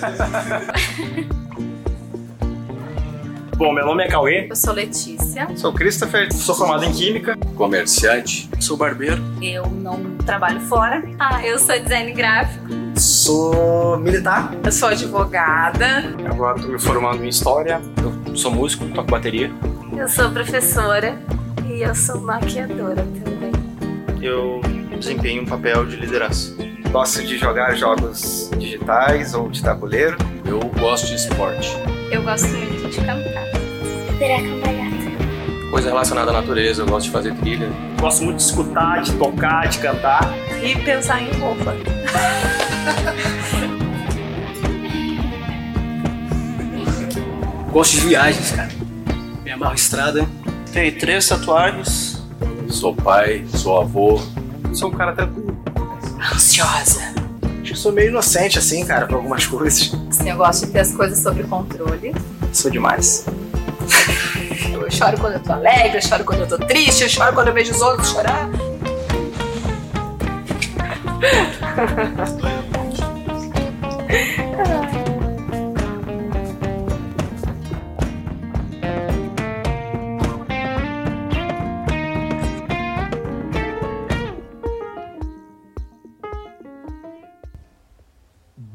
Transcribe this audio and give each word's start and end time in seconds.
Bom, 3.56 3.72
meu 3.74 3.84
nome 3.84 4.04
é 4.04 4.08
Cauê. 4.08 4.46
Eu 4.48 4.56
sou 4.56 4.72
Letícia. 4.72 5.46
Sou 5.54 5.70
Christopher. 5.72 6.32
Sou 6.32 6.54
formado 6.54 6.82
em 6.84 6.92
Química. 6.92 7.36
Comerciante. 7.54 8.48
Sou 8.58 8.74
barbeiro. 8.74 9.22
Eu 9.42 9.66
não 9.66 10.16
trabalho 10.24 10.60
fora. 10.62 11.02
Ah, 11.18 11.46
eu 11.46 11.58
sou 11.58 11.78
design 11.78 12.10
gráfico. 12.12 12.66
Sou 12.96 13.98
militar. 13.98 14.54
Eu 14.64 14.72
sou 14.72 14.88
advogada. 14.88 15.86
Agora 16.30 16.56
estou 16.56 16.72
me 16.72 16.78
formando 16.78 17.22
em 17.22 17.28
História. 17.28 17.82
Eu 18.26 18.34
sou 18.34 18.50
músico, 18.50 18.86
toco 18.94 19.10
bateria. 19.10 19.50
Eu 19.94 20.08
sou 20.08 20.30
professora. 20.30 21.18
E 21.66 21.82
eu 21.82 21.94
sou 21.94 22.18
maquiadora 22.18 23.06
também. 23.22 23.52
Eu 24.22 24.62
desempenho 24.98 25.42
um 25.42 25.46
papel 25.46 25.84
de 25.84 25.96
liderança. 25.96 26.56
Gosto 26.92 27.22
de 27.22 27.38
jogar 27.38 27.76
jogos 27.76 28.50
digitais 28.58 29.32
ou 29.32 29.48
de 29.48 29.62
tabuleiro. 29.62 30.16
Eu 30.44 30.58
gosto 30.80 31.06
de 31.06 31.14
esporte. 31.14 31.70
Eu 32.10 32.20
gosto 32.24 32.48
muito 32.48 32.88
de 32.88 32.96
cantar. 32.96 33.44
Virar 34.18 34.42
cambalhota. 34.42 35.70
Coisa 35.70 35.88
relacionada 35.88 36.30
à 36.30 36.34
natureza, 36.34 36.82
eu 36.82 36.86
gosto 36.86 37.06
de 37.06 37.12
fazer 37.12 37.32
trilha. 37.36 37.70
Gosto 38.00 38.24
muito 38.24 38.38
de 38.38 38.42
escutar, 38.42 39.02
de 39.02 39.12
tocar, 39.12 39.68
de 39.68 39.78
cantar. 39.78 40.34
E 40.64 40.74
pensar 40.82 41.22
em 41.22 41.30
roupa. 41.38 41.76
Gosto 47.70 47.92
de 47.92 48.00
viagens, 48.00 48.50
cara. 48.50 48.70
Me 49.44 49.52
amarro 49.52 49.76
estrada. 49.76 50.26
Tenho 50.72 50.98
três 50.98 51.28
tatuagens. 51.28 52.20
Sou 52.68 52.96
pai, 52.96 53.44
sou 53.54 53.80
avô. 53.80 54.20
Sou 54.72 54.88
um 54.88 54.92
cara 54.92 55.12
tranquilo. 55.12 55.49
Ansiosa. 56.60 57.00
Acho 57.62 57.72
que 57.72 57.78
sou 57.78 57.92
meio 57.92 58.08
inocente, 58.08 58.58
assim, 58.58 58.84
cara, 58.84 59.06
pra 59.06 59.16
algumas 59.16 59.46
coisas. 59.46 59.92
Assim, 60.10 60.28
eu 60.28 60.36
gosto 60.36 60.66
de 60.66 60.72
ter 60.72 60.80
as 60.80 60.92
coisas 60.92 61.18
sob 61.18 61.42
controle. 61.44 62.14
Sou 62.52 62.70
demais. 62.70 63.24
Eu 64.72 64.90
choro 64.90 65.18
quando 65.18 65.34
eu 65.34 65.40
tô 65.40 65.52
alegre, 65.52 65.98
eu 65.98 66.02
choro 66.02 66.24
quando 66.24 66.40
eu 66.40 66.48
tô 66.48 66.58
triste, 66.58 67.02
eu 67.02 67.08
choro 67.08 67.32
quando 67.32 67.48
eu 67.48 67.54
vejo 67.54 67.72
os 67.72 67.80
outros 67.80 68.10
chorar. 68.10 68.48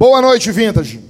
Boa 0.07 0.21
noite, 0.21 0.51
Vintage. 0.51 1.03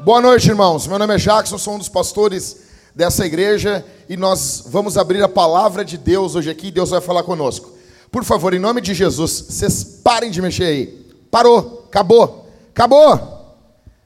Boa 0.00 0.20
noite, 0.20 0.48
irmãos. 0.48 0.88
Meu 0.88 0.98
nome 0.98 1.14
é 1.14 1.18
Jackson, 1.18 1.56
sou 1.56 1.74
um 1.74 1.78
dos 1.78 1.88
pastores 1.88 2.62
dessa 2.92 3.24
igreja 3.24 3.86
e 4.08 4.16
nós 4.16 4.64
vamos 4.66 4.98
abrir 4.98 5.22
a 5.22 5.28
palavra 5.28 5.84
de 5.84 5.96
Deus 5.96 6.34
hoje 6.34 6.50
aqui. 6.50 6.72
Deus 6.72 6.90
vai 6.90 7.00
falar 7.00 7.22
conosco. 7.22 7.70
Por 8.10 8.24
favor, 8.24 8.52
em 8.52 8.58
nome 8.58 8.80
de 8.80 8.92
Jesus, 8.92 9.30
vocês 9.48 10.00
parem 10.02 10.32
de 10.32 10.42
mexer 10.42 10.64
aí. 10.64 10.86
Parou, 11.30 11.84
acabou, 11.86 12.48
acabou. 12.70 13.54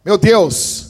Meu 0.04 0.18
Deus, 0.18 0.88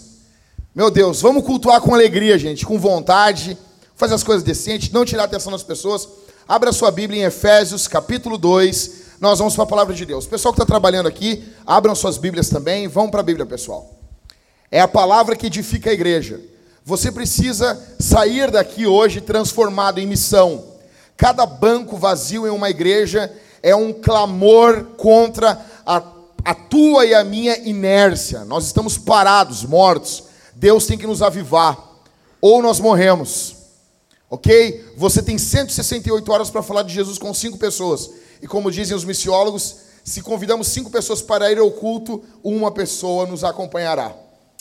meu 0.74 0.90
Deus, 0.90 1.22
vamos 1.22 1.44
cultuar 1.44 1.80
com 1.80 1.94
alegria, 1.94 2.36
gente, 2.36 2.66
com 2.66 2.76
vontade, 2.76 3.56
fazer 3.94 4.14
as 4.14 4.24
coisas 4.24 4.42
decentes, 4.42 4.90
não 4.90 5.04
tirar 5.04 5.22
a 5.22 5.26
atenção 5.26 5.52
das 5.52 5.62
pessoas. 5.62 6.08
Abra 6.48 6.72
sua 6.72 6.90
Bíblia 6.90 7.22
em 7.22 7.26
Efésios, 7.26 7.86
capítulo 7.86 8.36
2. 8.36 8.97
Nós 9.20 9.38
vamos 9.38 9.54
para 9.54 9.64
a 9.64 9.68
palavra 9.68 9.94
de 9.94 10.04
Deus. 10.04 10.26
O 10.26 10.28
pessoal 10.28 10.54
que 10.54 10.60
está 10.60 10.66
trabalhando 10.66 11.08
aqui, 11.08 11.44
abram 11.66 11.94
suas 11.94 12.16
Bíblias 12.16 12.48
também. 12.48 12.86
Vão 12.86 13.10
para 13.10 13.20
a 13.20 13.24
Bíblia, 13.24 13.44
pessoal. 13.44 13.90
É 14.70 14.80
a 14.80 14.88
palavra 14.88 15.34
que 15.34 15.46
edifica 15.46 15.90
a 15.90 15.92
igreja. 15.92 16.40
Você 16.84 17.10
precisa 17.10 17.78
sair 17.98 18.50
daqui 18.50 18.86
hoje 18.86 19.20
transformado 19.20 19.98
em 19.98 20.06
missão. 20.06 20.64
Cada 21.16 21.44
banco 21.44 21.96
vazio 21.96 22.46
em 22.46 22.50
uma 22.50 22.70
igreja 22.70 23.32
é 23.60 23.74
um 23.74 23.92
clamor 23.92 24.84
contra 24.96 25.60
a, 25.84 26.02
a 26.44 26.54
tua 26.54 27.04
e 27.04 27.12
a 27.12 27.24
minha 27.24 27.58
inércia. 27.58 28.44
Nós 28.44 28.66
estamos 28.66 28.96
parados, 28.96 29.64
mortos. 29.64 30.24
Deus 30.54 30.86
tem 30.86 30.96
que 30.96 31.06
nos 31.06 31.22
avivar. 31.22 31.76
Ou 32.40 32.62
nós 32.62 32.78
morremos. 32.78 33.56
Ok? 34.30 34.92
Você 34.96 35.22
tem 35.22 35.38
168 35.38 36.30
horas 36.30 36.50
para 36.50 36.62
falar 36.62 36.84
de 36.84 36.94
Jesus 36.94 37.18
com 37.18 37.34
cinco 37.34 37.58
pessoas. 37.58 38.10
E 38.40 38.46
como 38.46 38.70
dizem 38.70 38.96
os 38.96 39.04
missiólogos, 39.04 39.76
se 40.04 40.22
convidamos 40.22 40.68
cinco 40.68 40.90
pessoas 40.90 41.20
para 41.20 41.50
ir 41.52 41.58
ao 41.58 41.70
culto, 41.70 42.22
uma 42.42 42.70
pessoa 42.70 43.26
nos 43.26 43.44
acompanhará. 43.44 44.14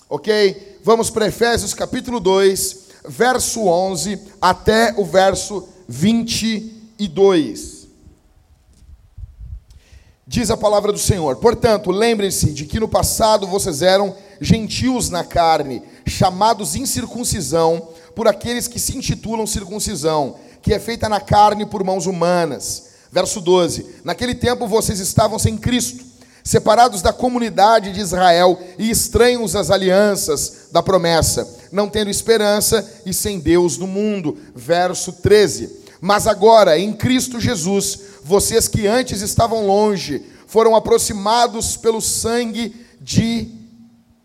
Ok? 0.10 0.80
Vamos 0.84 1.10
para 1.10 1.28
Efésios 1.28 1.74
capítulo 1.74 2.20
2, 2.20 2.88
verso 3.08 3.66
11 3.66 4.20
até 4.42 4.94
o 4.98 5.06
verso 5.06 5.68
22. 5.88 7.88
Diz 10.26 10.52
a 10.52 10.58
palavra 10.58 10.92
do 10.92 11.00
Senhor: 11.00 11.38
Portanto, 11.38 11.92
lembrem-se 11.92 12.52
de 12.52 12.66
que 12.66 12.80
no 12.80 12.88
passado 12.88 13.48
vocês 13.48 13.82
eram 13.82 14.16
gentios 14.42 15.10
na 15.10 15.24
carne, 15.24 15.82
chamados 16.06 16.76
incircuncisão 16.76 17.90
por 18.14 18.28
aqueles 18.28 18.68
que 18.68 18.80
se 18.80 18.98
intitulam 18.98 19.48
circuncisão, 19.48 20.36
que 20.62 20.74
é 20.74 20.80
feita 20.80 21.08
na 21.08 21.22
carne 21.22 21.66
por 21.66 21.84
mãos 21.84 22.06
humanas. 22.06 22.87
Verso 23.12 23.42
12: 23.42 23.86
Naquele 24.04 24.36
tempo 24.36 24.68
vocês 24.68 25.00
estavam 25.00 25.40
sem 25.40 25.58
Cristo, 25.58 26.04
separados 26.44 27.02
da 27.02 27.12
comunidade 27.12 27.92
de 27.92 28.00
Israel 28.00 28.60
e 28.78 28.90
estranhos 28.90 29.56
às 29.56 29.70
alianças 29.70 30.68
da 30.72 30.82
promessa, 30.82 31.48
não 31.72 31.90
tendo 31.90 32.10
esperança 32.10 33.02
e 33.06 33.14
sem 33.14 33.40
Deus 33.40 33.78
no 33.78 33.88
mundo. 33.88 34.38
Verso 34.56 35.14
13: 35.14 35.70
Mas 36.02 36.28
agora, 36.28 36.78
em 36.78 36.94
Cristo 36.94 37.40
Jesus, 37.40 38.00
vocês 38.24 38.68
que 38.68 38.88
antes 38.88 39.22
estavam 39.22 39.66
longe, 39.66 40.26
foram 40.48 40.76
aproximados 40.76 41.76
pelo 41.76 42.02
sangue 42.02 42.76
de 43.00 43.50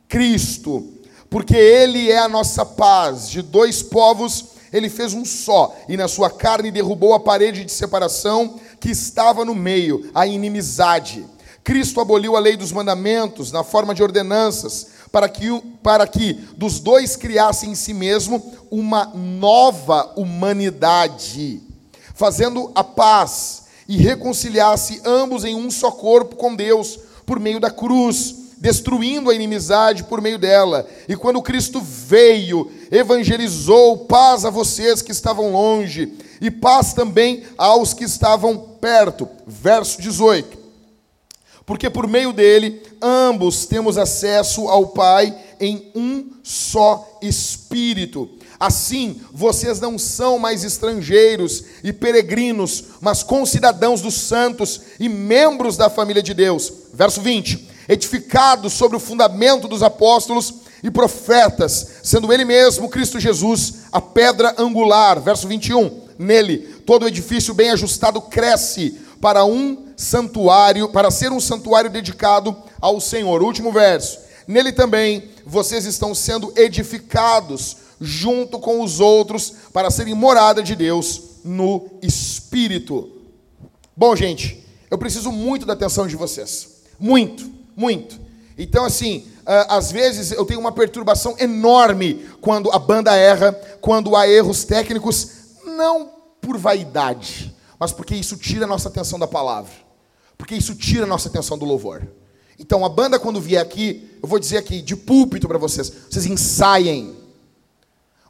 Cristo, 0.08 0.92
porque 1.30 1.56
Ele 1.56 2.10
é 2.10 2.18
a 2.18 2.28
nossa 2.28 2.64
paz, 2.64 3.28
de 3.28 3.42
dois 3.42 3.82
povos 3.82 4.51
ele 4.72 4.88
fez 4.88 5.12
um 5.12 5.24
só, 5.24 5.76
e 5.88 5.96
na 5.96 6.08
sua 6.08 6.30
carne 6.30 6.70
derrubou 6.70 7.14
a 7.14 7.20
parede 7.20 7.64
de 7.64 7.72
separação 7.72 8.58
que 8.80 8.90
estava 8.90 9.44
no 9.44 9.54
meio, 9.54 10.10
a 10.14 10.26
inimizade. 10.26 11.26
Cristo 11.62 12.00
aboliu 12.00 12.36
a 12.36 12.40
lei 12.40 12.56
dos 12.56 12.72
mandamentos 12.72 13.52
na 13.52 13.62
forma 13.62 13.94
de 13.94 14.02
ordenanças, 14.02 14.88
para 15.12 15.28
que, 15.28 15.46
para 15.82 16.06
que 16.06 16.32
dos 16.56 16.80
dois 16.80 17.16
criasse 17.16 17.66
em 17.66 17.74
si 17.74 17.92
mesmo 17.92 18.42
uma 18.70 19.12
nova 19.14 20.12
humanidade, 20.16 21.60
fazendo 22.14 22.72
a 22.74 22.82
paz 22.82 23.64
e 23.86 23.98
reconciliasse 23.98 25.02
ambos 25.04 25.44
em 25.44 25.54
um 25.54 25.70
só 25.70 25.90
corpo 25.90 26.34
com 26.34 26.54
Deus 26.54 26.98
por 27.26 27.38
meio 27.38 27.60
da 27.60 27.70
cruz 27.70 28.41
destruindo 28.62 29.28
a 29.28 29.34
inimizade 29.34 30.04
por 30.04 30.20
meio 30.20 30.38
dela. 30.38 30.88
E 31.08 31.16
quando 31.16 31.42
Cristo 31.42 31.80
veio, 31.80 32.70
evangelizou 32.92 34.06
paz 34.06 34.44
a 34.44 34.50
vocês 34.50 35.02
que 35.02 35.10
estavam 35.10 35.50
longe, 35.50 36.12
e 36.40 36.48
paz 36.48 36.92
também 36.92 37.42
aos 37.58 37.92
que 37.92 38.04
estavam 38.04 38.56
perto. 38.80 39.28
Verso 39.48 40.00
18. 40.00 40.56
Porque 41.66 41.90
por 41.90 42.06
meio 42.06 42.32
dele, 42.32 42.80
ambos 43.02 43.66
temos 43.66 43.98
acesso 43.98 44.68
ao 44.68 44.88
Pai 44.88 45.36
em 45.58 45.90
um 45.92 46.30
só 46.44 47.18
Espírito. 47.20 48.30
Assim, 48.60 49.20
vocês 49.32 49.80
não 49.80 49.98
são 49.98 50.38
mais 50.38 50.62
estrangeiros 50.62 51.64
e 51.82 51.92
peregrinos, 51.92 52.84
mas 53.00 53.24
concidadãos 53.24 54.00
dos 54.00 54.14
santos 54.14 54.82
e 55.00 55.08
membros 55.08 55.76
da 55.76 55.90
família 55.90 56.22
de 56.22 56.32
Deus. 56.32 56.72
Verso 56.94 57.20
20 57.20 57.71
edificado 57.88 58.68
sobre 58.70 58.96
o 58.96 59.00
fundamento 59.00 59.68
dos 59.68 59.82
apóstolos 59.82 60.54
e 60.82 60.90
profetas, 60.90 62.00
sendo 62.02 62.32
ele 62.32 62.44
mesmo, 62.44 62.88
Cristo 62.88 63.20
Jesus, 63.20 63.74
a 63.92 64.00
pedra 64.00 64.54
angular. 64.58 65.20
Verso 65.20 65.46
21. 65.46 66.02
Nele, 66.18 66.58
todo 66.86 67.06
edifício 67.06 67.54
bem 67.54 67.70
ajustado 67.70 68.20
cresce 68.20 68.98
para 69.20 69.44
um 69.44 69.86
santuário, 69.96 70.88
para 70.88 71.10
ser 71.10 71.30
um 71.30 71.40
santuário 71.40 71.90
dedicado 71.90 72.56
ao 72.80 73.00
Senhor. 73.00 73.42
Último 73.42 73.70
verso. 73.70 74.18
Nele 74.46 74.72
também 74.72 75.30
vocês 75.46 75.84
estão 75.84 76.14
sendo 76.14 76.52
edificados 76.56 77.76
junto 78.00 78.58
com 78.58 78.82
os 78.82 78.98
outros 78.98 79.52
para 79.72 79.90
serem 79.90 80.14
morada 80.14 80.62
de 80.62 80.74
Deus 80.74 81.22
no 81.44 81.88
Espírito. 82.02 83.08
Bom, 83.96 84.16
gente, 84.16 84.66
eu 84.90 84.98
preciso 84.98 85.30
muito 85.30 85.64
da 85.64 85.74
atenção 85.74 86.08
de 86.08 86.16
vocês. 86.16 86.82
Muito 86.98 87.61
muito. 87.76 88.20
Então, 88.56 88.84
assim, 88.84 89.26
às 89.46 89.90
vezes 89.90 90.30
eu 90.32 90.44
tenho 90.44 90.60
uma 90.60 90.72
perturbação 90.72 91.34
enorme 91.38 92.26
quando 92.40 92.70
a 92.70 92.78
banda 92.78 93.16
erra, 93.16 93.52
quando 93.80 94.14
há 94.14 94.28
erros 94.28 94.64
técnicos, 94.64 95.28
não 95.64 96.10
por 96.40 96.58
vaidade, 96.58 97.54
mas 97.78 97.92
porque 97.92 98.14
isso 98.14 98.36
tira 98.36 98.64
a 98.64 98.68
nossa 98.68 98.88
atenção 98.88 99.18
da 99.18 99.26
palavra, 99.26 99.72
porque 100.36 100.54
isso 100.54 100.74
tira 100.74 101.04
a 101.04 101.06
nossa 101.06 101.28
atenção 101.28 101.56
do 101.56 101.64
louvor. 101.64 102.06
Então 102.58 102.84
a 102.84 102.88
banda, 102.88 103.18
quando 103.18 103.40
vier 103.40 103.60
aqui, 103.60 104.18
eu 104.22 104.28
vou 104.28 104.38
dizer 104.38 104.58
aqui, 104.58 104.82
de 104.82 104.94
púlpito 104.94 105.48
para 105.48 105.58
vocês, 105.58 105.90
vocês 106.08 106.26
ensaiem. 106.26 107.16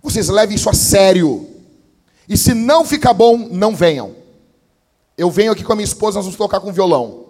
Vocês 0.03 0.29
levem 0.29 0.56
isso 0.56 0.69
a 0.69 0.75
sério. 0.75 1.49
E 2.29 2.37
se 2.37 2.55
não 2.55 2.85
ficar 2.85 3.12
bom, 3.12 3.37
não 3.37 3.77
venham. 3.77 4.17
Eu 5.17 5.31
venho 5.31 5.53
aqui 5.53 5.62
com 5.62 5.73
a 5.73 5.77
minha 5.77 5.85
esposa, 5.85 6.17
nós 6.17 6.25
vamos 6.25 6.39
tocar 6.39 6.61
com 6.61 6.73
violão. 6.73 7.27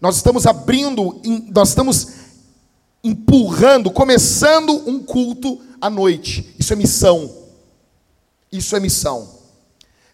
Nós 0.00 0.16
estamos 0.16 0.46
abrindo, 0.46 1.20
nós 1.52 1.70
estamos 1.70 2.08
empurrando, 3.02 3.90
começando 3.90 4.82
um 4.88 4.98
culto 4.98 5.60
à 5.80 5.90
noite. 5.90 6.54
Isso 6.58 6.72
é 6.72 6.76
missão. 6.76 7.30
Isso 8.50 8.74
é 8.74 8.80
missão. 8.80 9.28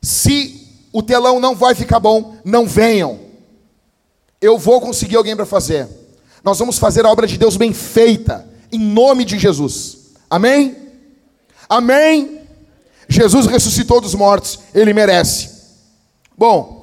Se 0.02 0.68
o 0.92 1.02
telão 1.02 1.38
não 1.38 1.54
vai 1.54 1.74
ficar 1.74 2.00
bom, 2.00 2.36
não 2.44 2.66
venham. 2.66 3.20
Eu 4.40 4.58
vou 4.58 4.80
conseguir 4.80 5.16
alguém 5.16 5.36
para 5.36 5.46
fazer. 5.46 5.88
Nós 6.42 6.58
vamos 6.58 6.78
fazer 6.78 7.04
a 7.04 7.10
obra 7.10 7.26
de 7.26 7.36
Deus 7.36 7.56
bem 7.56 7.72
feita, 7.72 8.48
em 8.72 8.78
nome 8.78 9.24
de 9.24 9.38
Jesus. 9.38 9.98
Amém? 10.28 10.76
Amém? 11.68 12.40
Jesus 13.08 13.46
ressuscitou 13.46 14.00
dos 14.00 14.14
mortos, 14.14 14.58
ele 14.74 14.92
merece. 14.94 15.50
Bom, 16.36 16.79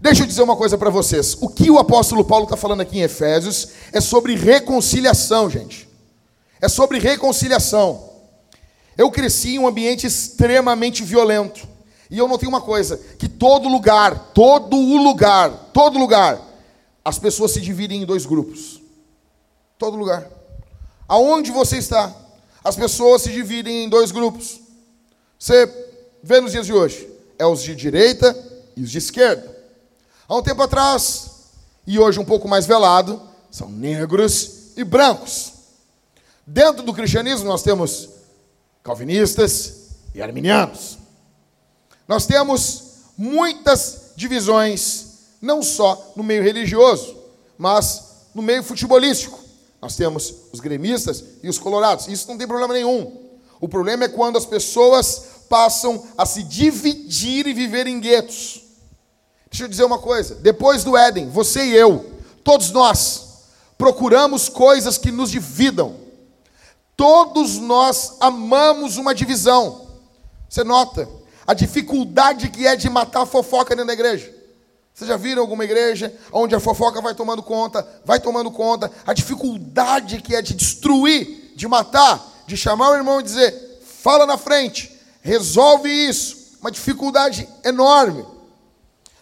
deixa 0.00 0.22
eu 0.22 0.26
dizer 0.26 0.42
uma 0.42 0.56
coisa 0.56 0.76
para 0.76 0.90
vocês. 0.90 1.36
O 1.40 1.48
que 1.48 1.70
o 1.70 1.78
apóstolo 1.78 2.24
Paulo 2.24 2.44
está 2.44 2.56
falando 2.56 2.80
aqui 2.80 2.98
em 2.98 3.02
Efésios 3.02 3.68
é 3.92 4.00
sobre 4.00 4.34
reconciliação, 4.34 5.48
gente. 5.50 5.88
É 6.60 6.68
sobre 6.68 6.98
reconciliação. 6.98 8.10
Eu 8.96 9.10
cresci 9.10 9.56
em 9.56 9.58
um 9.58 9.68
ambiente 9.68 10.06
extremamente 10.06 11.04
violento. 11.04 11.68
E 12.10 12.18
eu 12.18 12.28
notei 12.28 12.48
uma 12.48 12.60
coisa: 12.60 12.96
que 13.18 13.28
todo 13.28 13.68
lugar, 13.68 14.32
todo 14.32 14.76
o 14.76 15.02
lugar, 15.02 15.70
todo 15.72 15.98
lugar, 15.98 16.40
as 17.04 17.18
pessoas 17.18 17.52
se 17.52 17.60
dividem 17.60 18.02
em 18.02 18.06
dois 18.06 18.24
grupos. 18.24 18.80
Todo 19.78 19.96
lugar. 19.96 20.28
Aonde 21.08 21.50
você 21.50 21.76
está, 21.76 22.14
as 22.64 22.74
pessoas 22.74 23.22
se 23.22 23.30
dividem 23.30 23.84
em 23.84 23.88
dois 23.88 24.10
grupos. 24.10 24.60
Você 25.38 25.70
vê 26.22 26.40
nos 26.40 26.52
dias 26.52 26.66
de 26.66 26.72
hoje, 26.72 27.08
é 27.38 27.46
os 27.46 27.62
de 27.62 27.74
direita 27.74 28.36
e 28.74 28.82
os 28.82 28.90
de 28.90 28.98
esquerda. 28.98 29.55
Há 30.28 30.36
um 30.36 30.42
tempo 30.42 30.60
atrás, 30.60 31.30
e 31.86 31.98
hoje 31.98 32.18
um 32.18 32.24
pouco 32.24 32.48
mais 32.48 32.66
velado, 32.66 33.22
são 33.50 33.68
negros 33.68 34.72
e 34.76 34.82
brancos. 34.82 35.52
Dentro 36.44 36.82
do 36.82 36.92
cristianismo 36.92 37.46
nós 37.46 37.62
temos 37.62 38.08
calvinistas 38.82 39.90
e 40.14 40.20
arminianos. 40.20 40.98
Nós 42.08 42.26
temos 42.26 42.82
muitas 43.16 44.12
divisões, 44.16 45.06
não 45.40 45.62
só 45.62 46.12
no 46.16 46.24
meio 46.24 46.42
religioso, 46.42 47.16
mas 47.56 48.26
no 48.34 48.42
meio 48.42 48.64
futebolístico. 48.64 49.38
Nós 49.80 49.94
temos 49.94 50.34
os 50.52 50.58
gremistas 50.58 51.22
e 51.42 51.48
os 51.48 51.58
colorados. 51.58 52.08
Isso 52.08 52.26
não 52.28 52.36
tem 52.36 52.48
problema 52.48 52.74
nenhum. 52.74 53.26
O 53.60 53.68
problema 53.68 54.04
é 54.04 54.08
quando 54.08 54.36
as 54.36 54.46
pessoas 54.46 55.22
passam 55.48 56.04
a 56.18 56.26
se 56.26 56.42
dividir 56.42 57.46
e 57.46 57.54
viver 57.54 57.86
em 57.86 58.00
guetos. 58.00 58.65
Deixa 59.56 59.64
eu 59.64 59.68
dizer 59.68 59.84
uma 59.84 59.98
coisa: 59.98 60.34
depois 60.34 60.84
do 60.84 60.94
Éden, 60.98 61.30
você 61.30 61.64
e 61.64 61.74
eu, 61.74 62.04
todos 62.44 62.70
nós, 62.72 63.46
procuramos 63.78 64.50
coisas 64.50 64.98
que 64.98 65.10
nos 65.10 65.30
dividam. 65.30 65.96
Todos 66.94 67.56
nós 67.56 68.16
amamos 68.20 68.98
uma 68.98 69.14
divisão. 69.14 69.86
Você 70.46 70.62
nota 70.62 71.08
a 71.46 71.54
dificuldade 71.54 72.50
que 72.50 72.66
é 72.66 72.76
de 72.76 72.90
matar 72.90 73.22
a 73.22 73.26
fofoca 73.26 73.74
dentro 73.74 73.86
da 73.86 73.94
igreja. 73.94 74.30
Vocês 74.92 75.08
já 75.08 75.16
viram 75.16 75.40
alguma 75.40 75.64
igreja 75.64 76.14
onde 76.30 76.54
a 76.54 76.60
fofoca 76.60 77.00
vai 77.00 77.14
tomando 77.14 77.42
conta, 77.42 77.86
vai 78.04 78.20
tomando 78.20 78.50
conta, 78.50 78.92
a 79.06 79.14
dificuldade 79.14 80.20
que 80.20 80.36
é 80.36 80.42
de 80.42 80.52
destruir, 80.52 81.54
de 81.56 81.66
matar, 81.66 82.22
de 82.46 82.58
chamar 82.58 82.90
o 82.90 82.96
irmão 82.96 83.20
e 83.20 83.22
dizer: 83.22 83.80
fala 84.02 84.26
na 84.26 84.36
frente, 84.36 84.92
resolve 85.22 85.88
isso. 85.88 86.58
Uma 86.60 86.70
dificuldade 86.70 87.48
enorme. 87.64 88.35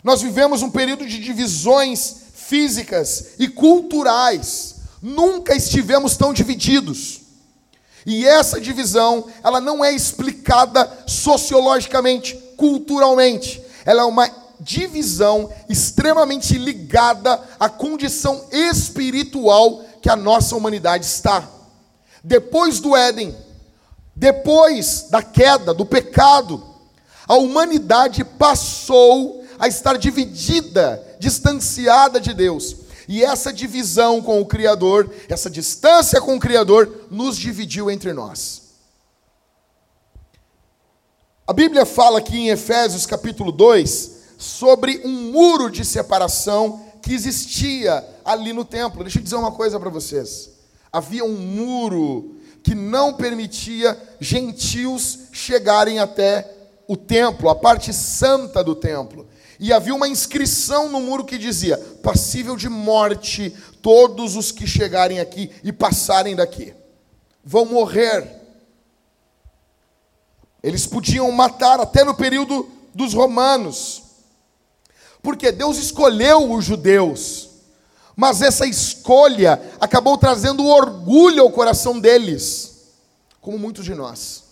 Nós 0.04 0.20
vivemos 0.20 0.60
um 0.60 0.70
período 0.70 1.06
de 1.06 1.18
divisões 1.18 2.16
físicas 2.34 3.30
e 3.38 3.48
culturais. 3.48 4.74
Nunca 5.00 5.56
estivemos 5.56 6.14
tão 6.14 6.34
divididos. 6.34 7.22
E 8.04 8.26
essa 8.26 8.60
divisão, 8.60 9.26
ela 9.42 9.62
não 9.62 9.82
é 9.82 9.92
explicada 9.92 11.04
sociologicamente, 11.06 12.34
culturalmente. 12.54 13.62
Ela 13.86 14.02
é 14.02 14.04
uma 14.04 14.30
divisão 14.60 15.50
extremamente 15.70 16.58
ligada 16.58 17.40
à 17.58 17.70
condição 17.70 18.44
espiritual 18.52 19.82
que 20.02 20.10
a 20.10 20.16
nossa 20.16 20.54
humanidade 20.54 21.06
está. 21.06 21.48
Depois 22.22 22.78
do 22.78 22.94
Éden, 22.94 23.34
depois 24.14 25.06
da 25.10 25.22
queda, 25.22 25.72
do 25.72 25.86
pecado, 25.86 26.62
a 27.26 27.36
humanidade 27.36 28.22
passou 28.22 29.43
a 29.64 29.68
estar 29.68 29.96
dividida, 29.96 31.02
distanciada 31.18 32.20
de 32.20 32.34
Deus. 32.34 32.76
E 33.08 33.24
essa 33.24 33.50
divisão 33.50 34.20
com 34.20 34.38
o 34.38 34.44
Criador, 34.44 35.10
essa 35.26 35.48
distância 35.48 36.20
com 36.20 36.36
o 36.36 36.40
Criador, 36.40 37.06
nos 37.10 37.38
dividiu 37.38 37.90
entre 37.90 38.12
nós. 38.12 38.62
A 41.46 41.52
Bíblia 41.54 41.86
fala 41.86 42.18
aqui 42.18 42.36
em 42.36 42.48
Efésios 42.50 43.06
capítulo 43.06 43.50
2 43.50 44.12
sobre 44.36 45.00
um 45.02 45.30
muro 45.32 45.70
de 45.70 45.82
separação 45.82 46.84
que 47.00 47.14
existia 47.14 48.06
ali 48.22 48.52
no 48.52 48.66
templo. 48.66 49.02
Deixa 49.02 49.18
eu 49.18 49.22
dizer 49.22 49.36
uma 49.36 49.52
coisa 49.52 49.80
para 49.80 49.88
vocês. 49.88 50.50
Havia 50.92 51.24
um 51.24 51.36
muro 51.36 52.36
que 52.62 52.74
não 52.74 53.14
permitia 53.14 53.98
gentios 54.20 55.20
chegarem 55.32 56.00
até 56.00 56.50
o 56.86 56.98
templo, 56.98 57.48
a 57.48 57.54
parte 57.54 57.94
santa 57.94 58.62
do 58.62 58.74
templo. 58.74 59.26
E 59.58 59.72
havia 59.72 59.94
uma 59.94 60.08
inscrição 60.08 60.88
no 60.88 61.00
muro 61.00 61.24
que 61.24 61.38
dizia: 61.38 61.76
passível 62.02 62.56
de 62.56 62.68
morte 62.68 63.50
todos 63.80 64.36
os 64.36 64.50
que 64.50 64.66
chegarem 64.66 65.20
aqui 65.20 65.50
e 65.62 65.72
passarem 65.72 66.34
daqui. 66.34 66.74
Vão 67.44 67.64
morrer. 67.64 68.42
Eles 70.62 70.86
podiam 70.86 71.30
matar 71.30 71.78
até 71.78 72.02
no 72.02 72.14
período 72.14 72.68
dos 72.94 73.12
romanos. 73.12 74.02
Porque 75.22 75.52
Deus 75.52 75.76
escolheu 75.76 76.50
os 76.52 76.64
judeus. 76.64 77.50
Mas 78.16 78.40
essa 78.40 78.66
escolha 78.66 79.60
acabou 79.80 80.16
trazendo 80.16 80.64
orgulho 80.64 81.42
ao 81.42 81.50
coração 81.50 81.98
deles, 81.98 82.92
como 83.40 83.58
muitos 83.58 83.84
de 83.84 83.94
nós. 83.94 84.44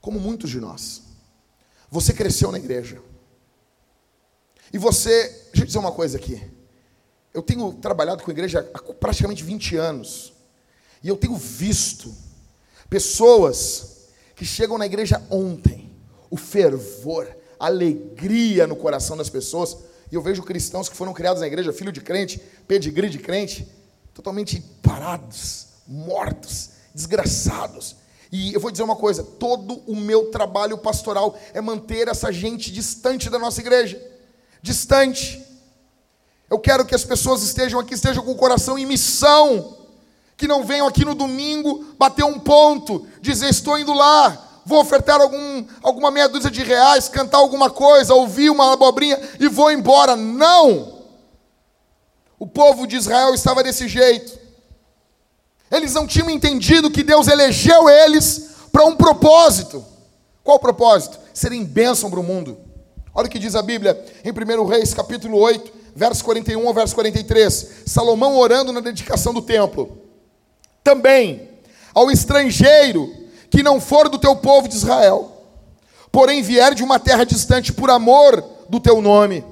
Como 0.00 0.20
muitos 0.20 0.48
de 0.48 0.60
nós. 0.60 1.02
Você 1.90 2.12
cresceu 2.12 2.52
na 2.52 2.58
igreja. 2.58 3.02
E 4.72 4.78
você, 4.78 5.28
deixa 5.46 5.62
eu 5.62 5.66
dizer 5.66 5.78
uma 5.78 5.92
coisa 5.92 6.18
aqui. 6.18 6.40
Eu 7.32 7.42
tenho 7.42 7.72
trabalhado 7.74 8.22
com 8.22 8.30
a 8.30 8.34
igreja 8.34 8.68
há 8.74 8.80
praticamente 8.92 9.42
20 9.42 9.76
anos. 9.76 10.32
E 11.02 11.08
eu 11.08 11.16
tenho 11.16 11.36
visto 11.36 12.12
pessoas 12.90 14.08
que 14.34 14.44
chegam 14.44 14.78
na 14.78 14.86
igreja 14.86 15.22
ontem, 15.30 15.90
o 16.30 16.36
fervor, 16.36 17.28
a 17.58 17.66
alegria 17.66 18.66
no 18.66 18.76
coração 18.76 19.16
das 19.16 19.28
pessoas. 19.28 19.76
E 20.10 20.14
eu 20.14 20.22
vejo 20.22 20.42
cristãos 20.42 20.88
que 20.88 20.96
foram 20.96 21.12
criados 21.12 21.40
na 21.40 21.46
igreja, 21.46 21.72
filho 21.72 21.92
de 21.92 22.00
crente, 22.00 22.40
pedigree 22.66 23.08
de 23.08 23.18
crente, 23.18 23.68
totalmente 24.12 24.60
parados, 24.82 25.66
mortos, 25.86 26.70
desgraçados. 26.94 27.96
E 28.30 28.52
eu 28.52 28.60
vou 28.60 28.70
dizer 28.70 28.82
uma 28.82 28.96
coisa: 28.96 29.22
todo 29.22 29.82
o 29.86 29.96
meu 29.96 30.30
trabalho 30.30 30.76
pastoral 30.76 31.38
é 31.54 31.60
manter 31.60 32.08
essa 32.08 32.32
gente 32.32 32.70
distante 32.70 33.30
da 33.30 33.38
nossa 33.38 33.60
igreja 33.60 34.17
distante. 34.62 35.44
Eu 36.50 36.58
quero 36.58 36.84
que 36.84 36.94
as 36.94 37.04
pessoas 37.04 37.42
estejam 37.42 37.78
aqui, 37.78 37.94
estejam 37.94 38.24
com 38.24 38.32
o 38.32 38.36
coração 38.36 38.78
em 38.78 38.86
missão. 38.86 39.76
Que 40.36 40.46
não 40.46 40.64
venham 40.64 40.86
aqui 40.86 41.04
no 41.04 41.14
domingo 41.14 41.84
bater 41.98 42.24
um 42.24 42.38
ponto, 42.38 43.06
dizer 43.20 43.48
estou 43.48 43.76
indo 43.76 43.92
lá, 43.92 44.60
vou 44.64 44.80
ofertar 44.80 45.20
algum, 45.20 45.66
alguma 45.82 46.10
meia 46.10 46.28
dúzia 46.28 46.50
de 46.50 46.62
reais, 46.62 47.08
cantar 47.08 47.38
alguma 47.38 47.70
coisa, 47.70 48.14
ouvir 48.14 48.48
uma 48.48 48.72
abobrinha 48.72 49.18
e 49.40 49.48
vou 49.48 49.70
embora. 49.72 50.14
Não! 50.14 50.98
O 52.38 52.46
povo 52.46 52.86
de 52.86 52.96
Israel 52.96 53.34
estava 53.34 53.64
desse 53.64 53.88
jeito. 53.88 54.38
Eles 55.70 55.92
não 55.92 56.06
tinham 56.06 56.30
entendido 56.30 56.90
que 56.90 57.02
Deus 57.02 57.26
elegeu 57.26 57.88
eles 57.88 58.50
para 58.70 58.84
um 58.84 58.94
propósito. 58.94 59.84
Qual 60.44 60.56
o 60.56 60.60
propósito? 60.60 61.18
Serem 61.34 61.64
bênção 61.64 62.10
para 62.10 62.20
o 62.20 62.22
mundo. 62.22 62.67
Olha 63.14 63.26
o 63.26 63.30
que 63.30 63.38
diz 63.38 63.54
a 63.54 63.62
Bíblia 63.62 64.02
em 64.24 64.30
1 64.30 64.66
Reis, 64.66 64.94
capítulo 64.94 65.38
8, 65.38 65.72
verso 65.94 66.24
41 66.24 66.66
ao 66.66 66.74
verso 66.74 66.94
43. 66.94 67.68
Salomão 67.86 68.36
orando 68.36 68.72
na 68.72 68.80
dedicação 68.80 69.32
do 69.32 69.42
templo. 69.42 69.98
Também 70.84 71.48
ao 71.94 72.10
estrangeiro 72.10 73.12
que 73.50 73.62
não 73.62 73.80
for 73.80 74.08
do 74.08 74.18
teu 74.18 74.36
povo 74.36 74.68
de 74.68 74.76
Israel, 74.76 75.32
porém 76.12 76.42
vier 76.42 76.74
de 76.74 76.84
uma 76.84 76.98
terra 76.98 77.24
distante 77.24 77.72
por 77.72 77.90
amor 77.90 78.44
do 78.68 78.78
teu 78.78 79.00
nome, 79.00 79.44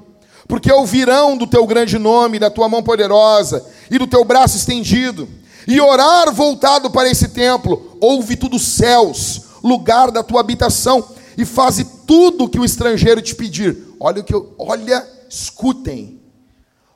porque 0.47 0.71
ouvirão 0.71 1.37
do 1.37 1.47
teu 1.47 1.67
grande 1.67 1.99
nome, 1.99 2.39
da 2.39 2.51
tua 2.51 2.69
mão 2.69 2.83
poderosa, 2.83 3.65
e 3.91 3.99
do 3.99 4.07
teu 4.07 4.25
braço 4.25 4.57
estendido, 4.57 5.29
e 5.67 5.81
orar 5.81 6.33
voltado 6.33 6.91
para 6.91 7.09
esse 7.09 7.29
templo, 7.29 7.97
ouve 8.01 8.37
tu 8.37 8.49
dos 8.49 8.63
céus, 8.63 9.43
lugar 9.63 10.11
da 10.11 10.23
tua 10.23 10.41
habitação, 10.41 11.05
e 11.37 11.45
faze 11.45 11.85
tudo 12.07 12.49
que 12.49 12.59
o 12.59 12.65
estrangeiro 12.65 13.21
te 13.21 13.35
pedir. 13.35 13.95
Olha 14.01 14.21
o 14.21 14.25
que 14.25 14.35
eu, 14.35 14.55
olha, 14.59 15.07
escutem. 15.29 16.21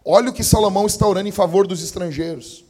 Olha 0.05 0.31
o 0.31 0.33
que 0.33 0.43
Salomão 0.43 0.87
está 0.87 1.07
orando 1.07 1.29
em 1.29 1.33
favor 1.33 1.67
dos 1.67 1.83
estrangeiros. 1.83 2.65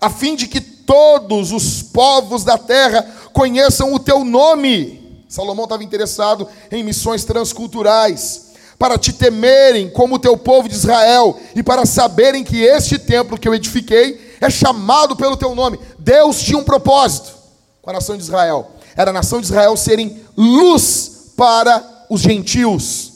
A 0.00 0.08
fim 0.08 0.36
de 0.36 0.46
que 0.46 0.60
todos 0.60 1.50
os 1.50 1.82
povos 1.82 2.44
da 2.44 2.56
terra 2.56 3.02
conheçam 3.32 3.92
o 3.92 3.98
teu 3.98 4.24
nome. 4.24 5.24
Salomão 5.28 5.64
estava 5.64 5.82
interessado 5.82 6.48
em 6.70 6.84
missões 6.84 7.24
transculturais 7.24 8.48
para 8.78 8.96
te 8.96 9.12
temerem 9.12 9.90
como 9.90 10.14
o 10.14 10.18
teu 10.18 10.36
povo 10.36 10.68
de 10.68 10.74
Israel 10.76 11.38
e 11.54 11.62
para 11.64 11.84
saberem 11.84 12.44
que 12.44 12.62
este 12.62 12.96
templo 12.96 13.36
que 13.36 13.48
eu 13.48 13.54
edifiquei 13.54 14.36
é 14.40 14.48
chamado 14.48 15.16
pelo 15.16 15.36
teu 15.36 15.54
nome. 15.54 15.80
Deus 15.98 16.40
tinha 16.40 16.56
um 16.56 16.64
propósito 16.64 17.36
com 17.82 17.90
a 17.90 17.94
nação 17.94 18.16
de 18.16 18.22
Israel. 18.22 18.70
Era 18.98 19.10
a 19.10 19.14
nação 19.14 19.40
de 19.40 19.46
Israel 19.46 19.76
serem 19.76 20.20
luz 20.36 21.30
para 21.36 22.06
os 22.10 22.20
gentios. 22.20 23.12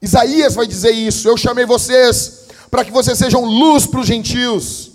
Isaías 0.00 0.54
vai 0.54 0.66
dizer 0.66 0.92
isso. 0.92 1.28
Eu 1.28 1.36
chamei 1.36 1.66
vocês 1.66 2.44
para 2.70 2.82
que 2.82 2.90
vocês 2.90 3.18
sejam 3.18 3.44
luz 3.44 3.86
para 3.86 4.00
os 4.00 4.06
gentios. 4.06 4.92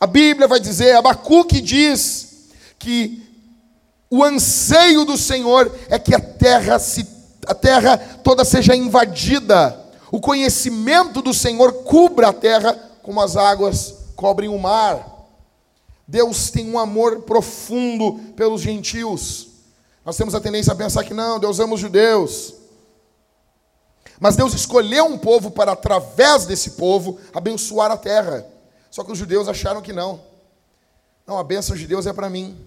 A 0.00 0.06
Bíblia 0.06 0.48
vai 0.48 0.58
dizer, 0.58 0.96
Abacuque 0.96 1.60
diz 1.60 2.48
que 2.76 3.22
o 4.10 4.24
anseio 4.24 5.04
do 5.04 5.16
Senhor 5.16 5.72
é 5.88 5.96
que 5.96 6.12
a 6.12 6.18
terra 6.20 6.80
se 6.80 7.06
a 7.46 7.54
terra 7.54 7.96
toda 7.96 8.44
seja 8.44 8.74
invadida, 8.74 9.78
o 10.10 10.20
conhecimento 10.20 11.22
do 11.22 11.32
Senhor 11.32 11.72
cubra 11.84 12.30
a 12.30 12.32
terra 12.32 12.76
como 13.00 13.20
as 13.20 13.36
águas 13.36 13.94
cobrem 14.16 14.48
o 14.48 14.58
mar. 14.58 15.17
Deus 16.08 16.50
tem 16.50 16.66
um 16.70 16.78
amor 16.78 17.20
profundo 17.22 18.14
pelos 18.34 18.62
gentios. 18.62 19.48
Nós 20.06 20.16
temos 20.16 20.34
a 20.34 20.40
tendência 20.40 20.72
a 20.72 20.76
pensar 20.76 21.04
que 21.04 21.12
não, 21.12 21.38
Deus 21.38 21.60
ama 21.60 21.74
os 21.74 21.80
judeus. 21.80 22.54
Mas 24.18 24.34
Deus 24.34 24.54
escolheu 24.54 25.04
um 25.04 25.18
povo 25.18 25.50
para, 25.50 25.72
através 25.72 26.46
desse 26.46 26.70
povo, 26.70 27.20
abençoar 27.34 27.90
a 27.90 27.96
terra. 27.98 28.46
Só 28.90 29.04
que 29.04 29.12
os 29.12 29.18
judeus 29.18 29.48
acharam 29.48 29.82
que 29.82 29.92
não. 29.92 30.22
Não, 31.26 31.38
a 31.38 31.44
bênção 31.44 31.76
de 31.76 31.86
Deus 31.86 32.06
é 32.06 32.12
para 32.14 32.30
mim. 32.30 32.58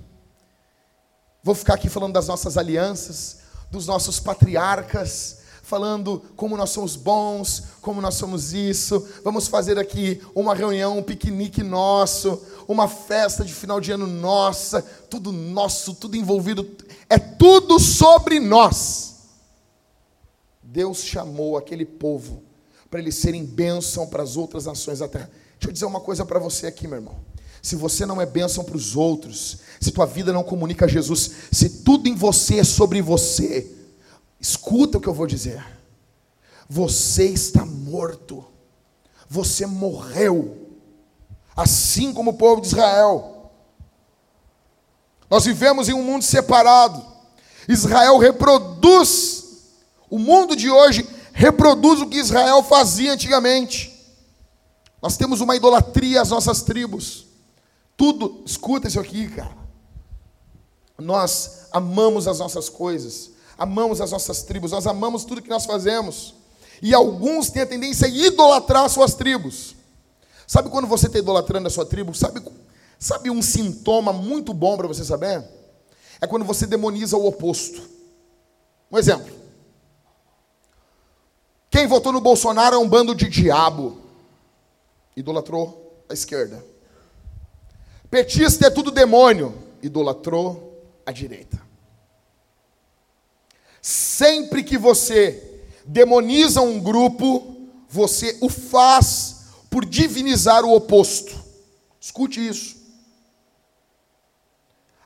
Vou 1.44 1.56
ficar 1.56 1.74
aqui 1.74 1.90
falando 1.90 2.14
das 2.14 2.28
nossas 2.28 2.60
alianças, 2.60 3.40
dos 3.72 3.88
nossos 3.88 4.20
patriarcas, 4.20 5.40
falando 5.72 6.22
como 6.36 6.58
nós 6.58 6.72
somos 6.72 6.98
bons, 6.98 7.64
como 7.80 8.02
nós 8.02 8.16
somos 8.16 8.52
isso. 8.52 9.08
Vamos 9.24 9.48
fazer 9.48 9.80
aqui 9.80 10.22
uma 10.36 10.54
reunião, 10.54 10.98
um 10.98 11.02
piquenique 11.02 11.64
nosso, 11.64 12.42
uma 12.68 12.90
festa 12.90 13.46
de 13.46 13.54
final 13.54 13.80
de 13.80 13.90
ano 13.90 14.06
nossa, 14.06 14.82
tudo 14.82 15.32
nosso, 15.32 15.94
tudo 15.94 16.18
envolvido, 16.18 16.70
é 17.10 17.18
tudo 17.18 17.80
sobre 17.80 18.38
nós. 18.38 19.16
Deus 20.62 21.06
chamou 21.06 21.56
aquele 21.56 21.86
povo 21.86 22.44
para 22.90 23.00
eles 23.00 23.16
serem 23.16 23.46
bênção 23.46 24.06
para 24.08 24.24
as 24.24 24.36
outras 24.36 24.66
nações 24.66 25.00
da 25.00 25.08
terra. 25.08 25.32
Deixa 25.54 25.70
eu 25.70 25.72
dizer 25.72 25.86
uma 25.86 26.02
coisa 26.02 26.26
para 26.26 26.38
você 26.38 26.68
aqui, 26.68 26.86
meu 26.86 26.98
irmão. 26.98 27.16
Se 27.62 27.78
você 27.78 28.06
não 28.06 28.20
é 28.20 28.26
bênção 28.26 28.66
para 28.66 28.76
os 28.76 28.98
outros, 28.98 29.60
se 29.80 29.92
tua 29.92 30.06
vida 30.06 30.34
não 30.34 30.44
comunica 30.44 30.86
Jesus, 30.86 31.32
se 31.50 31.70
tudo 31.84 32.10
em 32.10 32.16
você 32.16 32.60
é 32.60 32.64
sobre 32.66 33.02
você, 33.02 33.81
escuta 34.42 34.98
o 34.98 35.02
que 35.02 35.08
eu 35.08 35.14
vou 35.14 35.28
dizer. 35.28 35.64
Você 36.68 37.26
está 37.26 37.66
morto. 37.66 38.44
Você 39.30 39.66
morreu. 39.66 40.70
Assim 41.56 42.14
como 42.14 42.32
o 42.32 42.38
povo 42.38 42.62
de 42.62 42.68
Israel. 42.68 43.52
Nós 45.30 45.46
vivemos 45.46 45.88
em 45.88 45.94
um 45.94 46.04
mundo 46.04 46.24
separado. 46.24 47.06
Israel 47.70 48.18
reproduz 48.18 49.42
o 50.10 50.20
mundo 50.20 50.58
de 50.58 50.70
hoje 50.70 51.08
reproduz 51.34 52.02
o 52.02 52.08
que 52.08 52.18
Israel 52.18 52.62
fazia 52.62 53.14
antigamente. 53.14 53.92
Nós 55.02 55.18
temos 55.18 55.42
uma 55.42 55.56
idolatria 55.56 56.22
às 56.22 56.30
nossas 56.30 56.62
tribos. 56.62 57.26
Tudo, 57.98 58.44
escuta 58.46 58.88
isso 58.88 59.00
aqui, 59.00 59.28
cara. 59.30 59.58
Nós 61.00 61.68
amamos 61.72 62.28
as 62.28 62.40
nossas 62.40 62.70
coisas, 62.70 63.31
amamos 63.62 64.02
as 64.02 64.10
nossas 64.10 64.42
tribos, 64.42 64.72
nós 64.72 64.88
amamos 64.88 65.24
tudo 65.24 65.42
que 65.42 65.50
nós 65.50 65.68
fazemos. 65.68 66.34
E 66.82 66.96
alguns 66.96 67.52
têm 67.52 67.62
a 67.62 67.68
tendência 67.68 68.08
a 68.08 68.10
idolatrar 68.10 68.86
as 68.86 68.92
suas 68.92 69.14
tribos. 69.14 69.76
Sabe 70.48 70.68
quando 70.70 70.88
você 70.88 71.06
está 71.06 71.20
idolatrando 71.20 71.68
a 71.68 71.70
sua 71.70 71.86
tribo? 71.86 72.12
Sabe, 72.16 72.42
sabe 72.98 73.30
um 73.30 73.40
sintoma 73.40 74.12
muito 74.12 74.52
bom 74.52 74.76
para 74.76 74.88
você 74.88 75.06
saber? 75.06 75.48
É 76.20 76.26
quando 76.26 76.44
você 76.44 76.66
demoniza 76.66 77.16
o 77.16 77.28
oposto. 77.28 77.88
Um 78.92 78.98
exemplo. 78.98 79.32
Quem 81.70 81.86
votou 81.86 82.12
no 82.12 82.20
Bolsonaro 82.20 82.76
é 82.76 82.80
um 82.80 82.90
bando 82.90 83.14
de 83.14 83.30
diabo. 83.30 84.02
Idolatrou 85.16 86.04
a 86.10 86.14
esquerda. 86.14 86.66
Petista 88.10 88.66
é 88.66 88.70
tudo 88.72 88.90
demônio. 88.90 89.54
Idolatrou 89.84 90.84
a 91.06 91.12
direita. 91.12 91.71
Sempre 93.82 94.64
que 94.64 94.78
você 94.78 95.62
demoniza 95.86 96.62
um 96.62 96.80
grupo, 96.80 97.58
você 97.90 98.38
o 98.42 98.50
faz 98.50 99.38
por 99.70 99.86
divinizar 99.86 100.64
o 100.64 100.76
oposto. 100.76 101.34
Escute 102.00 102.46
isso. 102.46 102.76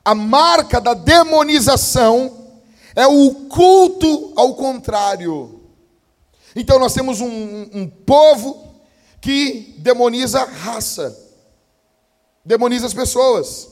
A 0.04 0.14
marca 0.14 0.80
da 0.80 0.94
demonização 0.94 2.46
é 2.94 3.06
o 3.06 3.34
culto 3.48 4.32
ao 4.36 4.54
contrário. 4.54 5.60
Então 6.54 6.78
nós 6.78 6.94
temos 6.94 7.20
um, 7.20 7.68
um 7.72 7.88
povo 7.88 8.74
que 9.20 9.74
demoniza 9.78 10.44
raça, 10.44 11.16
demoniza 12.44 12.86
as 12.86 12.94
pessoas, 12.94 13.68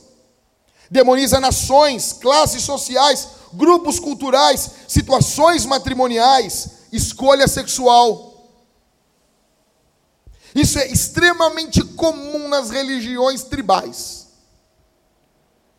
demoniza 0.90 1.40
nações, 1.40 2.12
classes 2.12 2.62
sociais, 2.62 3.28
grupos 3.56 3.99
culturais, 3.99 4.70
situações 4.88 5.64
matrimoniais, 5.64 6.70
escolha 6.92 7.49
sexual. 7.49 8.32
Isso 10.54 10.78
é 10.78 10.87
extremamente 10.87 11.82
comum 11.82 12.49
nas 12.49 12.70
religiões 12.70 13.42
tribais. 13.42 14.28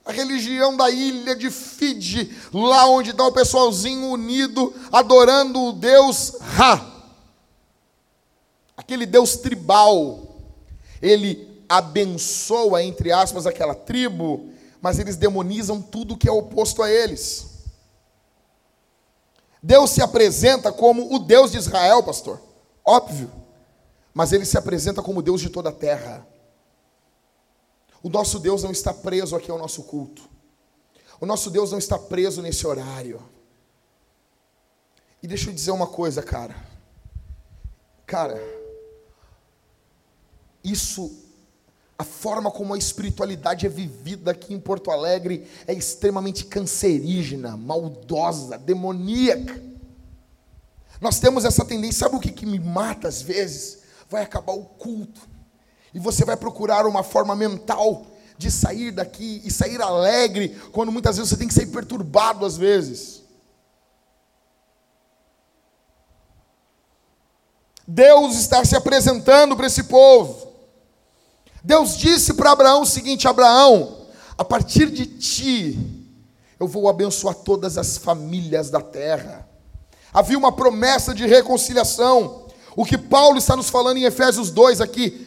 A 0.05 0.11
religião 0.11 0.75
da 0.77 0.89
ilha 0.89 1.35
de 1.35 1.49
Fiji, 1.49 2.35
lá 2.53 2.85
onde 2.87 3.11
está 3.11 3.25
o 3.25 3.31
pessoalzinho 3.31 4.09
unido, 4.09 4.73
adorando 4.91 5.59
o 5.61 5.73
Deus 5.73 6.33
Ra 6.39 6.95
aquele 8.85 9.05
Deus 9.05 9.37
tribal, 9.37 10.35
ele 11.01 11.63
abençoa, 11.67 12.83
entre 12.83 13.11
aspas, 13.11 13.47
aquela 13.47 13.73
tribo, 13.73 14.49
mas 14.81 14.99
eles 14.99 15.15
demonizam 15.15 15.81
tudo 15.81 16.17
que 16.17 16.29
é 16.29 16.31
oposto 16.31 16.83
a 16.83 16.91
eles. 16.91 17.54
Deus 19.65 19.89
se 19.89 20.01
apresenta 20.01 20.71
como 20.71 21.11
o 21.11 21.17
Deus 21.17 21.51
de 21.51 21.57
Israel, 21.57 22.03
pastor. 22.03 22.39
Óbvio. 22.85 23.31
Mas 24.13 24.31
ele 24.31 24.45
se 24.45 24.59
apresenta 24.59 25.01
como 25.01 25.23
Deus 25.23 25.41
de 25.41 25.49
toda 25.49 25.69
a 25.69 25.73
terra. 25.73 26.23
O 28.03 28.07
nosso 28.07 28.37
Deus 28.37 28.61
não 28.61 28.69
está 28.69 28.93
preso 28.93 29.35
aqui 29.35 29.49
ao 29.49 29.57
nosso 29.57 29.81
culto. 29.81 30.21
O 31.19 31.25
nosso 31.25 31.49
Deus 31.49 31.71
não 31.71 31.79
está 31.79 31.97
preso 31.97 32.43
nesse 32.43 32.67
horário. 32.67 33.19
E 35.23 35.27
deixa 35.27 35.49
eu 35.49 35.53
dizer 35.55 35.71
uma 35.71 35.87
coisa, 35.87 36.21
cara. 36.21 36.55
Cara, 38.05 38.39
isso, 40.63 41.24
a 41.97 42.03
forma 42.03 42.51
como 42.51 42.73
a 42.73 42.77
espiritualidade 42.77 43.65
é 43.65 43.69
vivida 43.69 44.31
aqui 44.31 44.53
em 44.53 44.59
Porto 44.59 44.91
Alegre 44.91 45.47
é 45.65 45.73
extremamente 45.73 46.45
cancerígena, 46.45 47.55
maldosa, 47.55 48.57
demoníaca. 48.57 49.61
Nós 50.99 51.19
temos 51.19 51.45
essa 51.45 51.63
tendência, 51.63 51.99
sabe 51.99 52.15
o 52.17 52.19
que, 52.19 52.31
que 52.31 52.45
me 52.45 52.59
mata 52.59 53.07
às 53.07 53.21
vezes? 53.21 53.79
Vai 54.09 54.23
acabar 54.23 54.53
o 54.53 54.65
culto, 54.65 55.21
e 55.93 55.99
você 55.99 56.25
vai 56.25 56.35
procurar 56.35 56.85
uma 56.85 57.03
forma 57.03 57.35
mental 57.35 58.05
de 58.37 58.51
sair 58.51 58.91
daqui 58.91 59.41
e 59.45 59.51
sair 59.51 59.81
alegre, 59.81 60.49
quando 60.73 60.91
muitas 60.91 61.15
vezes 61.15 61.29
você 61.29 61.37
tem 61.37 61.47
que 61.47 61.53
sair 61.53 61.67
perturbado 61.67 62.45
às 62.45 62.57
vezes. 62.57 63.23
Deus 67.87 68.35
está 68.35 68.65
se 68.65 68.75
apresentando 68.75 69.55
para 69.55 69.67
esse 69.67 69.83
povo. 69.83 70.44
Deus 71.65 71.97
disse 71.97 72.33
para 72.35 72.51
Abraão 72.51 72.83
o 72.83 72.85
seguinte: 72.85 73.27
Abraão, 73.27 73.97
a 74.37 74.45
partir 74.45 74.89
de 74.89 75.05
ti, 75.05 75.79
eu 76.59 76.67
vou 76.67 76.87
abençoar 76.87 77.33
todas 77.35 77.77
as 77.77 77.97
famílias 77.97 78.69
da 78.69 78.79
terra. 78.79 79.47
Havia 80.13 80.37
uma 80.37 80.51
promessa 80.51 81.13
de 81.13 81.25
reconciliação. 81.25 82.45
O 82.75 82.85
que 82.85 82.97
Paulo 82.97 83.37
está 83.37 83.55
nos 83.55 83.69
falando 83.69 83.97
em 83.97 84.03
Efésios 84.03 84.51
2 84.51 84.79
aqui, 84.79 85.25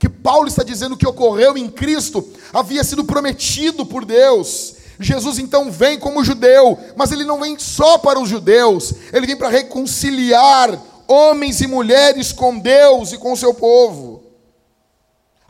que 0.00 0.08
Paulo 0.08 0.48
está 0.48 0.64
dizendo 0.64 0.96
que 0.96 1.06
ocorreu 1.06 1.58
em 1.58 1.68
Cristo 1.68 2.26
havia 2.54 2.82
sido 2.82 3.04
prometido 3.04 3.84
por 3.84 4.06
Deus. 4.06 4.74
Jesus 4.98 5.38
então 5.38 5.70
vem 5.70 5.98
como 5.98 6.24
judeu, 6.24 6.78
mas 6.96 7.12
ele 7.12 7.24
não 7.24 7.38
vem 7.38 7.58
só 7.58 7.98
para 7.98 8.18
os 8.18 8.28
judeus, 8.28 8.94
ele 9.12 9.26
vem 9.26 9.36
para 9.36 9.50
reconciliar 9.50 10.78
homens 11.06 11.60
e 11.60 11.66
mulheres 11.66 12.32
com 12.32 12.58
Deus 12.58 13.12
e 13.12 13.18
com 13.18 13.32
o 13.32 13.36
seu 13.36 13.52
povo. 13.52 14.09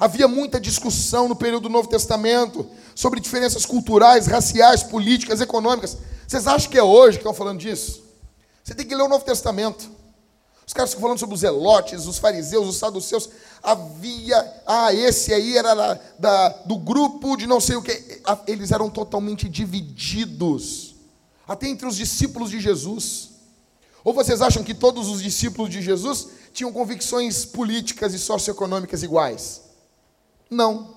Havia 0.01 0.27
muita 0.27 0.59
discussão 0.59 1.29
no 1.29 1.37
período 1.37 1.65
do 1.65 1.69
Novo 1.69 1.87
Testamento 1.87 2.67
sobre 2.95 3.21
diferenças 3.21 3.67
culturais, 3.67 4.27
raciais, 4.27 4.83
políticas, 4.83 5.43
econômicas. 5.43 5.99
Vocês 6.27 6.47
acham 6.47 6.71
que 6.71 6.79
é 6.79 6.83
hoje 6.83 7.19
que 7.19 7.23
estão 7.23 7.35
falando 7.35 7.61
disso? 7.61 8.03
Você 8.65 8.75
tem 8.75 8.87
que 8.87 8.95
ler 8.95 9.03
o 9.03 9.09
Novo 9.09 9.27
Testamento. 9.27 9.91
Os 10.67 10.73
caras 10.73 10.91
ficam 10.91 11.03
falando 11.03 11.19
sobre 11.19 11.35
os 11.35 11.43
elotes, 11.43 12.07
os 12.07 12.17
fariseus, 12.17 12.67
os 12.67 12.77
saduceus. 12.79 13.29
Havia, 13.63 14.63
ah, 14.67 14.95
esse 14.95 15.35
aí 15.35 15.59
era 15.59 15.75
da, 15.75 16.01
da, 16.19 16.49
do 16.65 16.79
grupo 16.79 17.37
de 17.37 17.47
não 17.47 17.61
sei 17.61 17.77
o 17.77 17.83
que. 17.83 18.23
Eles 18.47 18.73
eram 18.73 18.89
totalmente 18.89 19.51
divididos, 19.51 20.95
até 21.47 21.69
entre 21.69 21.87
os 21.87 21.97
discípulos 21.97 22.49
de 22.49 22.59
Jesus. 22.59 23.33
Ou 24.03 24.15
vocês 24.15 24.41
acham 24.41 24.65
que 24.65 24.73
todos 24.73 25.09
os 25.09 25.23
discípulos 25.23 25.69
de 25.71 25.83
Jesus 25.83 26.29
tinham 26.55 26.73
convicções 26.73 27.45
políticas 27.45 28.15
e 28.15 28.19
socioeconômicas 28.19 29.03
iguais? 29.03 29.69
Não. 30.51 30.97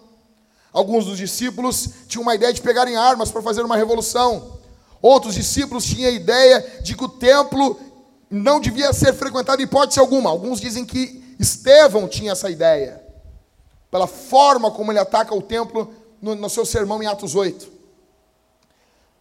Alguns 0.73 1.05
dos 1.05 1.17
discípulos 1.17 1.87
tinham 2.07 2.23
uma 2.23 2.33
ideia 2.33 2.51
de 2.51 2.61
pegarem 2.61 2.95
armas 2.95 3.31
para 3.31 3.43
fazer 3.43 3.61
uma 3.61 3.77
revolução. 3.77 4.59
Outros 4.99 5.35
discípulos 5.35 5.85
tinham 5.85 6.09
a 6.09 6.13
ideia 6.13 6.79
de 6.81 6.95
que 6.95 7.03
o 7.03 7.09
templo 7.09 7.79
não 8.29 8.59
devia 8.59 8.91
ser 8.91 9.13
frequentado 9.13 9.61
em 9.61 9.65
hipótese 9.65 9.99
alguma. 9.99 10.31
Alguns 10.31 10.59
dizem 10.59 10.83
que 10.83 11.23
Estevão 11.39 12.07
tinha 12.07 12.31
essa 12.31 12.49
ideia, 12.49 13.03
pela 13.91 14.07
forma 14.07 14.71
como 14.71 14.91
ele 14.91 14.99
ataca 14.99 15.35
o 15.35 15.41
templo 15.41 15.93
no, 16.19 16.33
no 16.33 16.49
seu 16.49 16.65
sermão 16.65 17.03
em 17.03 17.05
Atos 17.05 17.35
8. 17.35 17.71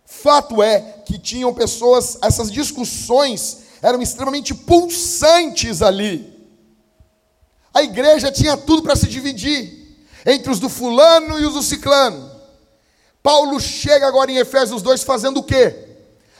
Fato 0.06 0.62
é 0.62 0.80
que 1.04 1.18
tinham 1.18 1.52
pessoas, 1.52 2.16
essas 2.22 2.50
discussões 2.50 3.58
eram 3.82 4.00
extremamente 4.00 4.54
pulsantes 4.54 5.82
ali. 5.82 6.32
A 7.74 7.82
igreja 7.82 8.30
tinha 8.30 8.56
tudo 8.56 8.82
para 8.82 8.96
se 8.96 9.08
dividir 9.08 9.81
entre 10.26 10.50
os 10.50 10.58
do 10.58 10.68
fulano 10.68 11.38
e 11.40 11.46
os 11.46 11.54
do 11.54 11.62
ciclano. 11.62 12.30
Paulo 13.22 13.60
chega 13.60 14.06
agora 14.06 14.30
em 14.30 14.36
Efésios 14.36 14.82
2 14.82 15.02
fazendo 15.02 15.38
o 15.38 15.42
quê? 15.42 15.74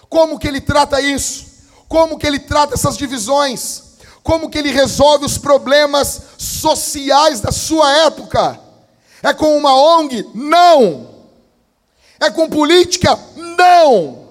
Como 0.09 0.39
que 0.39 0.49
ele 0.49 0.61
trata 0.61 1.01
isso? 1.01 1.53
como 1.93 2.17
que 2.17 2.27
ele 2.27 2.39
trata 2.39 2.73
essas 2.73 2.97
divisões, 2.97 3.83
como 4.23 4.49
que 4.49 4.57
ele 4.57 4.71
resolve 4.71 5.27
os 5.27 5.37
problemas 5.37 6.23
sociais 6.39 7.39
da 7.39 7.53
sua 7.53 7.93
época. 8.07 8.59
É 9.23 9.35
com 9.35 9.59
uma 9.59 9.75
ONG? 9.99 10.27
Não. 10.35 11.07
É 12.19 12.31
com 12.31 12.49
política? 12.49 13.19
Não. 13.37 14.23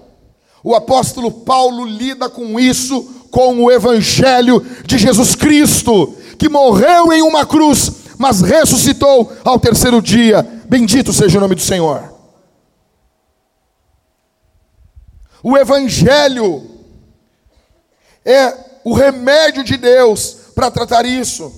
O 0.64 0.74
apóstolo 0.74 1.30
Paulo 1.30 1.84
lida 1.84 2.28
com 2.28 2.58
isso 2.58 3.28
com 3.30 3.62
o 3.62 3.70
evangelho 3.70 4.60
de 4.84 4.98
Jesus 4.98 5.36
Cristo, 5.36 6.16
que 6.36 6.48
morreu 6.48 7.12
em 7.12 7.22
uma 7.22 7.46
cruz, 7.46 7.92
mas 8.22 8.40
ressuscitou 8.40 9.32
ao 9.44 9.58
terceiro 9.58 10.00
dia. 10.00 10.44
Bendito 10.68 11.12
seja 11.12 11.38
o 11.38 11.40
nome 11.40 11.56
do 11.56 11.60
Senhor. 11.60 12.14
O 15.42 15.58
evangelho 15.58 16.70
é 18.24 18.78
o 18.84 18.94
remédio 18.94 19.64
de 19.64 19.76
Deus 19.76 20.36
para 20.54 20.70
tratar 20.70 21.04
isso. 21.04 21.52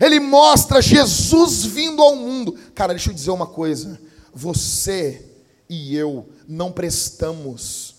Ele 0.00 0.20
mostra 0.20 0.80
Jesus 0.80 1.64
vindo 1.64 2.00
ao 2.00 2.14
mundo. 2.14 2.56
Cara, 2.72 2.94
deixa 2.94 3.10
eu 3.10 3.14
dizer 3.14 3.32
uma 3.32 3.48
coisa. 3.48 4.00
Você 4.32 5.28
e 5.68 5.96
eu 5.96 6.28
não 6.46 6.70
prestamos. 6.70 7.96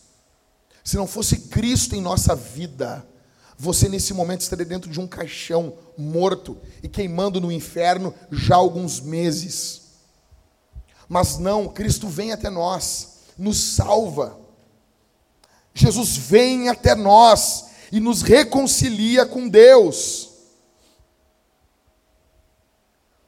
Se 0.81 0.95
não 0.95 1.05
fosse 1.05 1.39
Cristo 1.49 1.93
em 1.93 1.99
nossa 1.99 2.33
vida, 2.37 3.05
você 3.61 3.89
nesse 3.89 4.13
momento 4.13 4.39
estaria 4.39 4.63
dentro 4.65 4.89
de 4.89 5.01
um 5.01 5.05
caixão 5.05 5.73
morto 5.97 6.57
e 6.81 6.87
queimando 6.87 7.41
no 7.41 7.51
inferno 7.51 8.15
já 8.31 8.55
há 8.55 8.57
alguns 8.57 9.01
meses. 9.01 9.81
Mas 11.09 11.37
não, 11.37 11.67
Cristo 11.67 12.07
vem 12.07 12.31
até 12.31 12.49
nós, 12.49 13.25
nos 13.37 13.57
salva. 13.57 14.39
Jesus 15.73 16.15
vem 16.15 16.69
até 16.69 16.95
nós 16.95 17.65
e 17.91 17.99
nos 17.99 18.21
reconcilia 18.21 19.25
com 19.25 19.49
Deus. 19.49 20.29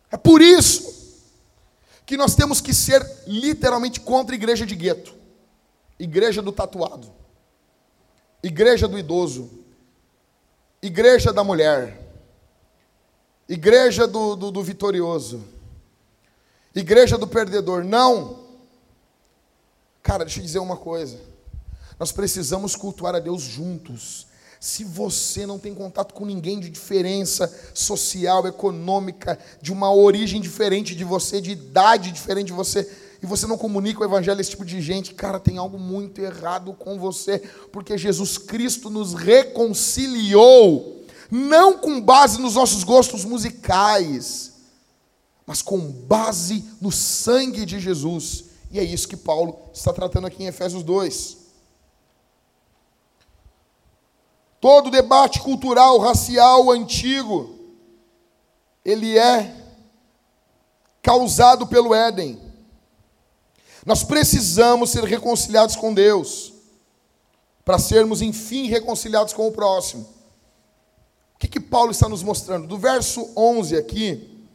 É 0.09 0.15
por 0.15 0.41
isso 0.41 1.25
que 2.05 2.15
nós 2.15 2.35
temos 2.35 2.61
que 2.61 2.73
ser 2.73 3.05
literalmente 3.27 3.99
contra 3.99 4.33
a 4.33 4.37
igreja 4.37 4.65
de 4.65 4.75
gueto, 4.75 5.13
igreja 5.99 6.41
do 6.41 6.53
tatuado, 6.53 7.11
igreja 8.41 8.87
do 8.87 8.97
idoso, 8.97 9.60
igreja 10.81 11.31
da 11.31 11.43
mulher, 11.43 11.97
igreja 13.47 14.07
do, 14.07 14.35
do, 14.35 14.51
do 14.51 14.63
vitorioso, 14.63 15.43
igreja 16.73 17.17
do 17.17 17.27
perdedor. 17.27 17.83
Não. 17.83 18.39
Cara, 20.01 20.25
deixa 20.25 20.39
eu 20.39 20.43
dizer 20.43 20.59
uma 20.59 20.77
coisa. 20.77 21.19
Nós 21.99 22.11
precisamos 22.11 22.75
cultuar 22.75 23.13
a 23.13 23.19
Deus 23.19 23.43
juntos. 23.43 24.25
Se 24.59 24.83
você 24.83 25.45
não 25.45 25.59
tem 25.59 25.73
contato 25.73 26.13
com 26.13 26.25
ninguém 26.25 26.59
de 26.59 26.69
diferença 26.69 27.51
social, 27.73 28.47
econômica, 28.47 29.37
de 29.61 29.71
uma 29.71 29.93
origem 29.93 30.41
diferente 30.41 30.95
de 30.95 31.03
você, 31.03 31.39
de 31.39 31.51
idade 31.51 32.11
diferente 32.11 32.47
de 32.47 32.53
você, 32.53 32.89
e 33.21 33.25
você 33.25 33.45
não 33.45 33.57
comunica 33.57 34.01
o 34.01 34.03
evangelho 34.03 34.39
a 34.39 34.41
esse 34.41 34.49
tipo 34.49 34.65
de 34.65 34.81
gente, 34.81 35.13
cara, 35.13 35.39
tem 35.39 35.57
algo 35.57 35.77
muito 35.77 36.19
errado 36.19 36.73
com 36.73 36.97
você, 36.97 37.39
porque 37.71 37.97
Jesus 37.97 38.37
Cristo 38.37 38.89
nos 38.89 39.13
reconciliou, 39.13 41.05
não 41.29 41.77
com 41.77 42.01
base 42.01 42.41
nos 42.41 42.55
nossos 42.55 42.83
gostos 42.83 43.23
musicais, 43.23 44.53
mas 45.45 45.61
com 45.61 45.79
base 45.79 46.65
no 46.81 46.91
sangue 46.91 47.65
de 47.65 47.79
Jesus. 47.79 48.45
E 48.71 48.79
é 48.79 48.83
isso 48.83 49.07
que 49.07 49.17
Paulo 49.17 49.69
está 49.71 49.93
tratando 49.93 50.25
aqui 50.25 50.43
em 50.43 50.47
Efésios 50.47 50.81
2. 50.81 51.37
Todo 54.59 54.91
debate 54.91 55.41
cultural, 55.41 55.99
racial 55.99 56.71
antigo, 56.71 57.55
ele 58.83 59.17
é 59.17 59.55
causado 61.01 61.67
pelo 61.67 61.93
Éden. 61.93 62.50
Nós 63.85 64.03
precisamos 64.03 64.91
ser 64.91 65.03
reconciliados 65.03 65.75
com 65.75 65.93
Deus, 65.93 66.53
para 67.65 67.79
sermos, 67.79 68.21
enfim, 68.21 68.67
reconciliados 68.67 69.33
com 69.33 69.47
o 69.47 69.51
próximo. 69.51 70.07
O 71.35 71.39
que, 71.39 71.47
que 71.47 71.59
Paulo 71.59 71.91
está 71.91 72.07
nos 72.07 72.21
mostrando? 72.21 72.67
Do 72.67 72.77
verso 72.77 73.29
11 73.35 73.75
aqui 73.75 74.45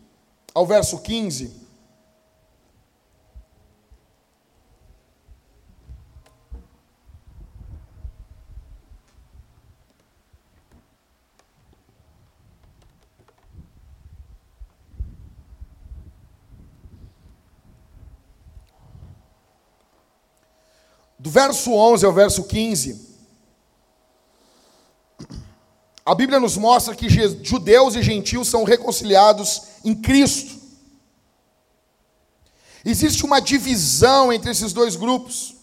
ao 0.54 0.66
verso 0.66 0.98
15. 0.98 1.65
Do 21.26 21.30
verso 21.30 21.72
11 21.72 22.06
ao 22.06 22.12
verso 22.12 22.44
15, 22.44 23.04
a 26.04 26.14
Bíblia 26.14 26.38
nos 26.38 26.56
mostra 26.56 26.94
que 26.94 27.08
judeus 27.08 27.96
e 27.96 28.02
gentios 28.02 28.46
são 28.46 28.62
reconciliados 28.62 29.62
em 29.84 29.92
Cristo. 29.92 30.54
Existe 32.84 33.24
uma 33.24 33.40
divisão 33.40 34.32
entre 34.32 34.52
esses 34.52 34.72
dois 34.72 34.94
grupos, 34.94 35.56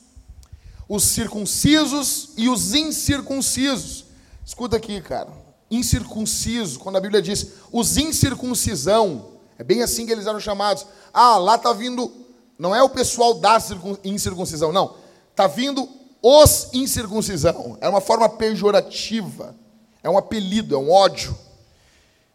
os 0.89 1.03
circuncisos 1.03 2.31
e 2.35 2.49
os 2.49 2.73
incircuncisos. 2.73 4.03
Escuta 4.45 4.75
aqui, 4.75 4.99
cara. 4.99 5.31
Incircunciso, 5.71 6.77
quando 6.77 6.97
a 6.97 7.01
Bíblia 7.01 7.21
diz 7.21 7.53
os 7.71 7.95
incircuncisão, 7.95 9.29
é 9.57 9.63
bem 9.63 9.81
assim 9.81 10.05
que 10.05 10.11
eles 10.11 10.27
eram 10.27 10.41
chamados. 10.41 10.85
Ah, 11.13 11.37
lá 11.37 11.55
está 11.55 11.71
vindo, 11.71 12.11
não 12.59 12.75
é 12.75 12.83
o 12.83 12.89
pessoal 12.89 13.35
da 13.35 13.57
incircuncisão, 14.03 14.73
não 14.73 15.01
Está 15.33 15.47
vindo 15.47 15.89
os 16.21 16.69
incircuncisão. 16.73 17.75
É 17.81 17.89
uma 17.89 17.99
forma 17.99 18.29
pejorativa. 18.29 19.55
É 20.03 20.09
um 20.09 20.17
apelido, 20.17 20.75
é 20.75 20.77
um 20.77 20.91
ódio. 20.91 21.35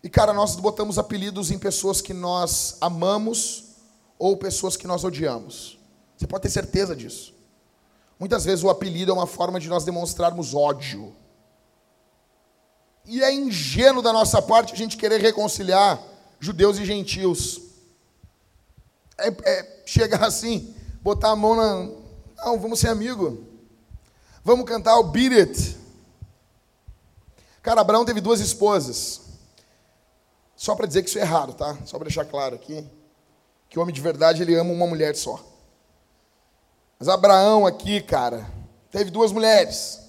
E, 0.02 0.08
cara, 0.08 0.32
nós 0.32 0.56
botamos 0.56 0.98
apelidos 0.98 1.52
em 1.52 1.58
pessoas 1.58 2.00
que 2.00 2.12
nós 2.12 2.76
amamos 2.80 3.76
ou 4.18 4.36
pessoas 4.36 4.76
que 4.76 4.86
nós 4.86 5.04
odiamos. 5.04 5.78
Você 6.16 6.26
pode 6.26 6.42
ter 6.42 6.50
certeza 6.50 6.96
disso. 6.96 7.32
Muitas 8.18 8.44
vezes 8.44 8.64
o 8.64 8.68
apelido 8.68 9.12
é 9.12 9.14
uma 9.14 9.26
forma 9.26 9.60
de 9.60 9.68
nós 9.68 9.84
demonstrarmos 9.84 10.54
ódio. 10.54 11.14
E 13.04 13.22
é 13.22 13.32
ingênuo 13.32 14.02
da 14.02 14.12
nossa 14.12 14.42
parte 14.42 14.72
a 14.72 14.76
gente 14.76 14.96
querer 14.96 15.20
reconciliar 15.20 16.02
judeus 16.40 16.78
e 16.78 16.84
gentios. 16.84 17.60
É, 19.16 19.28
é 19.28 19.82
chegar 19.86 20.24
assim, 20.24 20.74
botar 21.00 21.30
a 21.30 21.36
mão 21.36 21.54
na. 21.54 22.07
Não, 22.38 22.58
vamos 22.58 22.78
ser 22.78 22.88
amigo. 22.88 23.44
Vamos 24.44 24.64
cantar 24.64 24.96
o 24.98 25.04
Beat 25.04 25.32
It. 25.32 25.76
Cara, 27.60 27.80
Abraão 27.80 28.04
teve 28.04 28.20
duas 28.20 28.40
esposas. 28.40 29.20
Só 30.56 30.74
para 30.74 30.86
dizer 30.86 31.02
que 31.02 31.08
isso 31.08 31.18
é 31.18 31.22
errado, 31.22 31.52
tá? 31.52 31.76
Só 31.84 31.98
para 31.98 32.06
deixar 32.06 32.24
claro 32.24 32.54
aqui. 32.54 32.86
Que 33.68 33.78
o 33.78 33.82
homem 33.82 33.94
de 33.94 34.00
verdade, 34.00 34.42
ele 34.42 34.54
ama 34.54 34.72
uma 34.72 34.86
mulher 34.86 35.14
só. 35.16 35.44
Mas 36.98 37.08
Abraão 37.08 37.66
aqui, 37.66 38.00
cara, 38.00 38.48
teve 38.90 39.10
duas 39.10 39.30
mulheres. 39.30 40.00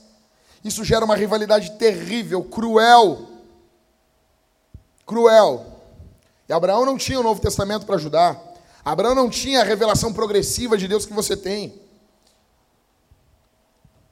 Isso 0.63 0.83
gera 0.83 1.03
uma 1.03 1.15
rivalidade 1.15 1.71
terrível, 1.71 2.43
cruel. 2.43 3.27
Cruel. 5.05 5.65
E 6.47 6.53
Abraão 6.53 6.85
não 6.85 6.97
tinha 6.97 7.19
o 7.19 7.23
Novo 7.23 7.41
Testamento 7.41 7.85
para 7.85 7.95
ajudar. 7.95 8.39
Abraão 8.85 9.13
não 9.13 9.29
tinha 9.29 9.61
a 9.61 9.65
revelação 9.65 10.13
progressiva 10.13 10.77
de 10.77 10.87
Deus 10.87 11.05
que 11.05 11.13
você 11.13 11.35
tem. 11.35 11.88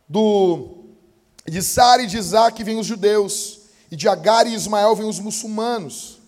Do 0.07 0.77
de 1.47 1.61
Sara 1.61 2.03
e 2.03 2.07
de 2.07 2.17
Isaac 2.17 2.61
vêm 2.63 2.77
os 2.77 2.85
judeus, 2.85 3.61
e 3.89 3.95
de 3.95 4.07
Agar 4.09 4.45
e 4.45 4.53
Ismael 4.53 4.95
vêm 4.95 5.07
os 5.07 5.19
muçulmanos. 5.19 6.19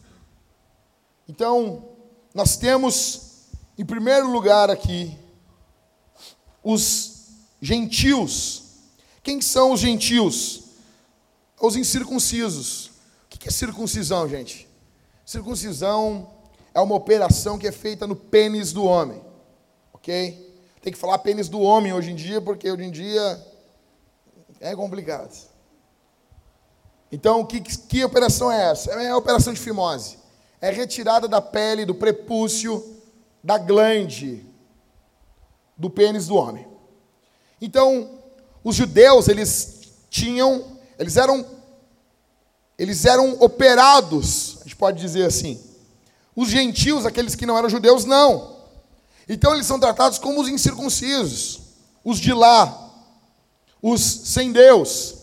Então, 1.28 1.90
nós 2.34 2.56
temos, 2.56 3.48
em 3.78 3.86
primeiro 3.86 4.32
lugar 4.32 4.70
aqui, 4.70 5.18
os 6.64 7.26
gentios. 7.62 8.64
Quem 9.22 9.42
são 9.42 9.74
os 9.74 9.82
gentios? 9.82 10.62
Os 11.60 11.76
incircuncisos. 11.76 12.88
O 13.26 13.38
que 13.38 13.50
é 13.50 13.52
circuncisão, 13.52 14.28
gente? 14.28 14.68
Circuncisão 15.26 16.30
é 16.74 16.80
uma 16.80 16.96
operação 16.96 17.60
que 17.60 17.68
é 17.68 17.72
feita 17.72 18.08
no 18.08 18.16
pênis 18.16 18.72
do 18.72 18.86
homem. 18.86 19.22
Ok? 19.94 20.48
Tem 20.82 20.94
que 20.94 21.00
falar 21.00 21.20
pênis 21.20 21.50
do 21.50 21.60
homem 21.60 21.92
hoje 21.94 22.12
em 22.12 22.16
dia, 22.16 22.40
porque 22.40 22.72
hoje 22.72 22.84
em 22.84 22.92
dia 22.92 23.49
é 24.60 24.76
complicado. 24.76 25.36
Então, 27.12 27.46
que, 27.46 27.60
que 27.62 28.04
operação 28.04 28.52
é 28.52 28.72
essa? 28.72 28.92
É 28.92 29.10
a 29.10 29.18
operação 29.18 29.54
de 29.54 29.60
fimose. 29.60 30.20
É 30.62 30.70
retirada 30.70 31.28
da 31.28 31.42
pele, 31.42 31.86
do 31.86 31.96
prepúcio, 31.96 32.98
da 33.44 33.58
glande, 33.58 34.46
do 35.76 35.90
pênis 35.90 36.28
do 36.28 36.36
homem. 36.36 36.68
Então, 37.62 38.20
os 38.64 38.76
judeus, 38.76 39.28
eles 39.28 39.80
tinham, 40.10 40.78
eles 40.98 41.18
eram, 41.18 41.46
eles 42.78 43.06
eram 43.06 43.38
operados, 43.40 44.58
a 44.60 44.64
gente 44.64 44.76
pode 44.76 45.00
dizer 45.00 45.26
assim. 45.26 45.60
Os 46.36 46.50
gentios, 46.50 47.06
aqueles 47.06 47.36
que 47.36 47.46
não 47.46 47.58
eram 47.58 47.70
judeus, 47.70 48.06
não. 48.06 48.58
Então, 49.28 49.54
eles 49.54 49.66
são 49.66 49.80
tratados 49.80 50.20
como 50.20 50.42
os 50.42 50.48
incircuncisos, 50.48 51.62
os 52.04 52.20
de 52.20 52.34
lá, 52.34 52.89
os 53.82 54.02
sem 54.02 54.52
Deus. 54.52 55.16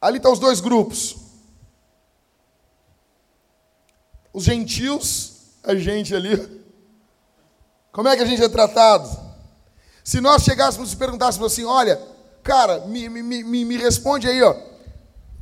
Ali 0.00 0.18
estão 0.18 0.32
os 0.32 0.38
dois 0.38 0.60
grupos. 0.60 1.16
Os 4.32 4.44
gentios, 4.44 5.32
a 5.62 5.74
gente 5.74 6.14
ali. 6.14 6.58
Como 7.90 8.08
é 8.08 8.16
que 8.16 8.22
a 8.22 8.26
gente 8.26 8.42
é 8.42 8.48
tratado? 8.48 9.08
Se 10.04 10.20
nós 10.20 10.42
chegássemos 10.42 10.92
e 10.92 10.96
perguntássemos 10.96 11.52
assim, 11.52 11.64
olha, 11.64 12.00
cara, 12.42 12.80
me, 12.86 13.08
me, 13.08 13.22
me, 13.22 13.64
me 13.64 13.76
responde 13.76 14.28
aí, 14.28 14.40
ó. 14.42 14.54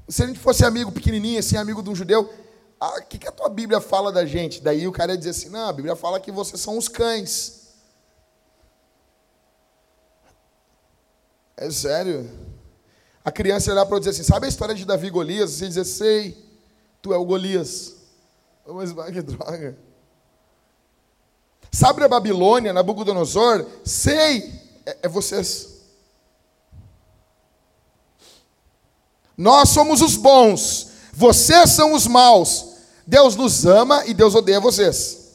Se 0.08 0.22
a 0.22 0.26
gente 0.26 0.38
fosse 0.38 0.64
amigo 0.64 0.90
pequenininho, 0.90 1.38
assim, 1.38 1.56
amigo 1.56 1.82
de 1.82 1.90
um 1.90 1.94
judeu, 1.94 2.22
o 2.22 2.30
ah, 2.80 3.00
que, 3.02 3.18
que 3.18 3.28
a 3.28 3.32
tua 3.32 3.48
Bíblia 3.48 3.80
fala 3.80 4.10
da 4.10 4.24
gente? 4.24 4.62
Daí 4.62 4.86
o 4.86 4.92
cara 4.92 5.12
ia 5.12 5.18
dizer 5.18 5.30
assim, 5.30 5.48
não, 5.50 5.68
a 5.68 5.72
Bíblia 5.72 5.96
fala 5.96 6.18
que 6.18 6.32
vocês 6.32 6.60
são 6.60 6.78
os 6.78 6.88
cães. 6.88 7.65
É 11.56 11.70
sério. 11.70 12.30
A 13.24 13.32
criança 13.32 13.72
olhar 13.72 13.86
para 13.86 13.98
dizer 13.98 14.10
assim: 14.10 14.22
sabe 14.22 14.46
a 14.46 14.48
história 14.48 14.74
de 14.74 14.84
Davi 14.84 15.06
e 15.06 15.10
Golias? 15.10 15.50
Você 15.50 15.66
dizer, 15.66 15.84
sei, 15.84 16.36
tu 17.00 17.12
é 17.14 17.16
o 17.16 17.24
Golias. 17.24 17.94
Mas 18.66 18.92
vai 18.92 19.10
que 19.10 19.22
droga. 19.22 19.78
Sabe 21.72 22.02
a 22.04 22.08
Babilônia, 22.08 22.72
Nabucodonosor? 22.72 23.66
Sei, 23.84 24.52
é, 24.84 24.98
é 25.02 25.08
vocês. 25.08 25.76
Nós 29.36 29.68
somos 29.68 30.00
os 30.00 30.16
bons, 30.16 30.88
vocês 31.12 31.70
são 31.70 31.92
os 31.92 32.06
maus. 32.06 32.76
Deus 33.06 33.36
nos 33.36 33.64
ama 33.66 34.04
e 34.06 34.14
Deus 34.14 34.34
odeia 34.34 34.58
vocês. 34.58 35.26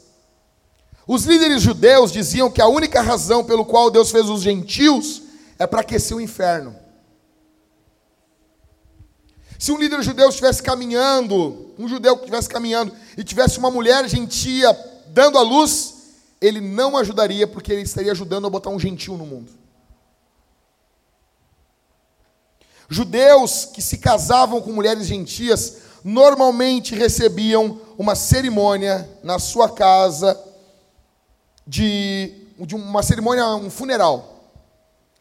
Os 1.07 1.23
líderes 1.25 1.61
judeus 1.61 2.11
diziam 2.11 2.49
que 2.49 2.61
a 2.61 2.67
única 2.67 3.01
razão 3.01 3.43
pelo 3.43 3.65
qual 3.65 3.89
Deus 3.89 4.11
fez 4.11 4.29
os 4.29 4.41
gentios 4.41 5.20
é 5.61 5.67
para 5.67 5.81
aquecer 5.81 6.17
o 6.17 6.21
inferno. 6.21 6.75
Se 9.59 9.71
um 9.71 9.77
líder 9.77 10.01
judeu 10.01 10.27
estivesse 10.27 10.63
caminhando, 10.63 11.75
um 11.77 11.87
judeu 11.87 12.15
que 12.15 12.23
estivesse 12.23 12.49
caminhando 12.49 12.91
e 13.15 13.23
tivesse 13.23 13.59
uma 13.59 13.69
mulher 13.69 14.09
gentia 14.09 14.75
dando 15.09 15.37
a 15.37 15.41
luz, 15.43 16.15
ele 16.41 16.59
não 16.59 16.97
ajudaria 16.97 17.45
porque 17.45 17.71
ele 17.71 17.83
estaria 17.83 18.11
ajudando 18.11 18.47
a 18.47 18.49
botar 18.49 18.71
um 18.71 18.79
gentil 18.79 19.15
no 19.15 19.25
mundo. 19.27 19.51
Judeus 22.89 23.65
que 23.65 23.83
se 23.83 23.99
casavam 23.99 24.61
com 24.61 24.71
mulheres 24.71 25.05
gentias 25.05 25.77
normalmente 26.03 26.95
recebiam 26.95 27.79
uma 27.99 28.15
cerimônia 28.15 29.07
na 29.21 29.37
sua 29.37 29.69
casa 29.69 30.41
de, 31.67 32.47
de 32.57 32.73
uma 32.73 33.03
cerimônia, 33.03 33.45
um 33.45 33.69
funeral. 33.69 34.30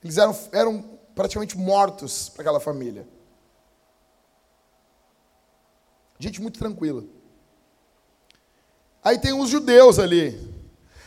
Eles 0.02 0.16
eram, 0.16 0.36
eram 0.52 0.98
praticamente 1.14 1.56
mortos 1.56 2.28
para 2.28 2.42
aquela 2.42 2.60
família. 2.60 3.06
Gente 6.18 6.40
muito 6.40 6.58
tranquila. 6.58 7.04
Aí 9.02 9.18
tem 9.18 9.32
os 9.32 9.48
judeus 9.48 9.98
ali. 9.98 10.38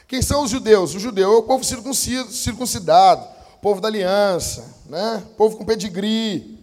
Quem 0.08 0.21
são 0.21 0.43
os 0.43 0.51
judeus? 0.51 0.95
O 0.95 0.99
judeu 0.99 1.34
é 1.34 1.38
o 1.38 1.43
povo 1.43 1.63
circuncidado, 1.63 3.27
o 3.56 3.58
povo 3.60 3.79
da 3.79 3.88
aliança, 3.88 4.75
né? 4.88 5.23
o 5.32 5.36
povo 5.36 5.58
com 5.58 5.65
pedigree. 5.65 6.60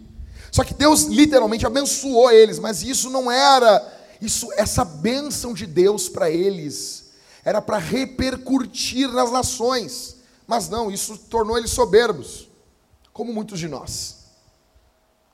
Só 0.51 0.63
que 0.63 0.73
Deus 0.73 1.03
literalmente 1.03 1.65
abençoou 1.65 2.29
eles, 2.29 2.59
mas 2.59 2.83
isso 2.83 3.09
não 3.09 3.31
era, 3.31 3.99
isso 4.21 4.49
essa 4.57 4.83
bênção 4.83 5.53
de 5.53 5.65
Deus 5.65 6.09
para 6.09 6.29
eles 6.29 7.11
era 7.43 7.61
para 7.61 7.77
repercutir 7.77 9.09
nas 9.09 9.31
nações. 9.31 10.17
Mas 10.51 10.67
não, 10.67 10.91
isso 10.91 11.17
tornou 11.17 11.57
eles 11.57 11.71
soberbos, 11.71 12.49
como 13.13 13.31
muitos 13.31 13.57
de 13.57 13.69
nós. 13.69 14.17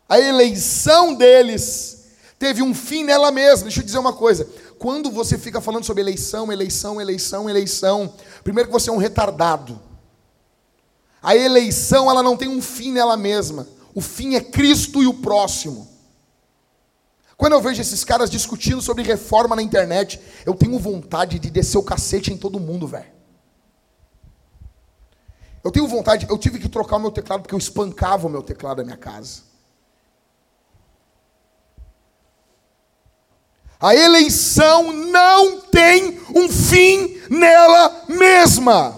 A 0.08 0.20
eleição 0.20 1.16
deles 1.16 2.04
teve 2.38 2.62
um 2.62 2.72
fim 2.72 3.04
nela 3.04 3.32
mesma. 3.32 3.64
Deixa 3.64 3.80
eu 3.80 3.84
dizer 3.84 3.98
uma 3.98 4.14
coisa: 4.14 4.48
quando 4.78 5.10
você 5.10 5.36
fica 5.36 5.60
falando 5.60 5.86
sobre 5.86 6.04
eleição, 6.04 6.52
eleição, 6.52 7.02
eleição, 7.02 7.50
eleição, 7.50 8.14
primeiro 8.44 8.70
que 8.70 8.74
você 8.74 8.92
é 8.92 8.94
um 8.94 8.98
retardado. 8.98 9.82
A 11.20 11.36
eleição, 11.36 12.12
ela 12.12 12.22
não 12.22 12.38
tem 12.38 12.48
um 12.48 12.62
fim 12.62 12.92
nela 12.92 13.18
mesma. 13.18 13.68
O 13.96 14.02
fim 14.02 14.36
é 14.36 14.40
Cristo 14.40 15.02
e 15.02 15.08
o 15.08 15.16
próximo. 15.16 15.88
Quando 17.36 17.54
eu 17.54 17.62
vejo 17.62 17.82
esses 17.82 18.04
caras 18.04 18.30
discutindo 18.30 18.84
sobre 18.84 19.02
reforma 19.02 19.56
na 19.56 19.64
internet, 19.64 20.22
eu 20.46 20.54
tenho 20.54 20.78
vontade 20.78 21.40
de 21.40 21.50
descer 21.50 21.80
o 21.80 21.84
cacete 21.84 22.32
em 22.32 22.38
todo 22.38 22.60
mundo, 22.60 22.86
velho. 22.86 23.17
Eu 25.68 25.72
tenho 25.72 25.86
vontade, 25.86 26.26
eu 26.30 26.38
tive 26.38 26.60
que 26.60 26.70
trocar 26.70 26.96
o 26.96 27.00
meu 27.00 27.12
teclado 27.12 27.42
porque 27.42 27.54
eu 27.54 27.60
espancava 27.60 28.26
o 28.26 28.30
meu 28.30 28.42
teclado 28.42 28.78
da 28.78 28.86
minha 28.86 28.96
casa. 28.96 29.42
A 33.78 33.94
eleição 33.94 34.94
não 34.94 35.60
tem 35.60 36.22
um 36.34 36.48
fim 36.48 37.22
nela 37.30 38.06
mesma. 38.08 38.98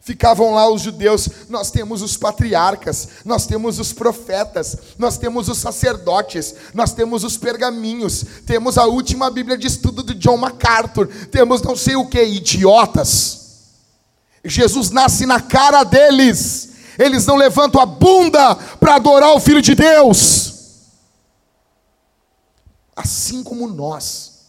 Ficavam 0.00 0.54
lá 0.54 0.66
os 0.66 0.80
judeus, 0.80 1.28
nós 1.50 1.70
temos 1.70 2.00
os 2.00 2.16
patriarcas, 2.16 3.06
nós 3.22 3.46
temos 3.46 3.78
os 3.78 3.92
profetas, 3.92 4.78
nós 4.96 5.18
temos 5.18 5.46
os 5.50 5.58
sacerdotes, 5.58 6.54
nós 6.72 6.94
temos 6.94 7.22
os 7.22 7.36
pergaminhos, 7.36 8.24
temos 8.46 8.78
a 8.78 8.86
última 8.86 9.30
Bíblia 9.30 9.58
de 9.58 9.66
estudo 9.66 10.02
de 10.02 10.14
John 10.14 10.38
MacArthur, 10.38 11.06
temos 11.30 11.60
não 11.60 11.76
sei 11.76 11.96
o 11.96 12.08
que, 12.08 12.24
idiotas. 12.24 13.40
Jesus 14.44 14.90
nasce 14.90 15.26
na 15.26 15.40
cara 15.40 15.84
deles. 15.84 16.70
Eles 16.98 17.26
não 17.26 17.36
levantam 17.36 17.80
a 17.80 17.86
bunda 17.86 18.54
para 18.54 18.96
adorar 18.96 19.32
o 19.32 19.40
Filho 19.40 19.62
de 19.62 19.74
Deus. 19.74 20.50
Assim 22.94 23.42
como 23.42 23.66
nós, 23.66 24.40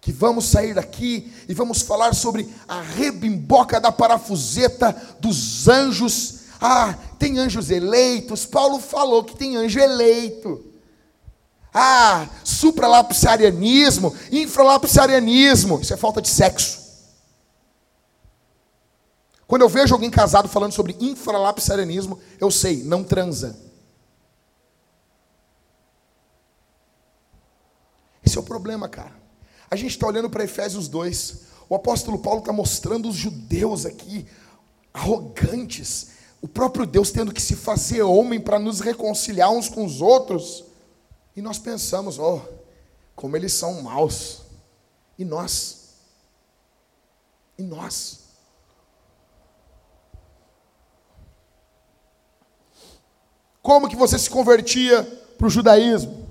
que 0.00 0.10
vamos 0.10 0.46
sair 0.46 0.74
daqui 0.74 1.32
e 1.48 1.54
vamos 1.54 1.82
falar 1.82 2.14
sobre 2.14 2.52
a 2.66 2.80
rebimboca 2.80 3.80
da 3.80 3.92
parafuseta 3.92 4.90
dos 5.20 5.68
anjos 5.68 6.38
Ah, 6.60 6.96
tem 7.18 7.38
anjos 7.38 7.70
eleitos. 7.70 8.44
Paulo 8.44 8.80
falou 8.80 9.22
que 9.22 9.36
tem 9.36 9.56
anjo 9.56 9.78
eleito. 9.78 10.64
Ah, 11.72 12.26
supralapsarianismo, 12.42 14.12
infralapsarianismo. 14.32 15.78
Isso 15.80 15.94
é 15.94 15.96
falta 15.96 16.20
de 16.20 16.28
sexo. 16.28 16.87
Quando 19.48 19.62
eu 19.62 19.68
vejo 19.68 19.94
alguém 19.94 20.10
casado 20.10 20.46
falando 20.46 20.72
sobre 20.72 20.94
infralapsarianismo, 21.00 22.20
eu 22.38 22.50
sei, 22.50 22.82
não 22.84 23.02
transa. 23.02 23.58
Esse 28.22 28.36
é 28.36 28.40
o 28.40 28.44
problema, 28.44 28.90
cara. 28.90 29.16
A 29.70 29.74
gente 29.74 29.92
está 29.92 30.06
olhando 30.06 30.28
para 30.28 30.44
Efésios 30.44 30.86
2. 30.86 31.46
O 31.66 31.74
apóstolo 31.74 32.18
Paulo 32.18 32.40
está 32.40 32.52
mostrando 32.52 33.08
os 33.08 33.16
judeus 33.16 33.86
aqui, 33.86 34.26
arrogantes. 34.92 36.10
O 36.42 36.46
próprio 36.46 36.84
Deus 36.84 37.10
tendo 37.10 37.32
que 37.32 37.40
se 37.40 37.56
fazer 37.56 38.02
homem 38.02 38.38
para 38.38 38.58
nos 38.58 38.80
reconciliar 38.80 39.50
uns 39.50 39.66
com 39.66 39.82
os 39.82 40.02
outros. 40.02 40.62
E 41.34 41.40
nós 41.40 41.58
pensamos, 41.58 42.18
oh, 42.18 42.42
como 43.16 43.34
eles 43.34 43.54
são 43.54 43.80
maus. 43.80 44.42
E 45.18 45.24
nós? 45.24 45.94
E 47.56 47.62
nós? 47.62 48.27
Como 53.68 53.86
que 53.86 53.96
você 53.96 54.18
se 54.18 54.30
convertia 54.30 55.02
para 55.36 55.46
o 55.46 55.50
judaísmo? 55.50 56.26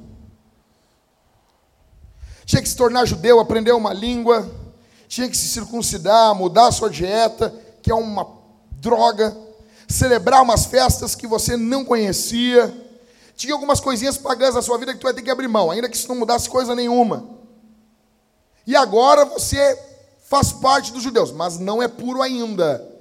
Tinha 2.46 2.64
que 2.64 2.68
se 2.68 2.76
tornar 2.76 3.06
judeu, 3.06 3.40
aprender 3.40 3.74
uma 3.74 3.94
língua, 3.94 4.50
tinha 5.08 5.30
que 5.30 5.38
se 5.38 5.48
circuncidar, 5.50 6.34
mudar 6.34 6.66
a 6.66 6.72
sua 6.72 6.90
dieta, 6.90 7.54
que 7.84 7.92
é 7.92 7.94
uma 7.94 8.28
droga, 8.72 9.38
celebrar 9.88 10.42
umas 10.42 10.66
festas 10.66 11.14
que 11.14 11.28
você 11.28 11.56
não 11.56 11.86
conhecia. 11.86 12.76
Tinha 13.36 13.54
algumas 13.54 13.80
coisinhas 13.80 14.18
pagãs 14.18 14.56
na 14.56 14.64
sua 14.64 14.80
vida 14.80 14.92
que 14.96 15.00
tu 15.00 15.04
vai 15.04 15.14
ter 15.14 15.22
que 15.22 15.30
abrir 15.30 15.48
mão, 15.48 15.70
ainda 15.70 15.88
que 15.88 15.96
isso 15.96 16.08
não 16.08 16.16
mudasse 16.16 16.50
coisa 16.50 16.74
nenhuma. 16.74 17.24
E 18.66 18.76
agora 18.76 19.26
você 19.26 19.80
faz 20.28 20.52
parte 20.52 20.92
dos 20.92 21.04
judeus, 21.04 21.32
mas 21.32 21.60
não 21.60 21.84
é 21.84 21.88
puro 21.88 22.24
ainda. 22.24 22.97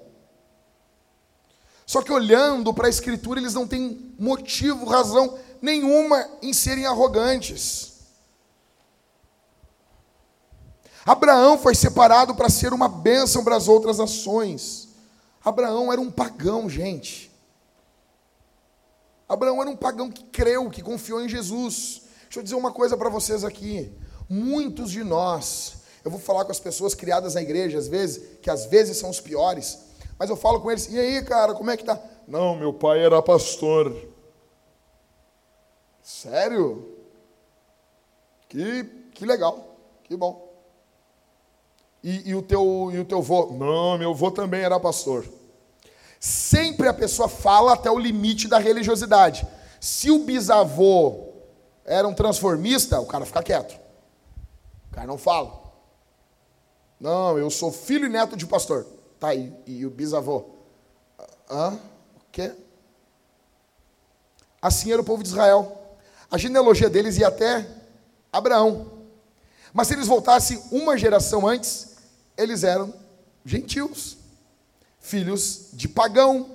Só 1.87 2.03
que 2.03 2.13
olhando 2.13 2.75
para 2.75 2.89
a 2.89 2.91
Escritura, 2.91 3.39
eles 3.39 3.55
não 3.55 3.67
têm 3.67 4.13
motivo, 4.19 4.85
razão 4.87 5.39
nenhuma 5.63 6.29
em 6.43 6.53
serem 6.53 6.85
arrogantes. 6.85 7.95
Abraão 11.07 11.57
foi 11.57 11.77
separado 11.77 12.35
para 12.35 12.51
ser 12.51 12.73
uma 12.73 12.89
bênção 12.89 13.45
para 13.45 13.55
as 13.55 13.69
outras 13.69 13.99
nações. 13.99 14.89
Abraão 15.45 15.93
era 15.93 16.01
um 16.01 16.11
pagão, 16.11 16.69
gente. 16.69 17.31
Abraão 19.29 19.61
era 19.61 19.71
um 19.71 19.77
pagão 19.77 20.11
que 20.11 20.25
creu, 20.25 20.69
que 20.69 20.83
confiou 20.83 21.23
em 21.23 21.29
Jesus. 21.29 22.03
Deixa 22.25 22.41
eu 22.41 22.43
dizer 22.43 22.57
uma 22.57 22.73
coisa 22.73 22.97
para 22.97 23.09
vocês 23.09 23.45
aqui. 23.45 23.93
Muitos 24.29 24.91
de 24.91 25.05
nós, 25.05 25.75
eu 26.05 26.11
vou 26.11 26.19
falar 26.19 26.45
com 26.45 26.51
as 26.51 26.59
pessoas 26.59 26.97
criadas 26.97 27.35
na 27.35 27.43
igreja, 27.43 27.79
às 27.79 27.87
vezes, 27.87 28.41
que 28.43 28.51
às 28.51 28.67
vezes 28.67 28.97
são 28.97 29.09
os 29.09 29.21
piores, 29.21 29.79
mas 30.19 30.31
eu 30.31 30.37
falo 30.37 30.61
com 30.61 30.71
eles, 30.71 30.89
e 30.91 30.99
aí, 30.99 31.23
cara, 31.25 31.55
como 31.55 31.71
é 31.71 31.77
que 31.77 31.85
tá? 31.85 32.01
Não, 32.27 32.57
meu 32.57 32.73
pai 32.73 33.05
era 33.05 33.23
pastor. 33.23 33.95
Sério? 36.03 36.97
Que, 38.49 38.85
que 39.15 39.27
legal, 39.27 39.77
que 40.05 40.17
bom. 40.17 40.47
E, 42.03 42.31
e, 42.31 42.35
o 42.35 42.43
teu, 42.43 42.91
e 42.93 42.99
o 42.99 43.05
teu 43.05 43.21
vô? 43.21 43.47
Não, 43.53 43.99
meu 43.99 44.15
vô 44.15 44.31
também 44.31 44.61
era 44.63 44.79
pastor. 44.79 45.27
Sempre 46.21 46.89
a 46.89 46.95
pessoa 46.95 47.29
fala 47.29 47.73
até 47.73 47.91
o 47.91 47.99
limite 47.99 48.49
da 48.49 48.59
religiosidade. 48.59 49.47
Se 49.81 50.11
o 50.11 50.21
bisavô 50.21 51.33
era 51.85 52.07
um 52.07 52.15
transformista, 52.15 53.01
o 53.01 53.07
cara 53.07 53.27
fica 53.27 53.43
quieto. 53.43 53.79
O 54.91 54.95
cara 54.95 55.07
não 55.07 55.19
fala. 55.19 55.67
Não, 56.99 57.39
eu 57.39 57.51
sou 57.51 57.71
filho 57.71 58.07
e 58.07 58.09
neto 58.09 58.37
de 58.37 58.47
pastor. 58.47 58.87
Tá. 59.19 59.35
E, 59.35 59.53
e 59.67 59.87
o 59.87 59.91
bisavô? 59.91 60.45
Hã? 61.51 61.75
O 62.17 62.21
quê? 62.31 62.53
Assim 64.61 64.93
era 64.93 65.01
o 65.01 65.05
povo 65.05 65.23
de 65.23 65.29
Israel. 65.29 65.97
A 66.31 66.37
genealogia 66.39 66.91
deles 66.91 67.17
ia 67.17 67.29
até 67.29 67.67
Abraão. 68.33 68.91
Mas 69.73 69.89
se 69.89 69.95
eles 69.95 70.07
voltassem 70.07 70.63
uma 70.71 70.97
geração 70.97 71.47
antes, 71.47 71.97
eles 72.37 72.65
eram 72.65 72.93
gentios, 73.45 74.17
filhos 74.99 75.69
de 75.73 75.89
pagão, 75.89 76.51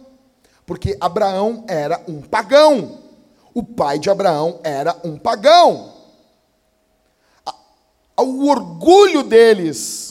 porque 0.65 0.97
Abraão 0.99 1.63
era 1.67 2.03
um 2.07 2.21
pagão. 2.21 2.99
O 3.53 3.63
pai 3.63 3.99
de 3.99 4.09
Abraão 4.09 4.59
era 4.63 4.99
um 5.03 5.17
pagão. 5.17 5.93
O 8.17 8.47
orgulho 8.47 9.23
deles 9.23 10.10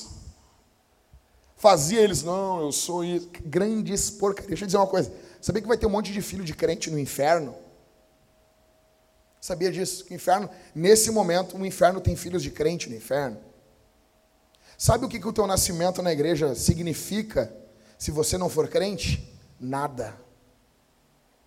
fazia 1.61 2.01
eles, 2.01 2.23
não, 2.23 2.63
eu 2.63 2.73
sou 2.73 3.05
isso. 3.05 3.31
grandes 3.45 4.11
porcarias. 4.11 4.49
Deixa 4.49 4.65
eu 4.65 4.67
dizer 4.67 4.79
uma 4.79 4.87
coisa: 4.87 5.13
sabia 5.41 5.61
que 5.61 5.69
vai 5.69 5.77
ter 5.77 5.87
um 5.87 5.91
monte 5.91 6.11
de 6.11 6.23
filho 6.23 6.43
de 6.43 6.55
crente 6.55 6.91
no 6.91 6.99
inferno? 6.99 7.55
Sabia 9.41 9.71
disso? 9.71 10.05
Que 10.05 10.15
o 10.15 10.17
inferno, 10.17 10.51
nesse 10.75 11.11
momento, 11.11 11.57
o 11.57 11.65
inferno 11.65 12.01
tem 12.01 12.17
filhos 12.17 12.43
de 12.43 12.51
crente 12.51 12.89
no 12.89 12.97
inferno. 12.97 13.39
Sabe 14.77 15.05
o 15.05 15.09
que, 15.09 15.21
que 15.21 15.29
o 15.29 15.33
teu 15.33 15.47
nascimento 15.47 16.03
na 16.03 16.13
igreja 16.13 16.55
significa 16.55 17.55
se 17.99 18.11
você 18.11 18.39
não 18.39 18.49
for 18.49 18.67
crente? 18.69 19.39
Nada. 19.59 20.17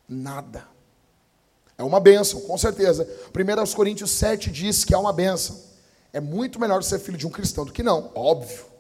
Nada. 0.08 0.68
É 1.76 1.84
uma 1.84 2.00
bênção, 2.00 2.42
com 2.42 2.58
certeza. 2.58 3.08
1 3.30 3.74
Coríntios 3.74 4.12
7 4.12 4.52
diz 4.52 4.86
que 4.86 4.94
é 4.94 4.98
uma 4.98 5.12
bênção. 5.12 5.60
É 6.12 6.20
muito 6.20 6.60
melhor 6.60 6.84
ser 6.84 7.00
filho 7.00 7.18
de 7.18 7.26
um 7.26 7.32
cristão 7.32 7.66
do 7.66 7.74
que 7.74 7.82
não, 7.82 8.12
óbvio. 8.14 8.73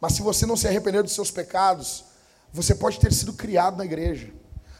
Mas 0.00 0.12
se 0.12 0.22
você 0.22 0.46
não 0.46 0.56
se 0.56 0.66
arrepender 0.66 1.02
dos 1.02 1.12
seus 1.12 1.30
pecados, 1.30 2.04
você 2.52 2.74
pode 2.74 2.98
ter 2.98 3.12
sido 3.12 3.32
criado 3.32 3.76
na 3.76 3.84
igreja. 3.84 4.32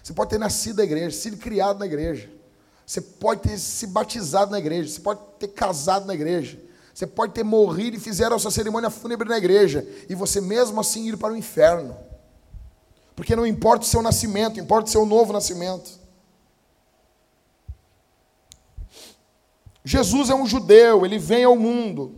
Você 0.03 0.13
pode 0.13 0.31
ter 0.31 0.39
nascido 0.39 0.79
na 0.79 0.85
igreja, 0.85 1.17
sido 1.17 1.37
criado 1.37 1.79
na 1.79 1.87
igreja. 1.87 2.31
Você 2.87 3.01
pode 3.01 3.43
ter 3.43 3.59
se 3.59 3.89
batizado 3.89 4.53
na 4.53 4.59
igreja, 4.59 4.89
você 4.89 5.01
pode 5.01 5.21
ter 5.39 5.49
casado 5.49 6.07
na 6.07 6.15
igreja. 6.15 6.61
Você 6.95 7.07
pode 7.07 7.35
ter 7.35 7.43
morrido 7.43 7.97
e 7.97 8.01
fizeram 8.01 8.37
a 8.37 8.39
sua 8.39 8.51
cerimônia 8.51 8.89
fúnebre 8.89 9.29
na 9.29 9.37
igreja, 9.37 9.87
e 10.09 10.15
você 10.15 10.41
mesmo 10.41 10.81
assim 10.81 11.09
ir 11.09 11.17
para 11.19 11.33
o 11.33 11.37
inferno. 11.37 11.95
Porque 13.15 13.37
não 13.37 13.47
importa 13.47 13.85
o 13.85 13.89
seu 13.89 14.01
nascimento, 14.01 14.61
importa 14.61 14.89
o 14.89 14.93
seu 14.93 15.05
novo 15.05 15.33
nascimento. 15.33 15.91
Jesus 19.85 20.31
é 20.31 20.35
um 20.35 20.47
judeu, 20.47 21.05
ele 21.05 21.19
vem 21.19 21.45
ao 21.45 21.57
mundo, 21.57 22.15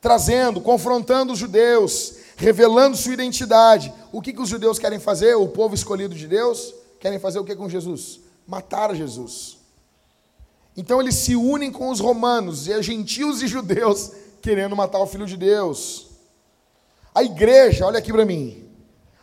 trazendo, 0.00 0.60
confrontando 0.60 1.32
os 1.32 1.38
judeus, 1.38 2.14
revelando 2.36 2.96
sua 2.96 3.14
identidade. 3.14 3.92
O 4.12 4.20
que, 4.20 4.32
que 4.32 4.40
os 4.40 4.48
judeus 4.48 4.78
querem 4.78 4.98
fazer? 4.98 5.34
O 5.34 5.48
povo 5.48 5.74
escolhido 5.74 6.14
de 6.14 6.26
Deus 6.26 6.74
querem 7.00 7.18
fazer 7.18 7.38
o 7.38 7.44
que 7.44 7.56
com 7.56 7.68
Jesus? 7.68 8.20
Matar 8.46 8.94
Jesus. 8.94 9.58
Então 10.76 11.00
eles 11.00 11.14
se 11.14 11.34
unem 11.34 11.72
com 11.72 11.90
os 11.90 12.00
romanos, 12.00 12.66
e 12.66 12.72
é 12.72 12.82
gentios 12.82 13.42
e 13.42 13.46
judeus 13.46 14.12
querendo 14.42 14.76
matar 14.76 14.98
o 14.98 15.06
filho 15.06 15.26
de 15.26 15.36
Deus. 15.36 16.08
A 17.14 17.22
igreja, 17.22 17.86
olha 17.86 17.98
aqui 17.98 18.12
para 18.12 18.26
mim. 18.26 18.68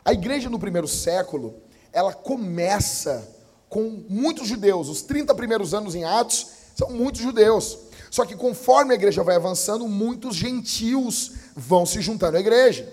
A 0.03 0.11
igreja 0.11 0.49
no 0.49 0.59
primeiro 0.59 0.87
século, 0.87 1.61
ela 1.91 2.11
começa 2.11 3.29
com 3.69 4.03
muitos 4.09 4.47
judeus. 4.47 4.89
Os 4.89 5.01
30 5.03 5.33
primeiros 5.35 5.73
anos 5.73 5.95
em 5.95 6.03
Atos 6.03 6.47
são 6.75 6.89
muitos 6.89 7.21
judeus. 7.21 7.77
Só 8.13 8.25
que 8.25 8.35
conforme 8.35 8.91
a 8.91 8.95
igreja 8.95 9.23
vai 9.23 9.37
avançando, 9.37 9.87
muitos 9.87 10.35
gentios 10.35 11.31
vão 11.55 11.83
se 11.83 11.99
juntando 11.99 12.37
à 12.37 12.39
igreja. 12.39 12.87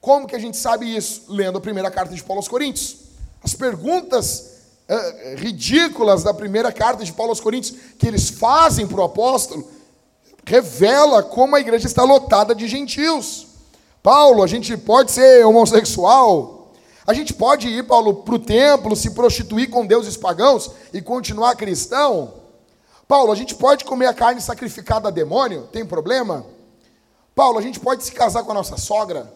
Como 0.00 0.24
que 0.24 0.36
a 0.36 0.38
gente 0.38 0.56
sabe 0.56 0.86
isso? 0.86 1.24
Lendo 1.28 1.58
a 1.58 1.60
primeira 1.60 1.90
carta 1.90 2.14
de 2.14 2.22
Paulo 2.22 2.38
aos 2.38 2.46
Coríntios. 2.46 2.96
As 3.42 3.54
perguntas 3.54 4.50
é, 4.86 5.34
ridículas 5.36 6.22
da 6.22 6.32
primeira 6.32 6.70
carta 6.70 7.04
de 7.04 7.12
Paulo 7.12 7.32
aos 7.32 7.40
Coríntios, 7.40 7.76
que 7.98 8.06
eles 8.06 8.30
fazem 8.30 8.86
para 8.86 9.00
o 9.00 9.02
apóstolo, 9.02 9.68
revela 10.46 11.24
como 11.24 11.56
a 11.56 11.60
igreja 11.60 11.88
está 11.88 12.04
lotada 12.04 12.54
de 12.54 12.68
gentios. 12.68 13.48
Paulo, 14.00 14.44
a 14.44 14.46
gente 14.46 14.76
pode 14.76 15.10
ser 15.10 15.44
homossexual, 15.44 16.72
a 17.04 17.12
gente 17.12 17.34
pode 17.34 17.66
ir, 17.66 17.84
Paulo, 17.84 18.22
para 18.22 18.36
o 18.36 18.38
templo, 18.38 18.94
se 18.94 19.10
prostituir 19.10 19.68
com 19.70 19.84
deuses 19.84 20.16
pagãos 20.16 20.70
e 20.94 21.02
continuar 21.02 21.56
cristão. 21.56 22.41
Paulo, 23.06 23.32
a 23.32 23.36
gente 23.36 23.54
pode 23.54 23.84
comer 23.84 24.06
a 24.06 24.14
carne 24.14 24.40
sacrificada 24.40 25.08
a 25.08 25.10
demônio? 25.10 25.68
Tem 25.72 25.84
problema? 25.84 26.46
Paulo, 27.34 27.58
a 27.58 27.62
gente 27.62 27.80
pode 27.80 28.04
se 28.04 28.12
casar 28.12 28.42
com 28.44 28.52
a 28.52 28.54
nossa 28.54 28.76
sogra? 28.76 29.32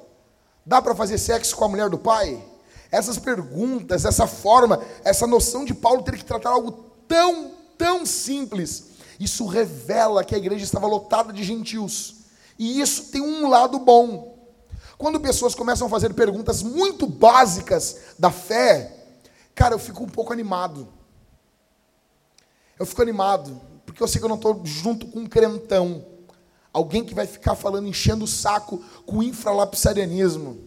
Dá 0.64 0.80
para 0.82 0.94
fazer 0.94 1.18
sexo 1.18 1.54
com 1.56 1.64
a 1.64 1.68
mulher 1.68 1.88
do 1.88 1.98
pai? 1.98 2.42
essas 2.90 3.18
perguntas, 3.18 4.04
essa 4.04 4.26
forma, 4.26 4.80
essa 5.04 5.26
noção 5.26 5.64
de 5.64 5.74
Paulo 5.74 6.02
ter 6.02 6.16
que 6.16 6.24
tratar 6.24 6.50
algo 6.50 6.72
tão, 7.06 7.52
tão 7.76 8.06
simples, 8.06 8.90
isso 9.18 9.46
revela 9.46 10.24
que 10.24 10.34
a 10.34 10.38
igreja 10.38 10.64
estava 10.64 10.86
lotada 10.86 11.32
de 11.32 11.42
gentios. 11.42 12.16
E 12.58 12.80
isso 12.80 13.10
tem 13.10 13.20
um 13.20 13.48
lado 13.48 13.78
bom. 13.78 14.36
Quando 14.96 15.20
pessoas 15.20 15.54
começam 15.54 15.86
a 15.86 15.90
fazer 15.90 16.14
perguntas 16.14 16.62
muito 16.62 17.06
básicas 17.06 17.96
da 18.18 18.30
fé, 18.30 18.92
cara, 19.54 19.74
eu 19.74 19.78
fico 19.78 20.02
um 20.02 20.08
pouco 20.08 20.32
animado. 20.32 20.88
Eu 22.78 22.84
fico 22.84 23.02
animado, 23.02 23.60
porque 23.84 24.02
eu 24.02 24.08
sei 24.08 24.18
que 24.18 24.24
eu 24.24 24.28
não 24.28 24.36
estou 24.36 24.60
junto 24.64 25.06
com 25.06 25.20
um 25.20 25.26
crentão. 25.26 26.04
Alguém 26.72 27.04
que 27.04 27.14
vai 27.14 27.26
ficar 27.26 27.54
falando, 27.54 27.88
enchendo 27.88 28.24
o 28.24 28.28
saco 28.28 28.84
com 29.06 29.22
infralapsarianismo, 29.22 30.58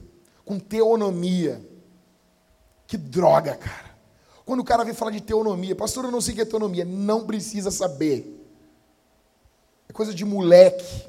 com 0.43 0.57
teonomia. 0.57 1.63
Que 2.87 2.97
droga, 2.97 3.55
cara. 3.55 3.89
Quando 4.43 4.61
o 4.61 4.63
cara 4.63 4.83
vem 4.83 4.95
falar 4.95 5.11
de 5.11 5.21
teonomia, 5.21 5.75
pastor, 5.75 6.05
eu 6.05 6.11
não 6.11 6.19
sei 6.19 6.33
o 6.33 6.35
que 6.35 6.41
é 6.41 6.45
teonomia. 6.45 6.83
Não 6.83 7.27
precisa 7.27 7.69
saber. 7.69 8.35
É 9.87 9.93
coisa 9.93 10.11
de 10.11 10.25
moleque 10.25 11.07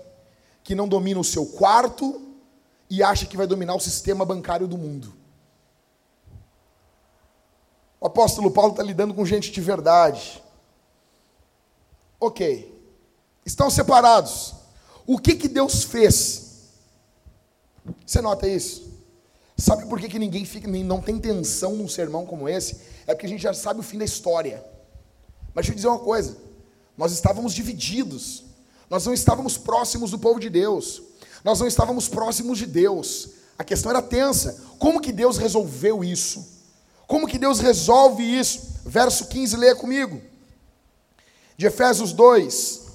que 0.63 0.75
não 0.75 0.87
domina 0.87 1.19
o 1.19 1.25
seu 1.25 1.47
quarto 1.47 2.21
e 2.91 3.03
acha 3.03 3.25
que 3.25 3.37
vai 3.37 3.47
dominar 3.47 3.75
o 3.75 3.81
sistema 3.81 4.27
bancário 4.27 4.69
do 4.69 4.77
mundo. 4.77 5.15
O 7.99 8.07
apóstolo 8.07 8.51
Paulo 8.51 8.73
está 8.73 8.83
lidando 8.83 9.15
com 9.15 9.25
gente 9.25 9.51
de 9.51 9.61
verdade. 9.61 10.43
Ok. 12.21 12.79
Estão 13.45 13.71
separados. 13.71 14.55
O 15.07 15.19
que, 15.19 15.35
que 15.35 15.49
Deus 15.49 15.83
fez? 15.83 16.51
Você 18.07 18.21
nota 18.21 18.47
isso? 18.47 18.91
Sabe 19.57 19.87
por 19.87 19.99
que, 19.99 20.09
que 20.09 20.19
ninguém 20.19 20.45
fica, 20.45 20.69
não 20.69 21.01
tem 21.01 21.19
tensão 21.19 21.75
num 21.77 21.89
sermão 21.89 22.25
como 22.25 22.49
esse? 22.49 22.81
É 23.07 23.15
porque 23.15 23.27
a 23.27 23.29
gente 23.29 23.43
já 23.43 23.53
sabe 23.53 23.81
o 23.81 23.83
fim 23.83 23.99
da 23.99 24.05
história. 24.05 24.65
Mas 25.55 25.65
deixa 25.67 25.73
eu 25.73 25.77
dizer 25.77 25.89
uma 25.89 25.99
coisa: 25.99 26.37
nós 26.97 27.13
estávamos 27.13 27.55
divididos, 27.55 28.45
nós 28.89 29.05
não 29.05 29.13
estávamos 29.13 29.59
próximos 29.59 30.11
do 30.11 30.19
povo 30.19 30.39
de 30.39 30.49
Deus, 30.49 31.03
nós 31.43 31.59
não 31.61 31.67
estávamos 31.67 32.09
próximos 32.09 32.59
de 32.59 32.67
Deus. 32.67 33.31
A 33.59 33.65
questão 33.65 33.91
era 33.91 34.01
tensa. 34.01 34.63
Como 34.79 35.01
que 35.01 35.13
Deus 35.13 35.37
resolveu 35.37 36.03
isso? 36.03 36.47
Como 37.07 37.27
que 37.27 37.39
Deus 37.39 37.59
resolve 37.59 38.23
isso? 38.23 38.81
Verso 38.87 39.27
15, 39.27 39.57
leia 39.57 39.77
comigo. 39.77 40.23
De 41.61 41.67
Efésios 41.67 42.15
2. 42.15 42.87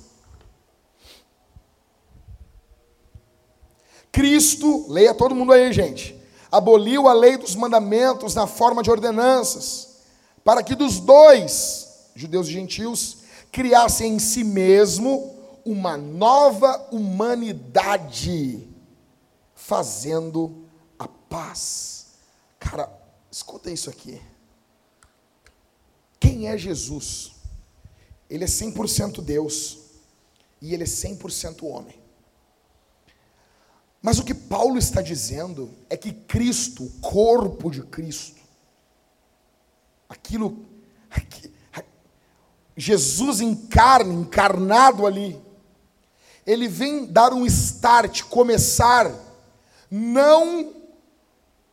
Cristo, 4.12 4.88
leia 4.90 5.14
todo 5.14 5.36
mundo 5.36 5.52
aí, 5.52 5.72
gente. 5.72 6.20
Aboliu 6.52 7.08
a 7.08 7.14
lei 7.14 7.38
dos 7.38 7.54
mandamentos 7.54 8.34
na 8.34 8.48
forma 8.48 8.82
de 8.82 8.90
ordenanças, 8.90 9.98
para 10.44 10.64
que 10.64 10.74
dos 10.74 11.00
dois, 11.00 12.10
judeus 12.16 12.48
e 12.48 12.54
gentios, 12.54 13.18
criassem 13.52 14.16
em 14.16 14.18
si 14.18 14.44
mesmo 14.44 15.38
uma 15.64 15.96
nova 15.96 16.88
humanidade, 16.92 18.68
fazendo 19.54 20.66
a 20.98 21.08
paz. 21.08 22.08
Cara, 22.58 22.90
Escuta 23.30 23.70
isso 23.70 23.92
aqui. 23.92 24.20
Quem 26.18 26.48
é 26.48 26.58
Jesus? 26.58 27.35
Ele 28.30 28.44
é 28.44 28.48
100% 28.48 29.22
Deus 29.22 29.80
e 30.62 30.74
ele 30.74 30.84
é 30.84 30.88
100% 30.88 31.64
homem. 31.64 32.00
Mas 34.02 34.20
o 34.20 34.24
que 34.24 34.34
Paulo 34.34 34.78
está 34.78 35.02
dizendo 35.02 35.72
é 35.90 35.98
que 35.98 36.12
Cristo, 36.14 36.84
o 36.84 36.90
corpo 37.02 37.72
de 37.72 37.82
Cristo, 37.82 38.40
aquilo, 40.08 40.66
Jesus 42.78 43.42
em 43.42 43.56
carne, 43.56 44.14
encarnado 44.14 45.06
ali, 45.06 45.42
ele 46.46 46.68
vem 46.68 47.06
dar 47.06 47.34
um 47.34 47.46
start, 47.46 48.24
começar, 48.24 49.12
não 49.90 50.74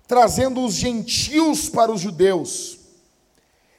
trazendo 0.06 0.64
os 0.64 0.74
gentios 0.74 1.68
para 1.68 1.92
os 1.92 2.00
judeus, 2.00 2.78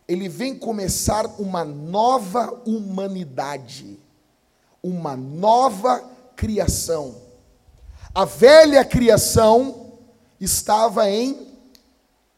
ele 0.08 0.28
vem 0.28 0.56
começar 0.58 1.26
uma 1.40 1.64
nova 1.64 2.62
humanidade, 2.66 4.00
uma 4.82 5.16
nova 5.16 6.04
criação. 6.36 7.16
A 8.14 8.26
velha 8.26 8.84
criação 8.84 9.94
estava 10.40 11.10
em 11.10 11.48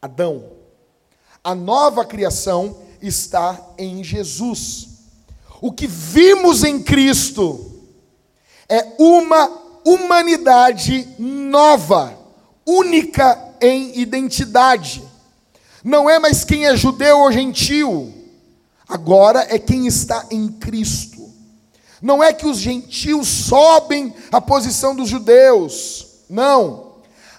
Adão, 0.02 0.52
a 1.44 1.56
nova 1.56 2.06
criação 2.06 2.78
está 3.02 3.60
em 3.78 4.04
Jesus. 4.04 4.90
O 5.62 5.72
que 5.72 5.88
vimos 5.88 6.64
em 6.64 6.82
Cristo 6.82 7.84
é 8.70 8.94
uma 9.00 9.50
humanidade 9.84 11.16
nova, 11.18 12.18
única 12.66 13.56
em 13.62 14.00
identidade. 14.00 15.04
Não 15.86 16.10
é 16.10 16.18
mais 16.18 16.44
quem 16.44 16.66
é 16.66 16.76
judeu 16.76 17.20
ou 17.20 17.32
gentil, 17.32 18.12
agora 18.90 19.46
é 19.52 19.60
quem 19.60 19.86
está 19.86 20.26
em 20.32 20.48
Cristo. 20.48 21.32
Não 22.02 22.24
é 22.24 22.34
que 22.34 22.48
os 22.48 22.58
gentios 22.58 23.28
sobem 23.28 24.12
a 24.32 24.42
posição 24.42 24.96
dos 24.96 25.08
judeus, 25.08 26.08
não. 26.28 26.96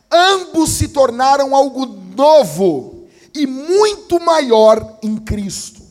Ambos 0.08 0.70
se 0.70 0.86
tornaram 0.86 1.56
algo 1.56 1.86
novo 1.86 3.08
e 3.34 3.48
muito 3.48 4.20
maior 4.20 4.96
em 5.02 5.16
Cristo. 5.16 5.82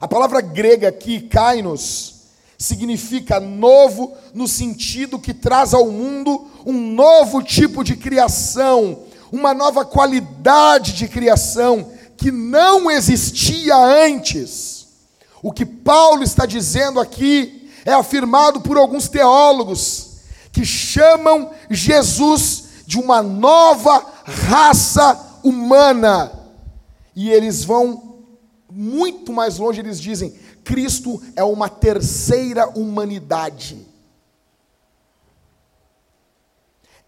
A 0.00 0.06
palavra 0.06 0.40
grega 0.40 0.86
aqui, 0.86 1.22
kainos, 1.22 2.14
significa 2.56 3.40
novo 3.40 4.16
no 4.32 4.46
sentido 4.46 5.18
que 5.18 5.34
traz 5.34 5.74
ao 5.74 5.90
mundo 5.90 6.48
um 6.64 6.92
novo 6.92 7.42
tipo 7.42 7.82
de 7.82 7.96
criação, 7.96 9.02
uma 9.30 9.52
nova 9.54 9.84
qualidade 9.84 10.92
de 10.92 11.08
criação 11.08 11.92
que 12.16 12.30
não 12.30 12.90
existia 12.90 13.76
antes. 13.76 14.88
O 15.42 15.52
que 15.52 15.64
Paulo 15.64 16.22
está 16.22 16.44
dizendo 16.46 16.98
aqui 16.98 17.70
é 17.84 17.92
afirmado 17.92 18.60
por 18.60 18.76
alguns 18.76 19.08
teólogos 19.08 20.16
que 20.52 20.64
chamam 20.64 21.50
Jesus 21.70 22.64
de 22.86 22.98
uma 22.98 23.22
nova 23.22 24.04
raça 24.24 25.38
humana. 25.42 26.32
E 27.14 27.30
eles 27.30 27.64
vão 27.64 28.18
muito 28.70 29.32
mais 29.32 29.58
longe, 29.58 29.80
eles 29.80 30.00
dizem: 30.00 30.34
Cristo 30.64 31.22
é 31.36 31.44
uma 31.44 31.68
terceira 31.68 32.68
humanidade. 32.68 33.87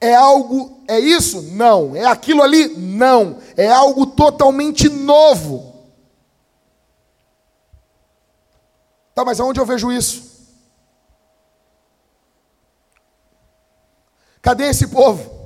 É 0.01 0.15
algo, 0.15 0.83
é 0.89 0.99
isso? 0.99 1.43
Não. 1.43 1.95
É 1.95 2.07
aquilo 2.07 2.43
ali? 2.43 2.69
Não. 2.69 3.39
É 3.57 3.69
algo 3.69 4.07
totalmente 4.07 4.89
novo. 4.89 5.71
Tá, 9.15 9.25
mas 9.25 9.39
aonde 9.39 9.61
eu 9.61 9.67
vejo 9.67 9.93
isso? 9.93 10.31
Cadê 14.41 14.65
esse 14.65 14.89
povo? 14.89 15.39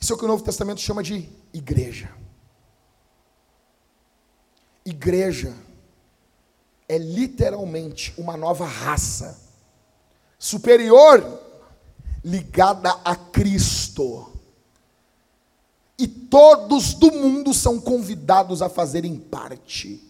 Isso 0.00 0.12
é 0.12 0.16
o 0.16 0.18
que 0.18 0.24
o 0.24 0.28
Novo 0.28 0.44
Testamento 0.44 0.80
chama 0.80 1.02
de 1.02 1.28
igreja. 1.52 2.12
Igreja 4.84 5.56
é 6.88 6.98
literalmente 6.98 8.14
uma 8.18 8.36
nova 8.36 8.66
raça, 8.66 9.43
superior, 10.44 11.40
ligada 12.22 12.94
a 13.02 13.16
Cristo. 13.16 14.30
E 15.98 16.06
todos 16.06 16.92
do 16.92 17.10
mundo 17.10 17.54
são 17.54 17.80
convidados 17.80 18.60
a 18.60 18.68
fazerem 18.68 19.16
parte. 19.16 20.02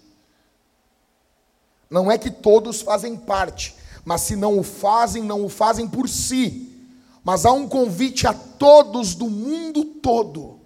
Não 1.88 2.10
é 2.10 2.18
que 2.18 2.32
todos 2.32 2.82
fazem 2.82 3.16
parte, 3.16 3.76
mas 4.04 4.22
se 4.22 4.34
não 4.34 4.58
o 4.58 4.64
fazem, 4.64 5.22
não 5.22 5.44
o 5.44 5.48
fazem 5.48 5.86
por 5.86 6.08
si. 6.08 6.68
Mas 7.22 7.46
há 7.46 7.52
um 7.52 7.68
convite 7.68 8.26
a 8.26 8.34
todos 8.34 9.14
do 9.14 9.30
mundo 9.30 9.84
todo. 9.84 10.58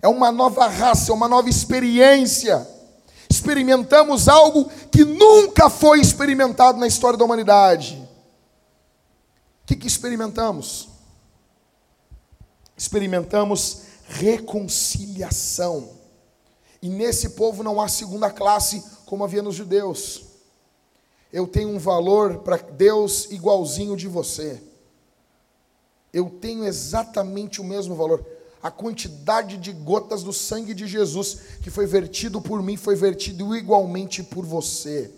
É 0.00 0.06
uma 0.06 0.30
nova 0.30 0.68
raça, 0.68 1.10
é 1.10 1.14
uma 1.14 1.26
nova 1.28 1.48
experiência 1.48 2.64
experimentamos 3.28 4.28
algo 4.28 4.70
que 4.92 5.04
nunca 5.04 5.68
foi 5.68 6.00
experimentado 6.00 6.78
na 6.78 6.86
história 6.86 7.18
da 7.18 7.24
humanidade. 7.24 8.03
O 9.64 9.66
que, 9.66 9.76
que 9.76 9.86
experimentamos? 9.86 10.90
Experimentamos 12.76 13.84
reconciliação. 14.06 15.88
E 16.82 16.88
nesse 16.88 17.30
povo 17.30 17.62
não 17.62 17.80
há 17.80 17.88
segunda 17.88 18.30
classe 18.30 18.84
como 19.06 19.24
havia 19.24 19.42
nos 19.42 19.54
judeus. 19.54 20.22
Eu 21.32 21.46
tenho 21.46 21.70
um 21.70 21.78
valor 21.78 22.40
para 22.40 22.58
Deus 22.58 23.30
igualzinho 23.30 23.96
de 23.96 24.06
você. 24.06 24.62
Eu 26.12 26.28
tenho 26.28 26.64
exatamente 26.64 27.60
o 27.60 27.64
mesmo 27.64 27.94
valor 27.94 28.24
a 28.64 28.70
quantidade 28.70 29.58
de 29.58 29.72
gotas 29.72 30.22
do 30.22 30.32
sangue 30.32 30.72
de 30.72 30.86
Jesus 30.86 31.38
que 31.60 31.68
foi 31.68 31.84
vertido 31.84 32.40
por 32.40 32.62
mim, 32.62 32.78
foi 32.78 32.96
vertido 32.96 33.54
igualmente 33.54 34.22
por 34.22 34.46
você. 34.46 35.10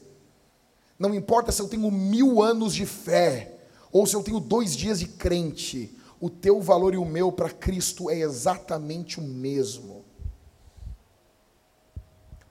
Não 0.99 1.15
importa 1.15 1.53
se 1.53 1.63
eu 1.63 1.69
tenho 1.69 1.89
mil 1.89 2.43
anos 2.43 2.75
de 2.75 2.85
fé, 2.85 3.56
ou 3.97 4.07
se 4.07 4.15
eu 4.15 4.23
tenho 4.23 4.39
dois 4.39 4.77
dias 4.77 5.01
de 5.01 5.07
crente, 5.07 5.97
o 6.21 6.29
teu 6.29 6.61
valor 6.61 6.93
e 6.93 6.99
o 6.99 7.05
meu 7.07 7.33
para 7.33 7.49
Cristo 7.49 8.11
é 8.11 8.19
exatamente 8.19 9.19
o 9.19 9.23
mesmo. 9.23 10.05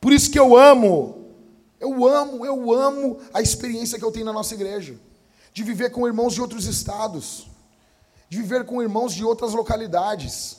Por 0.01 0.11
isso 0.11 0.31
que 0.31 0.39
eu 0.39 0.57
amo, 0.57 1.35
eu 1.79 2.07
amo, 2.07 2.43
eu 2.43 2.73
amo 2.73 3.19
a 3.31 3.43
experiência 3.43 3.99
que 3.99 4.03
eu 4.03 4.11
tenho 4.11 4.25
na 4.25 4.33
nossa 4.33 4.55
igreja, 4.55 4.95
de 5.53 5.61
viver 5.61 5.91
com 5.91 6.07
irmãos 6.07 6.33
de 6.33 6.41
outros 6.41 6.65
estados, 6.65 7.47
de 8.27 8.37
viver 8.37 8.65
com 8.65 8.81
irmãos 8.81 9.13
de 9.13 9.23
outras 9.23 9.53
localidades, 9.53 10.57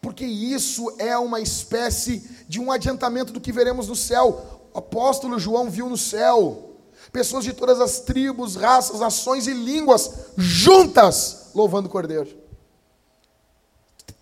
porque 0.00 0.24
isso 0.24 0.94
é 0.98 1.18
uma 1.18 1.40
espécie 1.40 2.44
de 2.48 2.60
um 2.60 2.70
adiantamento 2.70 3.32
do 3.32 3.40
que 3.40 3.50
veremos 3.50 3.88
no 3.88 3.96
céu. 3.96 4.68
O 4.72 4.78
apóstolo 4.78 5.36
João 5.36 5.68
viu 5.68 5.88
no 5.88 5.98
céu 5.98 6.71
pessoas 7.12 7.44
de 7.44 7.52
todas 7.52 7.80
as 7.80 8.00
tribos, 8.00 8.56
raças, 8.56 9.00
nações 9.00 9.46
e 9.46 9.52
línguas 9.52 10.10
juntas 10.36 11.50
louvando 11.54 11.88
o 11.88 11.90
Cordeiro. 11.90 12.28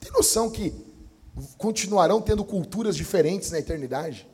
Tem 0.01 0.11
noção 0.13 0.51
que 0.51 0.75
continuarão 1.57 2.21
tendo 2.21 2.45
culturas 2.45 2.97
diferentes 2.97 3.51
na 3.51 3.59
eternidade? 3.59 4.29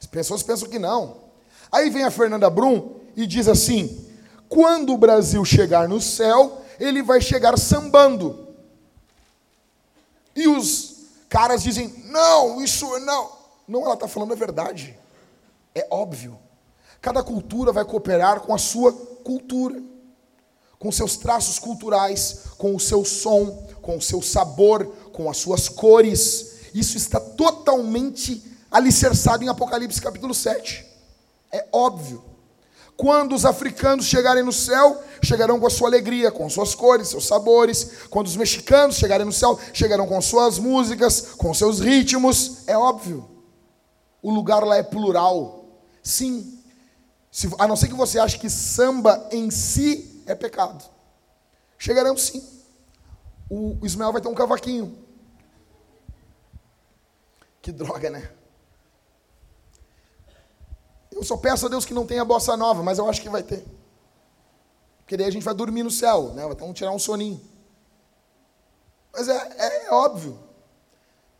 As 0.00 0.06
pessoas 0.06 0.42
pensam 0.42 0.68
que 0.68 0.78
não. 0.78 1.24
Aí 1.72 1.90
vem 1.90 2.04
a 2.04 2.10
Fernanda 2.10 2.48
Brum 2.48 3.00
e 3.16 3.26
diz 3.26 3.48
assim: 3.48 4.06
quando 4.48 4.92
o 4.92 4.98
Brasil 4.98 5.44
chegar 5.44 5.88
no 5.88 6.00
céu, 6.00 6.62
ele 6.78 7.02
vai 7.02 7.20
chegar 7.20 7.58
sambando. 7.58 8.54
E 10.34 10.46
os 10.46 11.06
caras 11.28 11.62
dizem: 11.62 11.88
não, 12.04 12.62
isso 12.62 12.86
não. 13.00 13.34
Não, 13.66 13.82
ela 13.82 13.94
está 13.94 14.06
falando 14.06 14.32
a 14.32 14.36
verdade. 14.36 14.96
É 15.76 15.86
óbvio. 15.90 16.38
Cada 17.02 17.22
cultura 17.22 17.70
vai 17.70 17.84
cooperar 17.84 18.40
com 18.40 18.54
a 18.54 18.58
sua 18.58 18.90
cultura, 18.94 19.78
com 20.78 20.90
seus 20.90 21.18
traços 21.18 21.58
culturais, 21.58 22.44
com 22.56 22.74
o 22.74 22.80
seu 22.80 23.04
som, 23.04 23.68
com 23.82 23.98
o 23.98 24.00
seu 24.00 24.22
sabor, 24.22 24.86
com 25.12 25.28
as 25.28 25.36
suas 25.36 25.68
cores. 25.68 26.70
Isso 26.72 26.96
está 26.96 27.20
totalmente 27.20 28.42
alicerçado 28.70 29.44
em 29.44 29.48
Apocalipse 29.48 30.00
capítulo 30.00 30.32
7. 30.32 30.82
É 31.52 31.66
óbvio. 31.70 32.24
Quando 32.96 33.34
os 33.34 33.44
africanos 33.44 34.06
chegarem 34.06 34.42
no 34.42 34.54
céu, 34.54 35.02
chegarão 35.22 35.60
com 35.60 35.66
a 35.66 35.70
sua 35.70 35.88
alegria, 35.88 36.32
com 36.32 36.48
suas 36.48 36.74
cores, 36.74 37.08
seus 37.08 37.26
sabores. 37.26 38.08
Quando 38.08 38.28
os 38.28 38.36
mexicanos 38.36 38.96
chegarem 38.96 39.26
no 39.26 39.32
céu, 39.32 39.60
chegarão 39.74 40.06
com 40.06 40.18
suas 40.22 40.58
músicas, 40.58 41.20
com 41.36 41.52
seus 41.52 41.80
ritmos. 41.80 42.66
É 42.66 42.78
óbvio. 42.78 43.28
O 44.22 44.30
lugar 44.30 44.64
lá 44.64 44.78
é 44.78 44.82
plural. 44.82 45.65
Sim. 46.06 46.62
Se, 47.32 47.50
a 47.58 47.66
não 47.66 47.74
ser 47.74 47.88
que 47.88 47.94
você 47.94 48.20
ache 48.20 48.38
que 48.38 48.48
samba 48.48 49.28
em 49.32 49.50
si 49.50 50.22
é 50.24 50.36
pecado. 50.36 50.84
Chegarão 51.76 52.16
sim. 52.16 52.46
O 53.50 53.84
Ismael 53.84 54.12
vai 54.12 54.22
ter 54.22 54.28
um 54.28 54.34
cavaquinho. 54.34 54.96
Que 57.60 57.72
droga, 57.72 58.08
né? 58.08 58.30
Eu 61.10 61.24
só 61.24 61.36
peço 61.36 61.66
a 61.66 61.68
Deus 61.68 61.84
que 61.84 61.92
não 61.92 62.06
tenha 62.06 62.24
bossa 62.24 62.56
nova, 62.56 62.84
mas 62.84 62.98
eu 62.98 63.10
acho 63.10 63.20
que 63.20 63.28
vai 63.28 63.42
ter. 63.42 63.66
Porque 64.98 65.16
daí 65.16 65.26
a 65.26 65.32
gente 65.32 65.42
vai 65.42 65.54
dormir 65.54 65.82
no 65.82 65.90
céu, 65.90 66.34
né? 66.34 66.48
Então 66.48 66.72
tirar 66.72 66.92
um 66.92 67.00
soninho. 67.00 67.40
Mas 69.12 69.28
é, 69.28 69.36
é, 69.58 69.86
é 69.86 69.90
óbvio. 69.92 70.38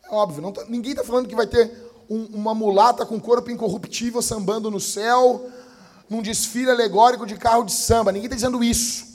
É 0.02 0.12
óbvio. 0.12 0.50
Tá, 0.50 0.64
ninguém 0.64 0.90
está 0.90 1.04
falando 1.04 1.28
que 1.28 1.36
vai 1.36 1.46
ter 1.46 1.85
um, 2.08 2.26
uma 2.26 2.54
mulata 2.54 3.04
com 3.04 3.20
corpo 3.20 3.50
incorruptível 3.50 4.22
sambando 4.22 4.70
no 4.70 4.80
céu, 4.80 5.48
num 6.08 6.22
desfile 6.22 6.70
alegórico 6.70 7.26
de 7.26 7.36
carro 7.36 7.64
de 7.64 7.72
samba. 7.72 8.12
Ninguém 8.12 8.26
está 8.26 8.36
dizendo 8.36 8.62
isso. 8.62 9.06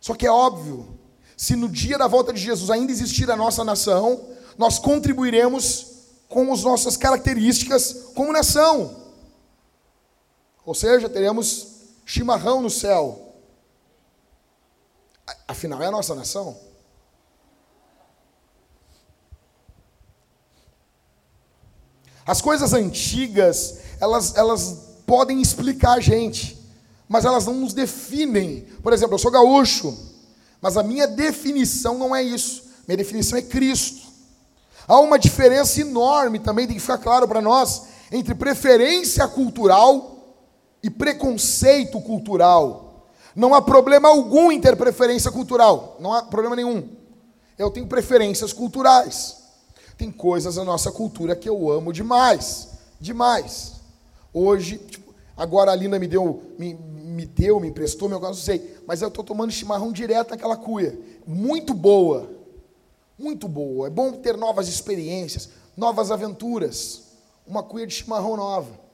Só 0.00 0.14
que 0.14 0.26
é 0.26 0.30
óbvio. 0.30 0.98
Se 1.36 1.54
no 1.54 1.68
dia 1.68 1.96
da 1.96 2.08
volta 2.08 2.32
de 2.32 2.40
Jesus 2.40 2.70
ainda 2.70 2.90
existir 2.90 3.30
a 3.30 3.36
nossa 3.36 3.64
nação, 3.64 4.20
nós 4.56 4.78
contribuiremos 4.78 5.86
com 6.28 6.52
as 6.52 6.62
nossas 6.62 6.96
características 6.96 8.10
como 8.14 8.32
nação. 8.32 8.96
Ou 10.64 10.74
seja, 10.74 11.08
teremos 11.08 11.78
chimarrão 12.04 12.60
no 12.60 12.68
céu. 12.68 13.34
Afinal, 15.46 15.82
é 15.82 15.86
a 15.86 15.90
nossa 15.90 16.14
nação. 16.14 16.67
As 22.28 22.42
coisas 22.42 22.74
antigas, 22.74 23.78
elas, 23.98 24.36
elas 24.36 24.76
podem 25.06 25.40
explicar 25.40 25.94
a 25.94 26.00
gente, 26.00 26.62
mas 27.08 27.24
elas 27.24 27.46
não 27.46 27.54
nos 27.54 27.72
definem. 27.72 28.66
Por 28.82 28.92
exemplo, 28.92 29.14
eu 29.14 29.18
sou 29.18 29.30
gaúcho, 29.30 29.96
mas 30.60 30.76
a 30.76 30.82
minha 30.82 31.08
definição 31.08 31.96
não 31.96 32.14
é 32.14 32.22
isso. 32.22 32.64
Minha 32.86 32.98
definição 32.98 33.38
é 33.38 33.40
Cristo. 33.40 34.06
Há 34.86 35.00
uma 35.00 35.18
diferença 35.18 35.80
enorme 35.80 36.38
também, 36.38 36.66
tem 36.66 36.76
que 36.76 36.82
ficar 36.82 36.98
claro 36.98 37.26
para 37.26 37.40
nós, 37.40 37.84
entre 38.12 38.34
preferência 38.34 39.26
cultural 39.26 40.36
e 40.82 40.90
preconceito 40.90 41.98
cultural. 41.98 43.06
Não 43.34 43.54
há 43.54 43.62
problema 43.62 44.06
algum 44.06 44.52
em 44.52 44.60
ter 44.60 44.76
preferência 44.76 45.30
cultural, 45.32 45.96
não 45.98 46.12
há 46.12 46.22
problema 46.24 46.54
nenhum. 46.54 46.90
Eu 47.56 47.70
tenho 47.70 47.86
preferências 47.86 48.52
culturais. 48.52 49.37
Tem 49.98 50.10
coisas 50.10 50.56
na 50.56 50.64
nossa 50.64 50.90
cultura 50.90 51.36
que 51.36 51.48
eu 51.48 51.70
amo 51.70 51.92
demais, 51.92 52.68
demais. 52.98 53.74
Hoje, 54.32 54.78
tipo, 54.78 55.12
agora 55.36 55.72
a 55.72 55.74
Linda 55.74 55.98
me 55.98 56.06
deu, 56.06 56.42
me, 56.58 56.72
me 56.72 57.26
deu, 57.26 57.60
me 57.60 57.68
emprestou, 57.68 58.08
meu 58.08 58.20
caso, 58.20 58.38
não 58.38 58.44
sei, 58.44 58.78
mas 58.86 59.02
eu 59.02 59.08
estou 59.08 59.22
tomando 59.22 59.52
chimarrão 59.52 59.92
direto 59.92 60.30
naquela 60.30 60.56
cuia. 60.56 60.98
Muito 61.26 61.74
boa, 61.74 62.30
muito 63.18 63.46
boa. 63.46 63.88
É 63.88 63.90
bom 63.90 64.12
ter 64.12 64.36
novas 64.36 64.68
experiências, 64.68 65.50
novas 65.76 66.10
aventuras. 66.10 67.02
Uma 67.46 67.62
cuia 67.62 67.86
de 67.86 67.94
chimarrão 67.94 68.36
nova 68.36 68.88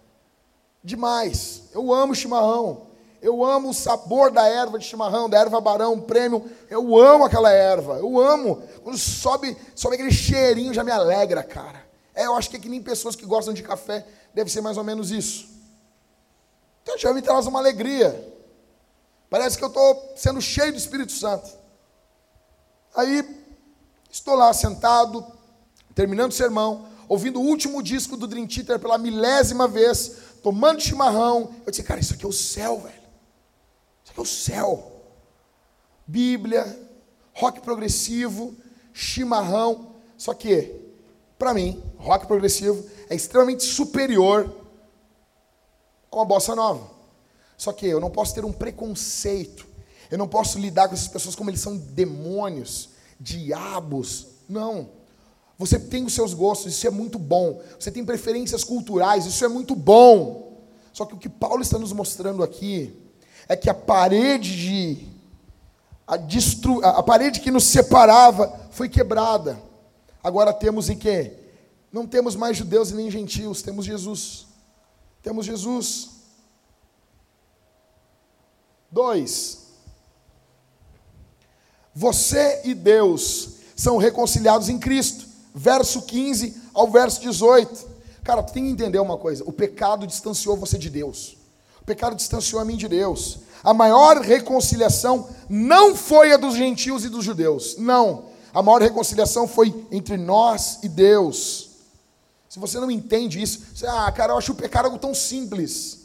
demais. 0.85 1.63
Eu 1.73 1.93
amo 1.93 2.15
chimarrão. 2.15 2.83
Eu 3.23 3.43
amo 3.43 3.71
o 3.71 3.75
sabor 3.75 4.31
da 4.31 4.47
erva 4.47 4.79
de 4.79 4.85
chimarrão, 4.85 5.31
da 5.31 5.39
erva 5.39 5.59
barão, 5.59 5.99
prêmio. 5.99 6.45
Eu 6.69 6.99
amo 6.99 7.25
aquela 7.25 7.51
erva. 7.51 7.95
Eu 7.95 8.21
amo. 8.21 8.63
Quando 8.85 8.99
sobe, 8.99 9.57
sobe 9.75 9.95
aquele 9.95 10.13
cheirinho, 10.13 10.75
já 10.75 10.85
me 10.85 10.91
alegra, 10.93 11.43
cara. 11.43 11.83
É, 12.15 12.27
eu 12.27 12.37
acho 12.37 12.51
que 12.51 12.57
é 12.57 12.61
que 12.61 12.69
nem 12.69 12.83
pessoas 12.83 13.17
que 13.17 13.25
gostam 13.25 13.55
de 13.55 13.63
café, 13.63 14.07
deve 14.35 14.51
ser 14.51 14.61
mais 14.61 14.77
ou 14.77 14.85
menos 14.85 15.11
isso. 15.11 15.49
Então 16.83 16.99
já 16.99 17.13
me 17.15 17.23
traz 17.23 17.47
uma 17.47 17.59
alegria. 17.59 18.33
Parece 19.31 19.57
que 19.57 19.65
eu 19.65 19.69
estou 19.69 20.13
sendo 20.15 20.41
cheio 20.41 20.71
do 20.71 20.79
Espírito 20.79 21.13
Santo. 21.13 21.51
Aí, 22.95 23.43
estou 24.11 24.35
lá 24.35 24.53
sentado, 24.53 25.27
terminando 25.95 26.31
o 26.31 26.35
sermão, 26.35 26.87
ouvindo 27.09 27.41
o 27.41 27.45
último 27.45 27.83
disco 27.83 28.19
do 28.19 28.27
Dream 28.27 28.47
Theater 28.47 28.79
pela 28.79 28.99
milésima 28.99 29.67
vez, 29.67 30.17
tomando 30.43 30.83
chimarrão. 30.83 31.55
Eu 31.65 31.71
disse, 31.71 31.83
cara, 31.83 32.01
isso 32.01 32.15
aqui 32.15 32.25
é 32.25 32.29
o 32.29 32.33
céu, 32.33 32.81
velho. 32.81 33.03
Isso 34.05 34.13
aqui 34.13 34.21
é 34.21 34.23
o 34.23 34.27
céu. 34.27 34.93
Bíblia, 36.07 36.79
rock 37.33 37.61
progressivo, 37.61 38.55
chimarrão. 38.95 39.97
Só 40.17 40.33
que, 40.33 40.75
para 41.37 41.53
mim, 41.53 41.83
rock 41.99 42.27
progressivo 42.27 42.83
é 43.11 43.15
extremamente 43.15 43.65
superior 43.65 44.51
a 46.11 46.17
uma 46.17 46.25
bossa 46.25 46.55
nova. 46.55 46.89
Só 47.59 47.73
que 47.73 47.87
eu 47.87 48.01
não 48.01 48.11
posso 48.11 48.35
ter 48.35 48.45
um 48.45 48.53
preconceito. 48.53 49.67
Eu 50.11 50.17
não 50.17 50.29
posso 50.29 50.59
lidar 50.59 50.89
com 50.89 50.95
essas 50.95 51.09
pessoas 51.09 51.35
como 51.35 51.51
eles 51.51 51.61
são 51.61 51.77
demônios, 51.77 52.91
diabos. 53.19 54.29
Não. 54.49 54.89
Você 55.59 55.79
tem 55.79 56.05
os 56.05 56.15
seus 56.15 56.35
gostos, 56.35 56.73
isso 56.73 56.87
é 56.87 56.91
muito 56.91 57.19
bom. 57.19 57.61
Você 57.79 57.91
tem 57.91 58.05
preferências 58.05 58.65
culturais, 58.65 59.27
isso 59.27 59.45
é 59.45 59.49
muito 59.49 59.75
bom. 59.75 60.63
Só 60.93 61.05
que 61.05 61.15
o 61.15 61.19
que 61.19 61.29
Paulo 61.29 61.63
está 61.63 61.79
nos 61.79 61.93
mostrando 61.93 62.43
aqui 62.43 62.97
é 63.49 63.57
que 63.57 63.69
a 63.69 63.75
parede 63.75 64.57
de 64.57 65.14
a, 66.07 66.17
destru, 66.17 66.85
a 66.85 67.03
parede 67.03 67.41
que 67.41 67.51
nos 67.51 67.65
separava 67.65 68.69
foi 68.71 68.89
quebrada. 68.89 69.61
Agora 70.23 70.53
temos 70.53 70.89
em 70.89 70.97
quê? 70.97 71.33
Não 71.93 72.07
temos 72.07 72.35
mais 72.35 72.57
judeus 72.57 72.91
e 72.91 72.95
nem 72.95 73.11
gentios, 73.11 73.63
temos 73.63 73.85
Jesus. 73.85 74.47
Temos 75.23 75.47
Jesus. 75.47 76.11
Dois. 78.91 79.65
Você 81.95 82.63
e 82.65 82.75
Deus 82.75 83.51
são 83.77 83.97
reconciliados 83.97 84.69
em 84.69 84.79
Cristo 84.79 85.35
verso 85.55 86.03
15 86.03 86.61
ao 86.75 86.91
verso 86.91 87.21
18. 87.21 87.95
Cara, 88.25 88.43
tu 88.43 88.53
tem 88.53 88.65
que 88.65 88.71
entender 88.71 88.99
uma 88.99 89.17
coisa: 89.17 89.45
o 89.47 89.53
pecado 89.53 90.07
distanciou 90.07 90.57
você 90.57 90.77
de 90.77 90.91
Deus. 90.91 91.37
O 91.81 91.85
pecado 91.85 92.17
distanciou 92.17 92.61
a 92.61 92.65
mim 92.65 92.77
de 92.77 92.89
Deus. 92.89 93.39
A 93.65 93.73
maior 93.73 94.21
reconciliação 94.21 95.29
não 95.49 95.97
foi 95.97 96.33
a 96.33 96.37
dos 96.37 96.55
gentios 96.55 97.05
e 97.05 97.09
dos 97.09 97.25
judeus. 97.25 97.77
Não. 97.79 98.27
A 98.53 98.63
maior 98.63 98.83
reconciliação 98.83 99.49
foi 99.49 99.87
entre 99.91 100.19
nós 100.19 100.81
e 100.83 100.89
Deus. 100.89 101.71
Se 102.49 102.59
você 102.61 102.79
não 102.79 102.91
entende 102.91 103.43
isso, 103.43 103.63
você, 103.75 103.87
ah, 103.87 104.13
cara, 104.13 104.35
eu 104.35 104.39
acho 104.39 104.53
o 104.53 104.55
pecado 104.55 104.85
algo 104.85 104.99
tão 104.99 105.15
simples. 105.15 106.01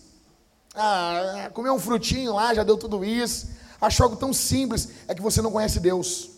Ah, 0.74 1.52
comer 1.54 1.70
um 1.70 1.80
frutinho 1.80 2.34
lá, 2.34 2.54
já 2.54 2.64
deu 2.64 2.78
tudo 2.78 3.04
isso. 3.04 3.50
Acho 3.82 4.04
algo 4.04 4.16
tão 4.16 4.34
simples, 4.34 4.90
é 5.08 5.14
que 5.14 5.22
você 5.22 5.42
não 5.42 5.52
conhece 5.52 5.80
Deus. 5.80 6.30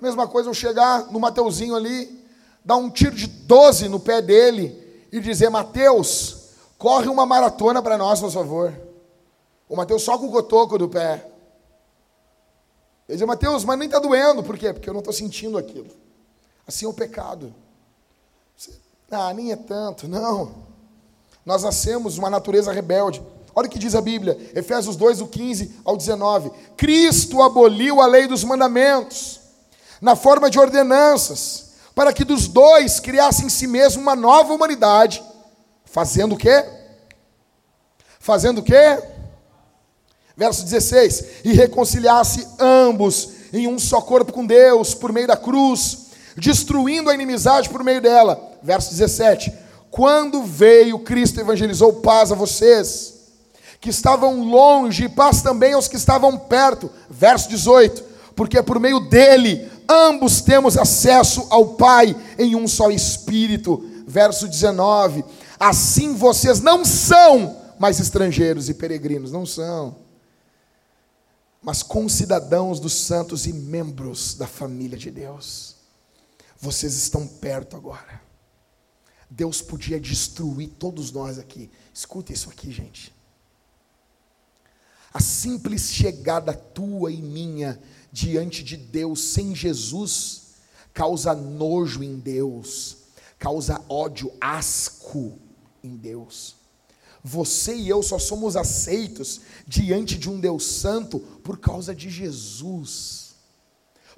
Mesma 0.00 0.28
coisa 0.28 0.48
eu 0.48 0.54
chegar 0.54 1.10
no 1.10 1.18
Mateuzinho 1.18 1.74
ali, 1.74 2.24
dar 2.64 2.76
um 2.76 2.88
tiro 2.88 3.16
de 3.16 3.26
12 3.26 3.88
no 3.88 3.98
pé 3.98 4.22
dele 4.22 5.06
e 5.10 5.18
dizer: 5.18 5.50
Mateus, 5.50 6.50
corre 6.78 7.08
uma 7.08 7.26
maratona 7.26 7.82
para 7.82 7.98
nós, 7.98 8.20
por 8.20 8.30
favor. 8.30 8.87
O 9.68 9.76
Mateus 9.76 10.02
só 10.02 10.16
com 10.18 10.26
o 10.26 10.32
cotoco 10.32 10.78
do 10.78 10.88
pé. 10.88 11.26
Ele 13.08 13.18
diz: 13.18 13.26
Mateus, 13.26 13.64
mas 13.64 13.78
nem 13.78 13.86
está 13.86 13.98
doendo. 13.98 14.42
Por 14.42 14.56
quê? 14.56 14.72
Porque 14.72 14.88
eu 14.88 14.94
não 14.94 15.00
estou 15.00 15.12
sentindo 15.12 15.58
aquilo. 15.58 15.88
Assim 16.66 16.84
é 16.84 16.88
o 16.88 16.92
pecado. 16.92 17.54
Ah, 19.10 19.32
nem 19.32 19.52
é 19.52 19.56
tanto, 19.56 20.06
não. 20.06 20.66
Nós 21.44 21.62
nascemos 21.62 22.18
uma 22.18 22.28
natureza 22.28 22.72
rebelde. 22.72 23.22
Olha 23.54 23.66
o 23.66 23.70
que 23.70 23.78
diz 23.78 23.94
a 23.94 24.00
Bíblia, 24.00 24.38
Efésios 24.54 24.94
2, 24.96 25.18
do 25.18 25.26
15 25.26 25.80
ao 25.84 25.96
19. 25.96 26.50
Cristo 26.76 27.42
aboliu 27.42 28.00
a 28.00 28.06
lei 28.06 28.26
dos 28.26 28.44
mandamentos, 28.44 29.40
na 30.00 30.14
forma 30.14 30.50
de 30.50 30.60
ordenanças, 30.60 31.70
para 31.94 32.12
que 32.12 32.22
dos 32.22 32.46
dois 32.46 33.00
criasse 33.00 33.44
em 33.44 33.48
si 33.48 33.66
mesmo 33.66 34.02
uma 34.02 34.14
nova 34.14 34.52
humanidade, 34.52 35.24
fazendo 35.84 36.34
o 36.34 36.38
quê? 36.38 36.64
Fazendo 38.20 38.58
o 38.58 38.62
quê? 38.62 39.02
Verso 40.38 40.64
16: 40.64 41.24
E 41.42 41.52
reconciliasse 41.52 42.46
ambos 42.60 43.30
em 43.52 43.66
um 43.66 43.76
só 43.76 44.00
corpo 44.00 44.32
com 44.32 44.46
Deus, 44.46 44.94
por 44.94 45.12
meio 45.12 45.26
da 45.26 45.36
cruz, 45.36 46.10
destruindo 46.36 47.10
a 47.10 47.14
inimizade 47.14 47.68
por 47.68 47.82
meio 47.82 48.00
dela. 48.00 48.40
Verso 48.62 48.90
17: 48.90 49.52
Quando 49.90 50.44
veio, 50.44 51.00
Cristo 51.00 51.40
evangelizou 51.40 51.94
paz 51.94 52.30
a 52.30 52.36
vocês, 52.36 53.14
que 53.80 53.90
estavam 53.90 54.44
longe, 54.44 55.06
e 55.06 55.08
paz 55.08 55.42
também 55.42 55.72
aos 55.72 55.88
que 55.88 55.96
estavam 55.96 56.38
perto. 56.38 56.88
Verso 57.10 57.48
18: 57.48 58.04
Porque 58.36 58.62
por 58.62 58.78
meio 58.78 59.00
dele 59.00 59.68
ambos 59.88 60.40
temos 60.40 60.78
acesso 60.78 61.48
ao 61.50 61.70
Pai 61.70 62.14
em 62.38 62.54
um 62.54 62.68
só 62.68 62.92
Espírito. 62.92 63.84
Verso 64.06 64.46
19: 64.46 65.24
Assim 65.58 66.14
vocês 66.14 66.60
não 66.60 66.84
são 66.84 67.56
mais 67.76 67.98
estrangeiros 67.98 68.68
e 68.68 68.74
peregrinos, 68.74 69.32
não 69.32 69.44
são, 69.44 69.96
mas 71.62 71.82
concidadãos 71.82 72.80
dos 72.80 72.94
santos 72.94 73.46
e 73.46 73.52
membros 73.52 74.34
da 74.34 74.46
família 74.46 74.96
de 74.96 75.10
Deus. 75.10 75.76
Vocês 76.60 76.94
estão 76.94 77.26
perto 77.26 77.76
agora. 77.76 78.20
Deus 79.30 79.60
podia 79.60 80.00
destruir 80.00 80.70
todos 80.78 81.12
nós 81.12 81.38
aqui. 81.38 81.70
Escuta 81.92 82.32
isso 82.32 82.48
aqui, 82.48 82.72
gente. 82.72 83.14
A 85.12 85.20
simples 85.20 85.90
chegada 85.90 86.52
tua 86.52 87.10
e 87.10 87.20
minha 87.20 87.80
diante 88.12 88.62
de 88.62 88.76
Deus 88.76 89.20
sem 89.20 89.54
Jesus 89.54 90.48
causa 90.92 91.32
nojo 91.34 92.02
em 92.02 92.18
Deus, 92.18 92.96
causa 93.38 93.80
ódio, 93.88 94.32
asco 94.40 95.38
em 95.82 95.96
Deus. 95.96 96.57
Você 97.22 97.74
e 97.74 97.88
eu 97.88 98.02
só 98.02 98.18
somos 98.18 98.56
aceitos 98.56 99.40
diante 99.66 100.16
de 100.16 100.30
um 100.30 100.38
Deus 100.38 100.64
Santo 100.64 101.18
por 101.42 101.58
causa 101.58 101.94
de 101.94 102.08
Jesus. 102.08 103.34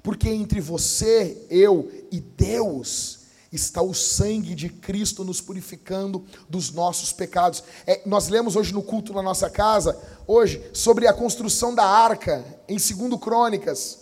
Porque 0.03 0.29
entre 0.29 0.59
você, 0.59 1.45
eu 1.49 1.91
e 2.11 2.19
Deus 2.19 3.19
está 3.51 3.81
o 3.81 3.93
sangue 3.93 4.55
de 4.55 4.69
Cristo 4.69 5.25
nos 5.25 5.41
purificando 5.41 6.25
dos 6.49 6.71
nossos 6.71 7.11
pecados. 7.11 7.63
É, 7.85 8.01
nós 8.05 8.29
lemos 8.29 8.55
hoje 8.55 8.73
no 8.73 8.81
culto 8.81 9.13
na 9.13 9.21
nossa 9.21 9.49
casa, 9.49 9.99
hoje, 10.25 10.63
sobre 10.73 11.05
a 11.05 11.13
construção 11.13 11.75
da 11.75 11.83
arca, 11.83 12.45
em 12.67 12.77
2 12.77 13.19
Crônicas. 13.19 13.99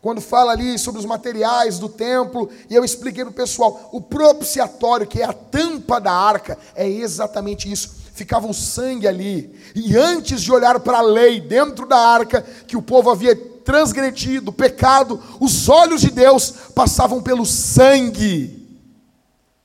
Quando 0.00 0.20
fala 0.20 0.52
ali 0.52 0.78
sobre 0.78 1.00
os 1.00 1.06
materiais 1.06 1.78
do 1.78 1.88
templo, 1.88 2.48
e 2.68 2.74
eu 2.74 2.84
expliquei 2.84 3.24
para 3.24 3.30
o 3.30 3.34
pessoal, 3.34 3.88
o 3.92 4.00
propiciatório, 4.00 5.06
que 5.06 5.20
é 5.20 5.24
a 5.24 5.32
tampa 5.32 6.00
da 6.00 6.12
arca, 6.12 6.58
é 6.74 6.88
exatamente 6.88 7.70
isso. 7.70 7.97
Ficava 8.18 8.48
o 8.48 8.52
sangue 8.52 9.06
ali, 9.06 9.56
e 9.76 9.96
antes 9.96 10.42
de 10.42 10.50
olhar 10.50 10.80
para 10.80 10.98
a 10.98 11.02
lei 11.02 11.40
dentro 11.40 11.86
da 11.86 11.96
arca, 11.96 12.42
que 12.66 12.76
o 12.76 12.82
povo 12.82 13.10
havia 13.10 13.36
transgredido, 13.36 14.52
pecado, 14.52 15.22
os 15.38 15.68
olhos 15.68 16.00
de 16.00 16.10
Deus 16.10 16.50
passavam 16.74 17.22
pelo 17.22 17.46
sangue. 17.46 18.76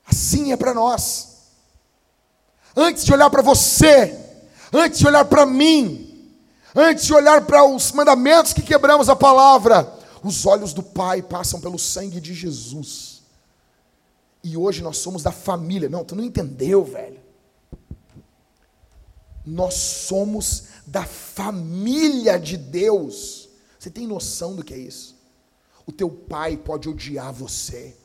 Assim 0.06 0.52
é 0.52 0.56
para 0.56 0.72
nós. 0.72 1.30
Antes 2.76 3.04
de 3.04 3.12
olhar 3.12 3.32
para 3.32 3.42
você, 3.42 4.16
antes 4.72 5.00
de 5.00 5.08
olhar 5.08 5.26
para 5.26 5.48
mim, 5.48 6.32
antes 6.76 7.06
de 7.06 7.14
olhar 7.16 7.48
para 7.48 7.66
os 7.66 7.92
mandamentos 7.92 8.54
que 8.54 8.62
quebramos 8.62 9.10
a 9.10 9.16
palavra, 9.16 9.92
os 10.24 10.46
olhos 10.46 10.74
do 10.74 10.84
Pai 10.84 11.24
passam 11.24 11.60
pelo 11.60 11.80
sangue 11.80 12.22
de 12.22 12.36
Jesus. 12.36 13.24
E 14.44 14.56
hoje 14.56 14.84
nós 14.84 15.00
somos 15.00 15.24
da 15.24 15.32
família. 15.32 15.90
Não, 15.90 16.06
tu 16.06 16.16
não 16.16 16.24
entendeu, 16.24 16.84
velho. 16.84 17.23
Nós 19.46 19.74
somos 19.74 20.66
da 20.86 21.06
família 21.06 22.38
de 22.40 22.58
Deus. 22.58 23.50
Você 23.78 23.90
tem 23.90 24.08
noção 24.08 24.56
do 24.56 24.64
que 24.64 24.74
é 24.74 24.78
isso? 24.78 25.16
O 25.86 25.92
teu 25.92 26.10
pai 26.10 26.56
pode 26.56 26.88
odiar 26.88 27.34
você, 27.34 27.96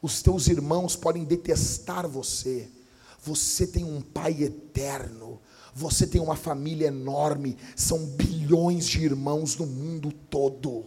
os 0.00 0.22
teus 0.22 0.46
irmãos 0.48 0.96
podem 0.96 1.24
detestar 1.24 2.08
você. 2.08 2.68
Você 3.24 3.68
tem 3.68 3.84
um 3.84 4.00
pai 4.00 4.42
eterno, 4.42 5.40
você 5.72 6.06
tem 6.08 6.20
uma 6.20 6.34
família 6.34 6.88
enorme, 6.88 7.56
são 7.76 8.04
bilhões 8.04 8.86
de 8.86 9.04
irmãos 9.04 9.56
no 9.56 9.64
mundo 9.64 10.12
todo. 10.28 10.86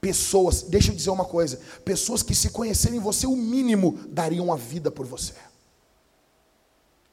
Pessoas, 0.00 0.62
deixa 0.62 0.90
eu 0.90 0.96
dizer 0.96 1.10
uma 1.10 1.24
coisa: 1.24 1.60
pessoas 1.84 2.22
que 2.24 2.34
se 2.34 2.50
conhecerem 2.50 2.98
você, 2.98 3.26
o 3.26 3.36
mínimo, 3.36 3.98
dariam 4.08 4.52
a 4.52 4.56
vida 4.56 4.90
por 4.90 5.06
você. 5.06 5.34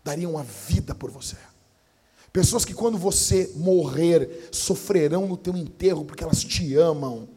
Dariam 0.08 0.38
a 0.38 0.42
vida 0.42 0.96
por 0.96 1.12
você. 1.12 1.36
Pessoas 2.32 2.64
que 2.64 2.74
quando 2.74 2.98
você 2.98 3.52
morrer 3.58 4.48
sofrerão 4.54 5.28
no 5.28 5.36
teu 5.36 5.54
enterro 5.58 6.06
porque 6.06 6.24
elas 6.24 6.46
te 6.46 6.78
amam. 6.78 7.28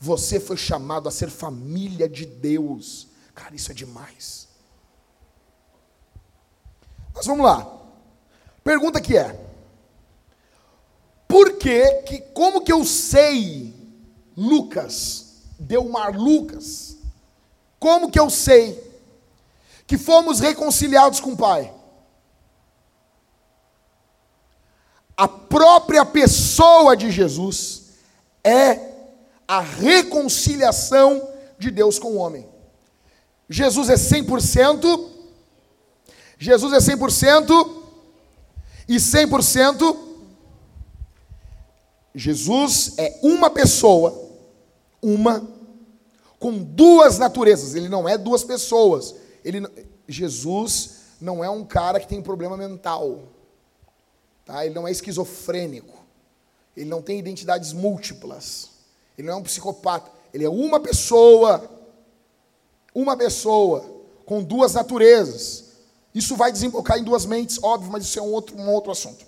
Você 0.00 0.40
foi 0.40 0.56
chamado 0.56 1.08
a 1.08 1.12
ser 1.12 1.30
família 1.30 2.08
de 2.08 2.26
Deus. 2.26 3.06
Cara, 3.36 3.54
isso 3.54 3.70
é 3.70 3.74
demais. 3.74 4.48
Mas 7.14 7.24
vamos 7.24 7.46
lá. 7.46 7.72
Pergunta 8.64 9.00
que 9.00 9.16
é: 9.16 9.38
Por 11.28 11.56
que 11.56 12.02
que 12.02 12.20
como 12.34 12.64
que 12.64 12.72
eu 12.72 12.84
sei 12.84 13.72
Lucas, 14.36 15.34
Delmar 15.56 16.18
Lucas? 16.20 16.96
Como 17.78 18.10
que 18.10 18.18
eu 18.18 18.28
sei 18.28 18.76
que 19.86 19.96
fomos 19.96 20.40
reconciliados 20.40 21.20
com 21.20 21.34
o 21.34 21.36
Pai? 21.36 21.77
A 25.18 25.26
própria 25.26 26.06
pessoa 26.06 26.96
de 26.96 27.10
Jesus 27.10 27.88
é 28.44 28.78
a 29.48 29.60
reconciliação 29.60 31.28
de 31.58 31.72
Deus 31.72 31.98
com 31.98 32.12
o 32.12 32.18
homem. 32.18 32.46
Jesus 33.50 33.88
é 33.88 33.94
100%, 33.94 35.10
Jesus 36.38 36.72
é 36.72 36.94
100% 36.94 37.70
e 38.88 38.94
100% 38.94 39.96
Jesus 42.14 42.94
é 42.96 43.18
uma 43.20 43.50
pessoa, 43.50 44.30
uma 45.02 45.48
com 46.38 46.58
duas 46.58 47.18
naturezas. 47.18 47.74
Ele 47.74 47.88
não 47.88 48.08
é 48.08 48.16
duas 48.16 48.44
pessoas. 48.44 49.16
Ele 49.44 49.66
Jesus 50.06 50.98
não 51.20 51.42
é 51.42 51.50
um 51.50 51.64
cara 51.64 51.98
que 51.98 52.06
tem 52.06 52.22
problema 52.22 52.56
mental. 52.56 53.37
Tá? 54.48 54.64
Ele 54.64 54.74
não 54.74 54.88
é 54.88 54.90
esquizofrênico. 54.90 55.94
Ele 56.74 56.88
não 56.88 57.02
tem 57.02 57.18
identidades 57.18 57.74
múltiplas. 57.74 58.70
Ele 59.16 59.28
não 59.28 59.34
é 59.34 59.36
um 59.36 59.42
psicopata. 59.42 60.10
Ele 60.32 60.42
é 60.42 60.48
uma 60.48 60.80
pessoa. 60.80 61.70
Uma 62.94 63.14
pessoa 63.14 63.84
com 64.24 64.42
duas 64.42 64.72
naturezas. 64.72 65.64
Isso 66.14 66.34
vai 66.34 66.50
desembocar 66.50 66.98
em 66.98 67.04
duas 67.04 67.26
mentes, 67.26 67.62
óbvio, 67.62 67.92
mas 67.92 68.04
isso 68.04 68.18
é 68.18 68.22
um 68.22 68.32
outro, 68.32 68.56
um 68.56 68.70
outro 68.70 68.90
assunto. 68.90 69.26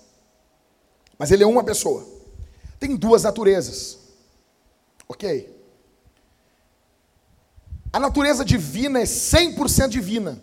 Mas 1.19 1.29
ele 1.29 1.43
é 1.43 1.47
uma 1.47 1.63
pessoa. 1.63 2.03
Tem 2.79 2.95
duas 2.95 3.21
naturezas. 3.21 3.99
Ok? 5.07 5.55
A 7.93 7.99
natureza 7.99 8.43
divina 8.43 8.99
é 8.99 9.03
100% 9.03 9.87
divina. 9.89 10.41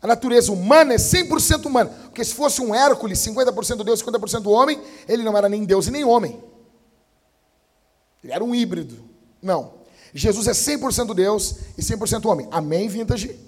A 0.00 0.06
natureza 0.06 0.52
humana 0.52 0.94
é 0.94 0.96
100% 0.96 1.66
humana. 1.66 1.90
Porque 2.04 2.24
se 2.24 2.34
fosse 2.34 2.60
um 2.60 2.74
Hércules, 2.74 3.18
50% 3.18 3.84
Deus, 3.84 4.02
50% 4.02 4.46
homem, 4.46 4.80
ele 5.08 5.22
não 5.22 5.36
era 5.36 5.48
nem 5.48 5.64
Deus 5.64 5.86
e 5.86 5.90
nem 5.90 6.04
homem. 6.04 6.42
Ele 8.22 8.32
era 8.32 8.42
um 8.42 8.54
híbrido. 8.54 9.02
Não. 9.42 9.72
Jesus 10.14 10.46
é 10.46 10.52
100% 10.52 11.14
Deus 11.14 11.56
e 11.76 11.82
100% 11.82 12.26
homem. 12.26 12.48
Amém, 12.50 12.88
vintage? 12.88 13.38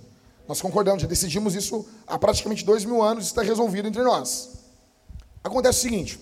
Nós 0.46 0.60
concordamos, 0.60 1.02
já 1.02 1.08
decidimos 1.08 1.54
isso 1.54 1.86
há 2.06 2.18
praticamente 2.18 2.64
dois 2.64 2.84
mil 2.84 3.02
anos, 3.02 3.26
está 3.26 3.42
resolvido 3.42 3.86
entre 3.86 4.02
nós. 4.02 4.50
Acontece 5.44 5.78
o 5.78 5.82
seguinte: 5.82 6.20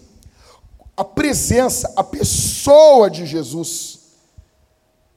a 0.96 1.02
presença, 1.02 1.92
a 1.96 2.04
pessoa 2.04 3.10
de 3.10 3.24
Jesus, 3.24 4.00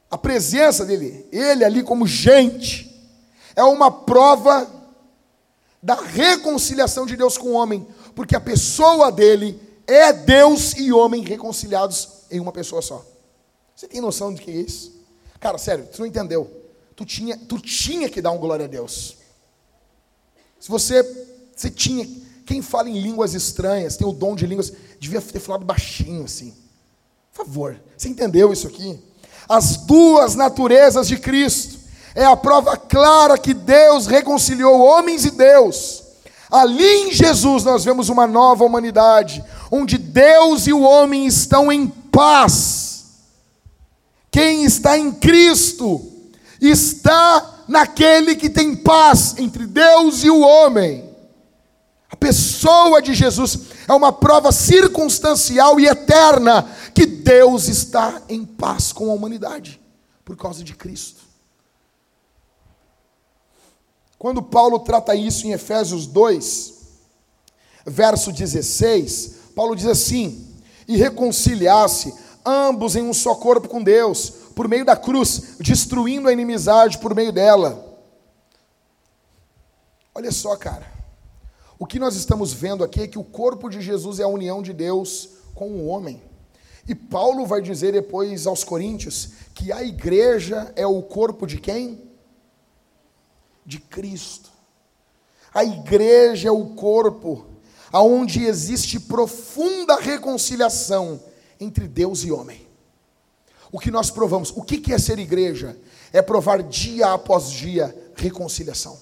a 0.09 0.17
presença 0.17 0.85
dele, 0.85 1.27
ele 1.31 1.63
ali 1.63 1.83
como 1.83 2.07
gente, 2.07 2.89
é 3.55 3.63
uma 3.63 3.91
prova 3.91 4.80
da 5.81 5.95
reconciliação 5.95 7.05
de 7.05 7.15
Deus 7.15 7.37
com 7.37 7.49
o 7.49 7.53
homem, 7.53 7.87
porque 8.15 8.35
a 8.35 8.41
pessoa 8.41 9.11
dele 9.11 9.59
é 9.87 10.13
Deus 10.13 10.73
e 10.77 10.91
homem 10.93 11.23
reconciliados 11.23 12.25
em 12.29 12.39
uma 12.39 12.51
pessoa 12.51 12.81
só. 12.81 13.05
Você 13.75 13.87
tem 13.87 13.99
noção 13.99 14.33
do 14.33 14.39
que 14.39 14.51
é 14.51 14.55
isso? 14.55 14.93
Cara, 15.39 15.57
sério, 15.57 15.87
tu 15.91 15.99
não 15.99 16.05
entendeu. 16.05 16.49
Tu 16.95 17.03
tinha, 17.03 17.37
tu 17.37 17.57
tinha 17.57 18.07
que 18.09 18.21
dar 18.21 18.31
um 18.31 18.37
glória 18.37 18.65
a 18.65 18.67
Deus. 18.67 19.17
Se 20.59 20.69
você, 20.69 21.01
você 21.55 21.71
tinha, 21.71 22.07
quem 22.45 22.61
fala 22.61 22.89
em 22.89 23.01
línguas 23.01 23.33
estranhas, 23.33 23.97
tem 23.97 24.05
o 24.05 24.11
dom 24.11 24.35
de 24.35 24.45
línguas, 24.45 24.71
devia 24.99 25.19
ter 25.19 25.39
falado 25.39 25.65
baixinho 25.65 26.23
assim. 26.23 26.53
Por 27.33 27.45
favor, 27.45 27.81
você 27.97 28.07
entendeu 28.07 28.53
isso 28.53 28.67
aqui? 28.67 28.99
As 29.49 29.77
duas 29.77 30.35
naturezas 30.35 31.07
de 31.07 31.17
Cristo 31.17 31.70
é 32.13 32.25
a 32.25 32.35
prova 32.35 32.75
clara 32.77 33.37
que 33.37 33.53
Deus 33.53 34.07
reconciliou 34.07 34.79
homens 34.79 35.25
e 35.25 35.31
Deus. 35.31 36.03
Ali 36.49 36.85
em 36.85 37.11
Jesus 37.13 37.63
nós 37.63 37.85
vemos 37.85 38.09
uma 38.09 38.27
nova 38.27 38.65
humanidade, 38.65 39.43
onde 39.71 39.97
Deus 39.97 40.67
e 40.67 40.73
o 40.73 40.81
homem 40.81 41.25
estão 41.25 41.71
em 41.71 41.87
paz. 41.87 43.05
Quem 44.29 44.65
está 44.65 44.97
em 44.97 45.11
Cristo 45.11 46.01
está 46.59 47.63
naquele 47.67 48.35
que 48.35 48.49
tem 48.49 48.75
paz 48.75 49.35
entre 49.37 49.65
Deus 49.65 50.23
e 50.23 50.29
o 50.29 50.41
homem. 50.41 51.09
A 52.09 52.15
pessoa 52.17 53.01
de 53.01 53.13
Jesus 53.13 53.59
é 53.87 53.93
uma 53.93 54.11
prova 54.11 54.51
circunstancial 54.51 55.79
e 55.79 55.87
eterna 55.87 56.69
que 56.93 57.05
Deus 57.05 57.69
está 57.69 58.21
em 58.27 58.45
paz 58.45 58.91
com 58.91 59.09
a 59.09 59.13
humanidade 59.13 59.79
por 60.25 60.35
causa 60.35 60.63
de 60.63 60.75
Cristo. 60.75 61.30
Quando 64.21 64.43
Paulo 64.43 64.77
trata 64.77 65.15
isso 65.15 65.47
em 65.47 65.51
Efésios 65.51 66.05
2, 66.05 66.73
verso 67.87 68.31
16, 68.31 69.35
Paulo 69.55 69.75
diz 69.75 69.87
assim: 69.87 70.47
E 70.87 70.95
reconciliasse 70.95 72.13
ambos 72.45 72.95
em 72.95 73.01
um 73.01 73.15
só 73.15 73.33
corpo 73.33 73.67
com 73.67 73.81
Deus, 73.81 74.29
por 74.55 74.67
meio 74.67 74.85
da 74.85 74.95
cruz, 74.95 75.55
destruindo 75.59 76.27
a 76.27 76.31
inimizade 76.31 76.99
por 76.99 77.15
meio 77.15 77.31
dela. 77.31 77.99
Olha 80.13 80.31
só, 80.31 80.55
cara. 80.55 80.85
O 81.79 81.87
que 81.87 81.97
nós 81.97 82.15
estamos 82.15 82.53
vendo 82.53 82.83
aqui 82.83 83.01
é 83.01 83.07
que 83.07 83.17
o 83.17 83.23
corpo 83.23 83.69
de 83.71 83.81
Jesus 83.81 84.19
é 84.19 84.23
a 84.23 84.27
união 84.27 84.61
de 84.61 84.71
Deus 84.71 85.29
com 85.55 85.67
o 85.71 85.87
homem. 85.87 86.21
E 86.87 86.93
Paulo 86.93 87.47
vai 87.47 87.59
dizer 87.59 87.93
depois 87.93 88.45
aos 88.45 88.63
Coríntios 88.63 89.29
que 89.55 89.71
a 89.71 89.81
igreja 89.81 90.71
é 90.75 90.85
o 90.85 91.01
corpo 91.01 91.47
de 91.47 91.57
quem? 91.57 92.10
De 93.65 93.79
Cristo. 93.79 94.49
A 95.53 95.63
igreja 95.63 96.49
é 96.49 96.51
o 96.51 96.67
corpo 96.75 97.45
aonde 97.91 98.45
existe 98.45 98.99
profunda 98.99 99.97
reconciliação 99.97 101.21
entre 101.59 101.87
Deus 101.87 102.23
e 102.23 102.31
homem. 102.31 102.67
O 103.71 103.79
que 103.79 103.91
nós 103.91 104.09
provamos, 104.09 104.51
o 104.51 104.61
que 104.61 104.93
é 104.93 104.97
ser 104.97 105.19
igreja? 105.19 105.77
É 106.11 106.21
provar 106.21 106.61
dia 106.63 107.13
após 107.13 107.49
dia 107.49 107.95
reconciliação. 108.15 108.97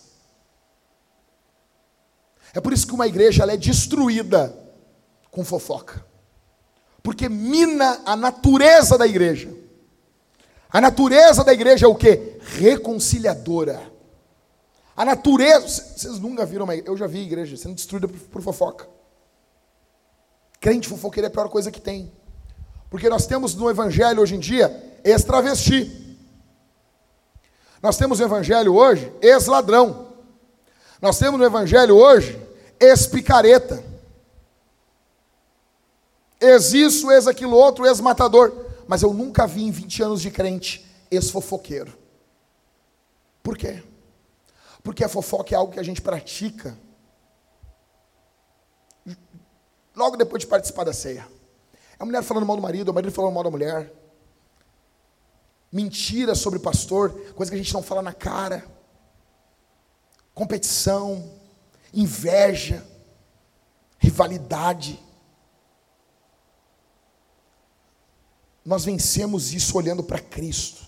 É 2.54 2.60
por 2.60 2.74
isso 2.74 2.88
que 2.88 2.94
uma 2.94 3.08
igreja 3.08 3.46
é 3.46 3.58
destruída 3.58 4.56
com 5.32 5.44
fofoca. 5.44 6.06
Porque 7.02 7.30
mina 7.30 8.02
a 8.06 8.16
natureza 8.16 8.98
da 8.98 9.08
igreja. 9.08 9.54
A 10.72 10.82
natureza 10.82 11.44
da 11.44 11.54
igreja 11.54 11.86
é 11.86 11.90
o 11.90 11.96
que? 11.96 12.38
Reconciliadora. 12.42 13.92
A 15.00 15.06
natureza. 15.06 15.82
Vocês 15.96 16.20
nunca 16.20 16.46
viram 16.46 16.66
uma 16.66 16.74
igreja. 16.74 16.92
Eu 16.92 16.98
já 16.98 17.08
vi 17.08 17.20
igreja 17.20 17.56
sendo 17.56 17.74
destruída 17.74 18.06
por, 18.06 18.20
por 18.20 18.42
fofoca. 18.42 18.86
Crente 20.60 20.90
fofoqueiro 20.90 21.26
é 21.26 21.30
a 21.30 21.32
pior 21.32 21.48
coisa 21.48 21.72
que 21.72 21.80
tem. 21.80 22.12
Porque 22.90 23.08
nós 23.08 23.26
temos 23.26 23.56
no 23.56 23.70
Evangelho 23.70 24.22
hoje 24.22 24.36
em 24.36 24.40
dia 24.40 25.00
ex-travesti. 25.02 26.18
Nós 27.82 27.96
temos 27.96 28.20
no 28.20 28.26
Evangelho 28.26 28.76
hoje 28.76 29.10
ex-ladrão. 29.22 30.16
Nós 31.02 31.18
temos 31.18 31.40
no 31.40 31.46
Evangelho 31.46 31.96
hoje 31.96 32.38
ex-picareta. 32.78 33.82
Ex-isso, 36.42 37.10
ex-aquilo 37.10 37.56
outro, 37.56 37.86
ex-matador. 37.86 38.54
Mas 38.86 39.02
eu 39.02 39.14
nunca 39.14 39.48
vi 39.48 39.64
em 39.64 39.72
20 39.72 40.04
anos 40.04 40.22
de 40.22 40.30
crente 40.30 40.86
ex-fofoqueiro. 41.10 41.98
Por 43.42 43.58
quê? 43.58 43.82
Porque 44.84 45.04
a 45.04 45.10
fofoca 45.10 45.54
é 45.54 45.58
algo 45.58 45.74
que 45.74 45.80
a 45.80 45.84
gente 45.84 46.02
pratica 46.02 46.78
logo 50.00 50.16
depois 50.16 50.42
de 50.42 50.48
participar 50.48 50.86
da 50.86 50.94
ceia. 50.94 51.28
A 52.00 52.06
mulher 52.06 52.24
falando 52.24 52.46
mal 52.46 52.56
do 52.56 52.62
marido, 52.62 52.90
o 52.90 52.94
marido 52.94 53.12
falando 53.12 53.34
mal 53.34 53.44
da 53.44 53.52
mulher. 53.52 53.94
Mentira 55.72 56.34
sobre 56.34 56.58
o 56.58 56.62
pastor, 56.62 57.12
coisa 57.36 57.52
que 57.52 57.56
a 57.56 57.62
gente 57.62 57.74
não 57.74 57.84
fala 57.84 58.02
na 58.02 58.14
cara. 58.14 58.66
Competição, 60.34 61.30
inveja, 61.94 62.86
rivalidade. 64.00 64.98
Nós 68.64 68.86
vencemos 68.86 69.54
isso 69.54 69.78
olhando 69.78 70.04
para 70.04 70.20
Cristo, 70.20 70.88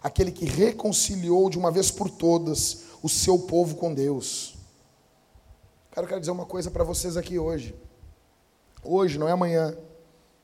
aquele 0.00 0.30
que 0.30 0.44
reconciliou 0.44 1.50
de 1.50 1.58
uma 1.58 1.72
vez 1.72 1.90
por 1.90 2.08
todas 2.08 2.85
o 3.02 3.08
seu 3.08 3.38
povo 3.40 3.76
com 3.76 3.92
Deus. 3.92 4.56
Cara, 5.90 6.04
eu 6.04 6.08
quero 6.08 6.20
dizer 6.20 6.32
uma 6.32 6.46
coisa 6.46 6.70
para 6.70 6.84
vocês 6.84 7.16
aqui 7.16 7.38
hoje. 7.38 7.74
Hoje, 8.82 9.18
não 9.18 9.28
é 9.28 9.32
amanhã. 9.32 9.76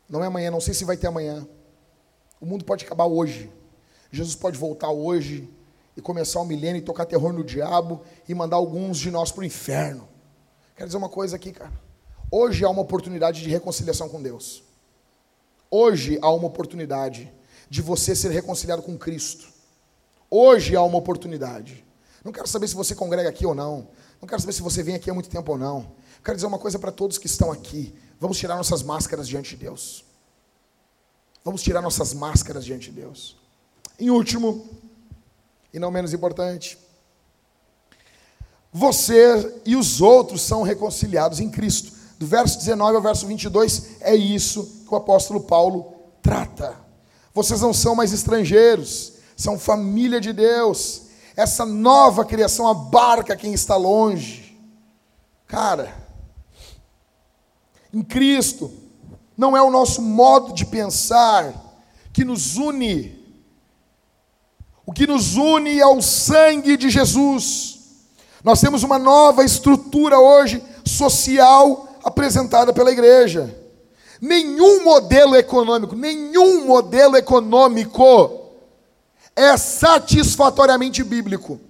Não 0.08 0.22
é 0.22 0.26
amanhã, 0.26 0.50
não 0.50 0.60
sei 0.60 0.74
se 0.74 0.84
vai 0.84 0.96
ter 0.96 1.06
amanhã. 1.06 1.46
O 2.40 2.46
mundo 2.46 2.64
pode 2.64 2.84
acabar 2.84 3.06
hoje. 3.06 3.50
Jesus 4.10 4.34
pode 4.34 4.58
voltar 4.58 4.90
hoje 4.90 5.48
e 5.96 6.00
começar 6.00 6.40
o 6.40 6.44
milênio 6.44 6.78
e 6.78 6.84
tocar 6.84 7.06
terror 7.06 7.32
no 7.32 7.44
diabo 7.44 8.02
e 8.28 8.34
mandar 8.34 8.56
alguns 8.56 8.98
de 8.98 9.10
nós 9.10 9.30
para 9.30 9.42
o 9.42 9.44
inferno. 9.44 10.08
Quero 10.74 10.88
dizer 10.88 10.98
uma 10.98 11.08
coisa 11.08 11.36
aqui, 11.36 11.52
cara. 11.52 11.72
Hoje 12.30 12.64
há 12.64 12.70
uma 12.70 12.82
oportunidade 12.82 13.42
de 13.42 13.48
reconciliação 13.48 14.08
com 14.08 14.22
Deus. 14.22 14.62
Hoje 15.70 16.18
há 16.20 16.30
uma 16.30 16.46
oportunidade 16.46 17.32
de 17.68 17.80
você 17.80 18.14
ser 18.16 18.30
reconciliado 18.30 18.82
com 18.82 18.98
Cristo. 18.98 19.48
Hoje 20.30 20.74
há 20.74 20.82
uma 20.82 20.98
oportunidade. 20.98 21.84
Não 22.24 22.30
quero 22.32 22.46
saber 22.46 22.68
se 22.68 22.74
você 22.74 22.94
congrega 22.94 23.28
aqui 23.28 23.44
ou 23.44 23.54
não. 23.54 23.88
Não 24.20 24.28
quero 24.28 24.40
saber 24.40 24.52
se 24.52 24.62
você 24.62 24.82
vem 24.82 24.94
aqui 24.94 25.10
há 25.10 25.14
muito 25.14 25.28
tempo 25.28 25.52
ou 25.52 25.58
não. 25.58 25.92
Quero 26.24 26.36
dizer 26.36 26.46
uma 26.46 26.58
coisa 26.58 26.78
para 26.78 26.92
todos 26.92 27.18
que 27.18 27.26
estão 27.26 27.50
aqui. 27.50 27.94
Vamos 28.20 28.38
tirar 28.38 28.56
nossas 28.56 28.82
máscaras 28.82 29.26
diante 29.26 29.50
de 29.50 29.64
Deus. 29.64 30.04
Vamos 31.44 31.62
tirar 31.62 31.82
nossas 31.82 32.14
máscaras 32.14 32.64
diante 32.64 32.90
de 32.90 33.00
Deus. 33.00 33.36
Em 33.98 34.10
último, 34.10 34.64
e 35.72 35.78
não 35.78 35.90
menos 35.90 36.12
importante, 36.12 36.78
você 38.72 39.60
e 39.66 39.74
os 39.74 40.00
outros 40.00 40.42
são 40.42 40.62
reconciliados 40.62 41.40
em 41.40 41.50
Cristo. 41.50 41.92
Do 42.18 42.26
verso 42.26 42.56
19 42.58 42.96
ao 42.96 43.02
verso 43.02 43.26
22, 43.26 44.00
é 44.00 44.14
isso 44.14 44.84
que 44.86 44.94
o 44.94 44.96
apóstolo 44.96 45.40
Paulo 45.40 45.92
trata. 46.22 46.76
Vocês 47.34 47.60
não 47.60 47.74
são 47.74 47.96
mais 47.96 48.12
estrangeiros, 48.12 49.14
são 49.36 49.58
família 49.58 50.20
de 50.20 50.32
Deus 50.32 51.02
essa 51.36 51.64
nova 51.64 52.24
criação 52.24 52.68
abarca 52.68 53.36
quem 53.36 53.52
está 53.54 53.76
longe. 53.76 54.58
Cara, 55.46 55.94
em 57.92 58.02
Cristo, 58.02 58.70
não 59.36 59.56
é 59.56 59.62
o 59.62 59.70
nosso 59.70 60.02
modo 60.02 60.52
de 60.52 60.64
pensar 60.66 61.54
que 62.12 62.24
nos 62.24 62.56
une. 62.56 63.20
O 64.84 64.92
que 64.92 65.06
nos 65.06 65.36
une 65.36 65.78
é 65.78 65.86
o 65.86 66.02
sangue 66.02 66.76
de 66.76 66.90
Jesus. 66.90 67.78
Nós 68.44 68.60
temos 68.60 68.82
uma 68.82 68.98
nova 68.98 69.44
estrutura 69.44 70.18
hoje 70.18 70.62
social 70.84 71.88
apresentada 72.04 72.72
pela 72.72 72.90
igreja. 72.90 73.58
Nenhum 74.20 74.84
modelo 74.84 75.34
econômico, 75.36 75.96
nenhum 75.96 76.66
modelo 76.66 77.16
econômico 77.16 78.41
é 79.34 79.56
satisfatoriamente 79.56 81.02
bíblico. 81.02 81.60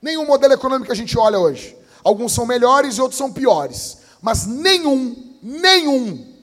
Nenhum 0.00 0.26
modelo 0.26 0.54
econômico 0.54 0.86
que 0.86 0.92
a 0.92 0.96
gente 0.96 1.16
olha 1.18 1.38
hoje. 1.38 1.76
Alguns 2.02 2.32
são 2.32 2.44
melhores 2.44 2.96
e 2.96 3.00
outros 3.00 3.18
são 3.18 3.32
piores. 3.32 3.98
Mas 4.20 4.46
nenhum, 4.46 5.34
nenhum 5.42 6.34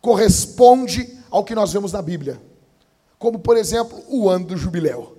corresponde 0.00 1.18
ao 1.30 1.44
que 1.44 1.54
nós 1.54 1.72
vemos 1.72 1.92
na 1.92 2.00
Bíblia. 2.00 2.40
Como, 3.18 3.38
por 3.38 3.56
exemplo, 3.56 4.02
o 4.08 4.28
ano 4.28 4.46
do 4.46 4.56
jubileu. 4.56 5.18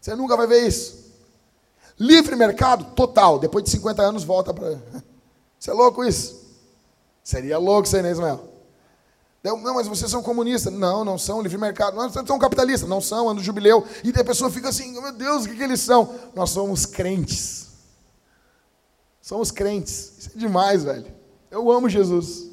Você 0.00 0.14
nunca 0.14 0.36
vai 0.36 0.46
ver 0.46 0.66
isso. 0.66 1.12
Livre 1.98 2.34
mercado? 2.34 2.94
Total. 2.94 3.38
Depois 3.38 3.64
de 3.64 3.70
50 3.70 4.02
anos 4.02 4.24
volta 4.24 4.52
para. 4.52 4.80
Você 5.58 5.70
é 5.70 5.74
louco 5.74 6.04
isso? 6.04 6.42
Seria 7.22 7.58
louco 7.58 7.86
isso 7.86 7.94
aí, 7.94 8.02
né, 8.02 8.10
Ismael? 8.10 8.51
Não, 9.42 9.56
mas 9.74 9.88
vocês 9.88 10.10
são 10.10 10.22
comunistas. 10.22 10.72
Não, 10.72 11.04
não 11.04 11.18
são. 11.18 11.42
Livre 11.42 11.58
mercado. 11.58 11.96
Não, 11.96 12.08
são 12.10 12.38
capitalistas. 12.38 12.88
Não 12.88 13.00
são, 13.00 13.28
ano 13.28 13.42
jubileu. 13.42 13.84
E 14.04 14.10
a 14.18 14.24
pessoa 14.24 14.50
fica 14.50 14.68
assim, 14.68 14.92
meu 14.92 15.12
Deus, 15.12 15.44
o 15.44 15.48
que, 15.48 15.56
que 15.56 15.62
eles 15.62 15.80
são? 15.80 16.14
Nós 16.34 16.50
somos 16.50 16.86
crentes. 16.86 17.68
Somos 19.20 19.50
crentes. 19.50 20.12
Isso 20.18 20.30
é 20.34 20.38
demais, 20.38 20.84
velho. 20.84 21.06
Eu 21.50 21.70
amo 21.70 21.88
Jesus. 21.88 22.50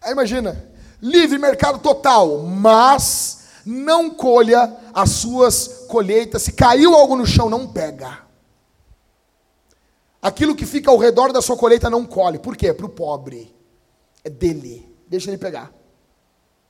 Aí 0.00 0.12
imagina, 0.12 0.70
livre 1.00 1.38
mercado 1.38 1.78
total, 1.78 2.42
mas 2.42 3.44
não 3.64 4.10
colha 4.10 4.76
as 4.92 5.10
suas 5.10 5.86
colheitas. 5.88 6.42
Se 6.42 6.52
caiu 6.52 6.94
algo 6.94 7.16
no 7.16 7.26
chão, 7.26 7.48
não 7.48 7.66
pega. 7.66 8.22
Aquilo 10.20 10.54
que 10.54 10.66
fica 10.66 10.90
ao 10.90 10.98
redor 10.98 11.32
da 11.32 11.40
sua 11.40 11.56
colheita 11.56 11.88
não 11.88 12.04
colhe. 12.04 12.38
Por 12.38 12.54
quê? 12.56 12.72
Para 12.72 12.86
o 12.86 12.90
pobre. 12.90 13.54
É 14.22 14.28
dele. 14.28 14.93
Deixa 15.14 15.30
ele 15.30 15.38
pegar. 15.38 15.72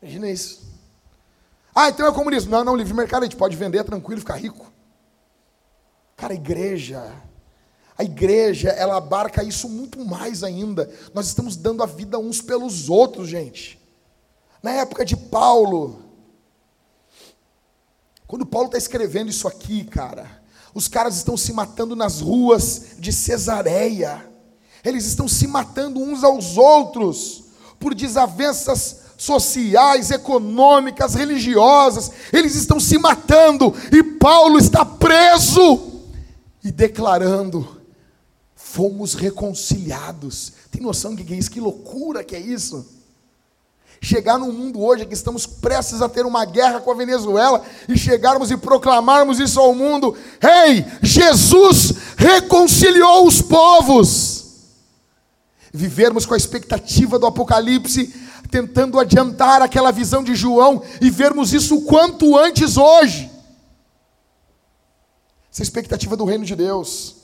Imagina 0.02 0.28
isso. 0.28 0.60
Ah, 1.74 1.88
então 1.88 2.06
é 2.06 2.12
comunismo. 2.12 2.50
Não, 2.50 2.62
não, 2.62 2.76
livre 2.76 2.92
mercado, 2.92 3.22
a 3.22 3.24
gente 3.24 3.36
pode 3.36 3.56
vender 3.56 3.82
tranquilo 3.84 4.18
e 4.18 4.20
ficar 4.20 4.36
rico. 4.36 4.70
Cara, 6.14 6.34
a 6.34 6.36
igreja, 6.36 7.10
a 7.96 8.04
igreja, 8.04 8.68
ela 8.68 8.98
abarca 8.98 9.42
isso 9.42 9.66
muito 9.66 10.04
mais 10.04 10.44
ainda. 10.44 10.92
Nós 11.14 11.26
estamos 11.26 11.56
dando 11.56 11.82
a 11.82 11.86
vida 11.86 12.18
uns 12.18 12.42
pelos 12.42 12.90
outros, 12.90 13.30
gente. 13.30 13.80
Na 14.62 14.72
época 14.72 15.06
de 15.06 15.16
Paulo, 15.16 16.02
quando 18.26 18.44
Paulo 18.44 18.66
está 18.66 18.76
escrevendo 18.76 19.30
isso 19.30 19.48
aqui, 19.48 19.84
cara, 19.84 20.42
os 20.74 20.86
caras 20.86 21.16
estão 21.16 21.34
se 21.34 21.52
matando 21.54 21.96
nas 21.96 22.20
ruas 22.20 22.88
de 22.98 23.10
Cesareia. 23.10 24.30
Eles 24.84 25.06
estão 25.06 25.26
se 25.26 25.46
matando 25.46 25.98
uns 25.98 26.22
aos 26.22 26.58
outros 26.58 27.43
por 27.78 27.94
desavenças 27.94 29.04
sociais, 29.16 30.10
econômicas, 30.10 31.14
religiosas. 31.14 32.10
Eles 32.32 32.54
estão 32.54 32.80
se 32.80 32.98
matando 32.98 33.74
e 33.92 34.02
Paulo 34.02 34.58
está 34.58 34.84
preso 34.84 36.02
e 36.62 36.70
declarando: 36.70 37.80
fomos 38.54 39.14
reconciliados. 39.14 40.52
Tem 40.70 40.80
noção 40.82 41.14
do 41.14 41.22
que 41.22 41.32
é 41.32 41.36
isso? 41.36 41.50
Que 41.50 41.60
loucura 41.60 42.24
que 42.24 42.34
é 42.34 42.40
isso? 42.40 42.94
chegar 44.04 44.38
num 44.38 44.52
mundo 44.52 44.82
hoje 44.82 45.06
que 45.06 45.14
estamos 45.14 45.46
prestes 45.46 46.02
a 46.02 46.08
ter 46.08 46.26
uma 46.26 46.44
guerra 46.44 46.80
com 46.80 46.90
a 46.90 46.94
Venezuela 46.94 47.62
e 47.88 47.96
chegarmos 47.96 48.50
e 48.50 48.56
proclamarmos 48.56 49.40
isso 49.40 49.58
ao 49.58 49.74
mundo: 49.74 50.16
Ei, 50.40 50.78
hey, 50.78 50.84
Jesus 51.02 51.94
reconciliou 52.16 53.26
os 53.26 53.40
povos. 53.40 54.33
Vivermos 55.76 56.24
com 56.24 56.34
a 56.34 56.36
expectativa 56.36 57.18
do 57.18 57.26
Apocalipse, 57.26 58.06
tentando 58.48 59.00
adiantar 59.00 59.60
aquela 59.60 59.90
visão 59.90 60.22
de 60.22 60.36
João 60.36 60.80
e 61.00 61.10
vermos 61.10 61.52
isso 61.52 61.82
quanto 61.82 62.38
antes 62.38 62.76
hoje. 62.76 63.28
Essa 65.52 65.62
é 65.62 65.64
expectativa 65.64 66.16
do 66.16 66.24
reino 66.24 66.44
de 66.44 66.54
Deus. 66.54 67.16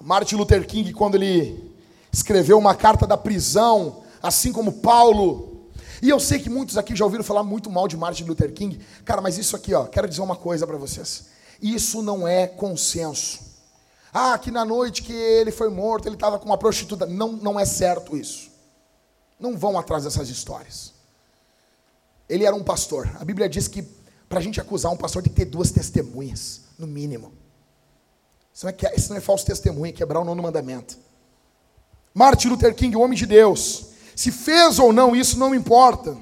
Martin 0.00 0.36
Luther 0.36 0.66
King, 0.66 0.94
quando 0.94 1.16
ele 1.16 1.70
escreveu 2.10 2.56
uma 2.56 2.74
carta 2.74 3.06
da 3.06 3.18
prisão 3.18 4.02
assim 4.22 4.50
como 4.50 4.80
Paulo. 4.80 5.68
E 6.00 6.08
eu 6.08 6.18
sei 6.18 6.38
que 6.38 6.48
muitos 6.48 6.78
aqui 6.78 6.96
já 6.96 7.04
ouviram 7.04 7.22
falar 7.22 7.42
muito 7.42 7.70
mal 7.70 7.86
de 7.86 7.98
Martin 7.98 8.24
Luther 8.24 8.52
King. 8.52 8.80
Cara, 9.04 9.20
mas 9.20 9.36
isso 9.36 9.54
aqui, 9.54 9.74
ó, 9.74 9.84
quero 9.84 10.08
dizer 10.08 10.22
uma 10.22 10.36
coisa 10.36 10.66
para 10.66 10.78
vocês. 10.78 11.26
Isso 11.60 12.02
não 12.02 12.26
é 12.26 12.46
consenso. 12.46 13.49
Ah, 14.12 14.36
que 14.38 14.50
na 14.50 14.64
noite 14.64 15.02
que 15.02 15.12
ele 15.12 15.50
foi 15.50 15.70
morto, 15.70 16.06
ele 16.06 16.16
estava 16.16 16.38
com 16.38 16.46
uma 16.46 16.58
prostituta. 16.58 17.06
Não, 17.06 17.32
não 17.32 17.58
é 17.58 17.64
certo 17.64 18.16
isso. 18.16 18.50
Não 19.38 19.56
vão 19.56 19.78
atrás 19.78 20.04
dessas 20.04 20.28
histórias. 20.28 20.92
Ele 22.28 22.44
era 22.44 22.54
um 22.54 22.62
pastor. 22.62 23.10
A 23.20 23.24
Bíblia 23.24 23.48
diz 23.48 23.68
que 23.68 23.82
para 24.28 24.38
a 24.38 24.42
gente 24.42 24.60
acusar 24.60 24.92
um 24.92 24.96
pastor 24.96 25.22
tem 25.22 25.32
que 25.32 25.40
ter 25.40 25.44
duas 25.44 25.70
testemunhas, 25.70 26.60
no 26.78 26.86
mínimo. 26.86 27.32
Isso 28.54 28.66
não 28.66 28.70
é, 28.72 28.96
isso 28.96 29.10
não 29.10 29.16
é 29.16 29.20
falso 29.20 29.44
testemunho, 29.46 29.90
é 29.90 29.92
quebrar 29.92 30.20
o 30.20 30.24
nono 30.24 30.42
mandamento. 30.42 30.98
Martin 32.14 32.48
Luther 32.48 32.74
King, 32.74 32.96
o 32.96 33.00
homem 33.00 33.16
de 33.16 33.26
Deus, 33.26 33.86
se 34.14 34.30
fez 34.30 34.78
ou 34.78 34.92
não, 34.92 35.16
isso 35.16 35.38
não 35.38 35.54
importa. 35.54 36.16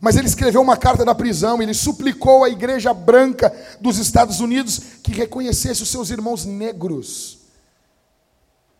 Mas 0.00 0.16
ele 0.16 0.26
escreveu 0.26 0.62
uma 0.62 0.78
carta 0.78 1.04
da 1.04 1.14
prisão, 1.14 1.60
ele 1.60 1.74
suplicou 1.74 2.42
à 2.42 2.48
igreja 2.48 2.94
branca 2.94 3.54
dos 3.80 3.98
Estados 3.98 4.40
Unidos 4.40 4.80
que 5.02 5.12
reconhecesse 5.12 5.82
os 5.82 5.90
seus 5.90 6.08
irmãos 6.08 6.46
negros. 6.46 7.38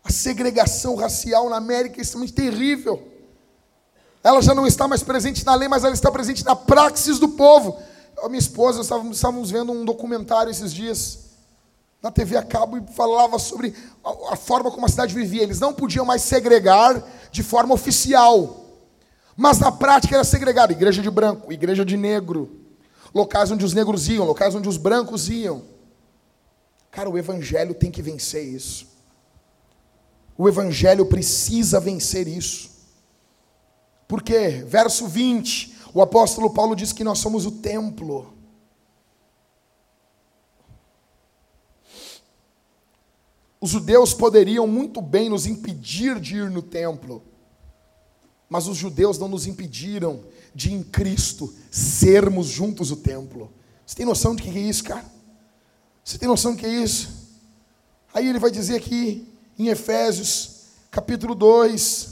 A 0.03 0.11
segregação 0.11 0.95
racial 0.95 1.47
na 1.47 1.57
América 1.57 1.99
é 1.99 2.01
extremamente 2.01 2.33
terrível. 2.33 3.07
Ela 4.23 4.41
já 4.41 4.55
não 4.55 4.65
está 4.65 4.87
mais 4.87 5.03
presente 5.03 5.45
na 5.45 5.53
lei, 5.53 5.67
mas 5.67 5.83
ela 5.83 5.93
está 5.93 6.11
presente 6.11 6.43
na 6.43 6.55
praxis 6.55 7.19
do 7.19 7.29
povo. 7.29 7.79
A 8.23 8.27
minha 8.27 8.39
esposa, 8.39 8.81
estávamos, 8.81 9.17
estávamos 9.17 9.51
vendo 9.51 9.71
um 9.71 9.85
documentário 9.85 10.51
esses 10.51 10.73
dias 10.73 11.19
na 12.01 12.11
TV 12.11 12.35
a 12.35 12.43
cabo 12.43 12.77
e 12.77 12.93
falava 12.93 13.37
sobre 13.37 13.75
a, 14.03 14.33
a, 14.33 14.35
forma 14.35 14.71
como 14.71 14.85
a 14.85 14.89
cidade 14.89 15.13
vivia. 15.13 15.43
Eles 15.43 15.59
não 15.59 15.73
podiam 15.73 16.05
mais 16.05 16.23
segregar 16.23 17.03
de 17.31 17.43
forma 17.43 17.73
oficial, 17.73 18.60
mas 19.35 19.59
na 19.59 19.71
prática 19.71 20.15
era 20.15 20.23
segregado: 20.23 20.71
igreja 20.71 21.01
de 21.01 21.09
branco, 21.09 21.51
igreja 21.51 21.85
de 21.85 21.97
negro, 21.97 22.59
locais 23.13 23.51
onde 23.51 23.65
os 23.65 23.73
negros 23.73 24.07
iam, 24.07 24.25
locais 24.25 24.55
onde 24.55 24.67
os 24.67 24.77
brancos 24.77 25.29
iam. 25.29 25.63
Cara, 26.89 27.09
o 27.09 27.17
evangelho 27.17 27.73
tem 27.73 27.89
que 27.89 28.01
vencer 28.01 28.45
isso. 28.45 28.87
O 30.37 30.47
evangelho 30.49 31.05
precisa 31.05 31.79
vencer 31.79 32.27
isso. 32.27 32.71
Porque, 34.07 34.49
verso 34.67 35.07
20, 35.07 35.77
o 35.93 36.01
apóstolo 36.01 36.49
Paulo 36.49 36.75
diz 36.75 36.91
que 36.91 37.03
nós 37.03 37.19
somos 37.19 37.45
o 37.45 37.51
templo. 37.51 38.33
Os 43.61 43.69
judeus 43.69 44.13
poderiam 44.13 44.65
muito 44.65 45.01
bem 45.01 45.29
nos 45.29 45.45
impedir 45.45 46.19
de 46.19 46.37
ir 46.37 46.49
no 46.49 46.63
templo, 46.63 47.23
mas 48.51 48.67
os 48.67 48.75
judeus 48.75 49.17
não 49.17 49.29
nos 49.29 49.47
impediram 49.47 50.25
de, 50.53 50.73
em 50.73 50.83
Cristo, 50.83 51.53
sermos 51.71 52.47
juntos 52.47 52.91
o 52.91 52.97
templo. 52.97 53.49
Você 53.85 53.95
tem 53.95 54.05
noção 54.05 54.35
de 54.35 54.43
que 54.43 54.49
é 54.49 54.61
isso, 54.61 54.83
cara? 54.83 55.05
Você 56.03 56.17
tem 56.17 56.27
noção 56.27 56.51
do 56.51 56.57
que 56.57 56.65
é 56.65 56.69
isso? 56.69 57.07
Aí 58.13 58.27
ele 58.27 58.39
vai 58.39 58.51
dizer 58.51 58.75
aqui 58.75 59.25
em 59.57 59.69
Efésios, 59.69 60.65
capítulo 60.91 61.33
2, 61.33 62.09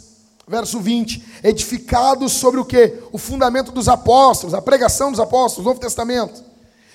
verso 0.47 0.79
20: 0.79 1.25
edificados 1.43 2.31
sobre 2.31 2.61
o 2.61 2.63
que? 2.63 3.03
O 3.11 3.17
fundamento 3.17 3.73
dos 3.73 3.89
apóstolos, 3.89 4.53
a 4.53 4.61
pregação 4.61 5.11
dos 5.11 5.19
apóstolos, 5.19 5.65
Novo 5.65 5.81
Testamento 5.81 6.41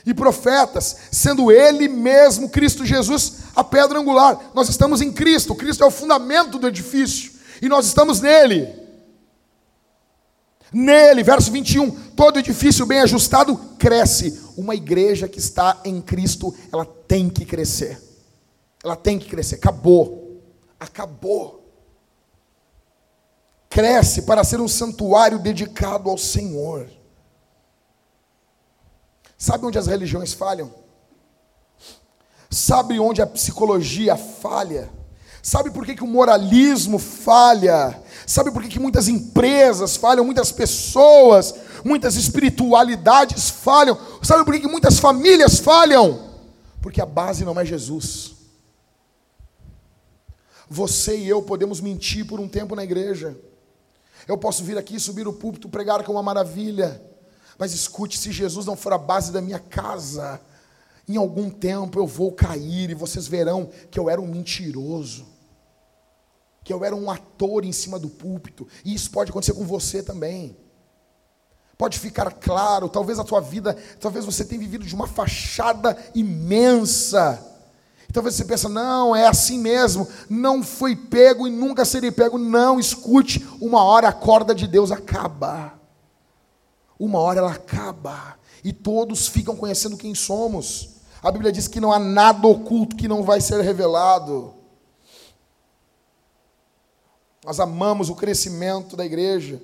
e 0.07 0.15
profetas, 0.15 0.97
sendo 1.11 1.53
Ele 1.53 1.87
mesmo, 1.87 2.49
Cristo 2.49 2.87
Jesus, 2.87 3.41
a 3.55 3.63
pedra 3.63 3.99
angular. 3.99 4.53
Nós 4.55 4.71
estamos 4.71 5.03
em 5.03 5.13
Cristo, 5.13 5.55
Cristo 5.55 5.85
é 5.85 5.87
o 5.87 5.91
fundamento 5.91 6.59
do 6.59 6.67
edifício, 6.67 7.31
e 7.61 7.69
nós 7.69 7.85
estamos 7.85 8.23
nele. 8.23 8.84
Nele, 10.75 11.23
verso 11.23 11.53
21, 11.53 12.11
todo 12.17 12.41
edifício 12.41 12.85
bem 12.85 12.99
ajustado 12.99 13.57
cresce. 13.79 14.43
Uma 14.57 14.75
igreja 14.75 15.29
que 15.29 15.39
está 15.39 15.81
em 15.85 16.03
Cristo, 16.03 16.53
ela 16.73 16.85
tem 16.85 17.31
que 17.31 17.45
crescer. 17.45 18.03
Ela 18.83 18.97
tem 18.97 19.17
que 19.17 19.29
crescer. 19.29 19.55
Acabou. 19.55 20.43
Acabou. 20.81 21.65
Cresce 23.71 24.23
para 24.23 24.43
ser 24.43 24.61
um 24.61 24.67
santuário 24.67 25.39
dedicado 25.39 26.11
ao 26.11 26.19
Senhor. 26.19 26.91
Sabe 29.39 29.67
onde 29.67 29.79
as 29.79 29.87
religiões 29.87 30.33
falham? 30.33 30.75
Sabe 32.51 32.99
onde 32.99 33.23
a 33.23 33.27
psicologia 33.29 34.17
falha? 34.17 34.91
Sabe 35.41 35.71
por 35.71 35.87
que, 35.87 35.95
que 35.95 36.03
o 36.03 36.09
moralismo 36.09 36.99
falha? 36.99 38.03
Sabe 38.27 38.51
por 38.51 38.63
que, 38.63 38.69
que 38.69 38.79
muitas 38.79 39.09
empresas 39.09 39.97
falham, 39.97 40.25
muitas 40.25 40.51
pessoas, 40.51 41.55
muitas 41.85 42.17
espiritualidades 42.17 43.51
falham? 43.51 43.99
Sabe 44.23 44.45
por 44.45 44.55
que, 44.55 44.61
que 44.61 44.69
muitas 44.69 44.99
famílias 44.99 45.59
falham? 45.59 46.31
Porque 46.81 47.01
a 47.01 47.07
base 47.07 47.45
não 47.45 47.59
é 47.59 47.65
Jesus. 47.65 48.33
Você 50.69 51.17
e 51.17 51.29
eu 51.29 51.43
podemos 51.43 51.81
mentir 51.81 52.27
por 52.27 52.41
um 52.41 52.49
tempo 52.49 52.75
na 52.75 52.85
igreja. 52.85 53.37
Eu 54.27 54.39
posso 54.39 54.65
vir 54.65 54.79
aqui, 54.79 54.99
subir 54.99 55.29
o 55.29 55.33
púlpito, 55.33 55.69
pregar 55.69 56.03
com 56.03 56.13
uma 56.13 56.23
maravilha. 56.23 57.03
Mas 57.59 57.75
escute, 57.75 58.19
se 58.19 58.33
Jesus 58.33 58.65
não 58.65 58.77
for 58.77 58.93
a 58.93 58.99
base 58.99 59.31
da 59.31 59.41
minha 59.41 59.59
casa, 59.59 60.41
em 61.07 61.17
algum 61.17 61.51
tempo 61.51 61.99
eu 61.99 62.07
vou 62.07 62.33
cair 62.33 62.91
e 62.91 62.95
vocês 62.95 63.29
verão 63.29 63.69
que 63.91 63.99
eu 63.99 64.09
era 64.09 64.21
um 64.21 64.27
mentiroso, 64.27 65.27
que 66.65 66.73
eu 66.73 66.83
era 66.83 66.97
um 66.97 67.11
ator 67.11 67.65
em 67.65 67.73
cima 67.73 67.99
do 67.99 68.09
púlpito, 68.09 68.67
e 68.85 68.95
isso 68.95 69.11
pode 69.11 69.31
acontecer 69.31 69.53
com 69.53 69.65
você 69.65 70.03
também. 70.03 70.57
Pode 71.77 71.99
ficar 71.99 72.33
claro, 72.33 72.89
talvez 72.89 73.19
a 73.19 73.25
tua 73.25 73.41
vida, 73.41 73.77
talvez 74.01 74.25
você 74.25 74.45
tenha 74.45 74.61
vivido 74.61 74.87
de 74.87 74.95
uma 74.95 75.07
fachada 75.07 75.97
imensa. 76.15 77.45
Talvez 78.13 78.37
você 78.37 78.45
pense, 78.45 78.69
não, 78.69 79.15
é 79.15 79.27
assim 79.27 79.59
mesmo, 79.59 80.07
não 80.31 80.63
foi 80.63 80.95
pego 80.95 81.49
e 81.49 81.51
nunca 81.51 81.85
serei 81.85 82.13
pego. 82.13 82.39
Não, 82.39 82.79
escute, 82.79 83.45
uma 83.61 83.83
hora 83.83 84.09
a 84.09 84.13
corda 84.13 84.55
de 84.55 84.69
Deus 84.69 84.93
acaba. 84.93 85.75
Uma 86.97 87.19
hora 87.19 87.41
ela 87.41 87.53
acaba. 87.53 88.37
E 88.63 88.73
todos 88.73 89.27
ficam 89.27 89.57
conhecendo 89.57 89.97
quem 89.97 90.15
somos. 90.15 90.91
A 91.21 91.33
Bíblia 91.33 91.51
diz 91.51 91.67
que 91.67 91.81
não 91.81 91.93
há 91.93 91.99
nada 91.99 92.47
oculto 92.47 92.95
que 92.95 93.09
não 93.09 93.25
vai 93.25 93.41
ser 93.41 93.61
revelado. 93.63 94.55
Nós 97.45 97.61
amamos 97.61 98.09
o 98.09 98.15
crescimento 98.15 98.97
da 98.97 99.05
igreja, 99.05 99.61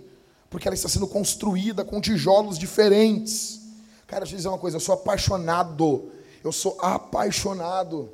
porque 0.51 0.69
ela 0.69 0.75
está 0.75 0.89
sendo 0.89 1.07
construída 1.07 1.85
com 1.85 2.01
tijolos 2.01 2.59
diferentes. 2.59 3.61
Cara, 4.07 4.21
deixa 4.21 4.35
eu 4.35 4.37
dizer 4.37 4.49
uma 4.49 4.59
coisa, 4.59 4.77
eu 4.77 4.81
sou 4.81 4.95
apaixonado, 4.95 6.11
eu 6.45 6.53
sou 6.53 6.77
apaixonado 6.81 8.11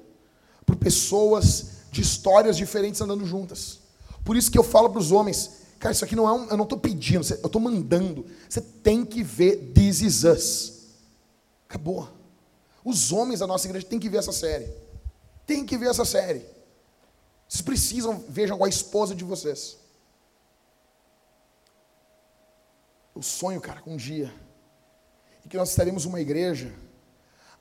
por 0.64 0.76
pessoas 0.76 1.66
de 1.90 2.02
histórias 2.02 2.56
diferentes 2.56 3.00
andando 3.00 3.26
juntas. 3.26 3.78
Por 4.24 4.36
isso 4.36 4.50
que 4.50 4.58
eu 4.58 4.64
falo 4.64 4.90
para 4.90 5.00
os 5.00 5.10
homens, 5.10 5.50
cara, 5.78 5.92
isso 5.92 6.04
aqui 6.04 6.14
não 6.14 6.28
é 6.28 6.32
um, 6.32 6.44
eu 6.50 6.56
não 6.56 6.64
estou 6.64 6.78
pedindo, 6.78 7.26
eu 7.28 7.46
estou 7.46 7.60
mandando. 7.60 8.26
Você 8.48 8.60
tem 8.60 9.04
que 9.04 9.22
ver 9.22 9.72
This 9.74 10.02
Is 10.02 10.24
Us. 10.24 10.72
Acabou. 11.68 12.08
Os 12.84 13.10
homens 13.10 13.40
da 13.40 13.46
nossa 13.46 13.66
igreja 13.66 13.86
têm 13.86 13.98
que 13.98 14.08
ver 14.08 14.18
essa 14.18 14.32
série. 14.32 14.68
Tem 15.44 15.64
que 15.64 15.76
ver 15.76 15.88
essa 15.90 16.04
série. 16.04 16.55
Vocês 17.48 17.62
precisam, 17.62 18.24
vejam 18.28 18.62
a 18.62 18.68
esposa 18.68 19.14
de 19.14 19.24
vocês. 19.24 19.78
Eu 23.14 23.22
sonho, 23.22 23.60
cara, 23.60 23.80
com 23.80 23.94
um 23.94 23.96
dia 23.96 24.32
em 25.44 25.48
que 25.48 25.56
nós 25.56 25.70
estaremos 25.70 26.04
uma 26.04 26.20
igreja 26.20 26.74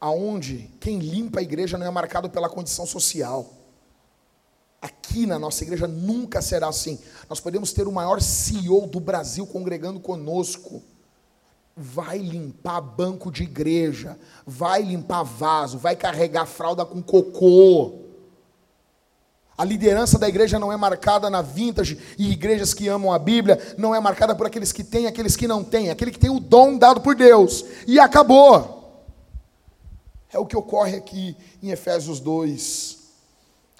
aonde 0.02 0.70
quem 0.80 1.00
limpa 1.00 1.40
a 1.40 1.44
igreja 1.44 1.78
não 1.78 1.86
é 1.86 1.90
marcado 1.90 2.30
pela 2.30 2.50
condição 2.50 2.86
social. 2.86 3.54
Aqui 4.82 5.26
na 5.26 5.40
nossa 5.40 5.64
igreja 5.64 5.88
nunca 5.88 6.42
será 6.42 6.68
assim. 6.68 7.00
Nós 7.30 7.40
podemos 7.40 7.72
ter 7.72 7.88
o 7.88 7.92
maior 7.92 8.22
CEO 8.22 8.88
do 8.88 9.00
Brasil 9.00 9.48
congregando 9.48 10.00
conosco. 10.00 10.84
Vai 11.76 12.20
limpar 12.20 12.82
banco 12.82 13.32
de 13.32 13.44
igreja, 13.44 14.18
vai 14.46 14.82
limpar 14.82 15.24
vaso, 15.24 15.78
vai 15.78 15.96
carregar 15.96 16.46
fralda 16.46 16.86
com 16.86 17.02
cocô. 17.02 18.05
A 19.58 19.64
liderança 19.64 20.20
da 20.20 20.28
igreja 20.28 20.60
não 20.60 20.72
é 20.72 20.76
marcada 20.76 21.30
na 21.30 21.42
vintage 21.42 21.98
e 22.18 22.32
igrejas 22.32 22.74
que 22.74 22.90
amam 22.90 23.14
a 23.14 23.20
Bíblia, 23.20 23.76
não 23.78 23.96
é 23.96 24.00
marcada 24.02 24.36
por 24.36 24.46
aqueles 24.46 24.74
que 24.74 24.84
têm, 24.84 25.08
aqueles 25.08 25.38
que 25.38 25.48
não 25.48 25.64
têm, 25.64 25.90
aquele 25.90 26.12
que 26.12 26.20
tem 26.20 26.30
o 26.30 26.42
dom 26.42 26.78
dado 26.78 27.00
por 27.00 27.16
Deus. 27.16 27.64
E 27.88 27.98
acabou. 27.98 28.76
É 30.32 30.38
o 30.38 30.46
que 30.46 30.58
ocorre 30.58 30.98
aqui 30.98 31.38
em 31.64 31.72
Efésios 31.72 32.20
2. 32.20 32.98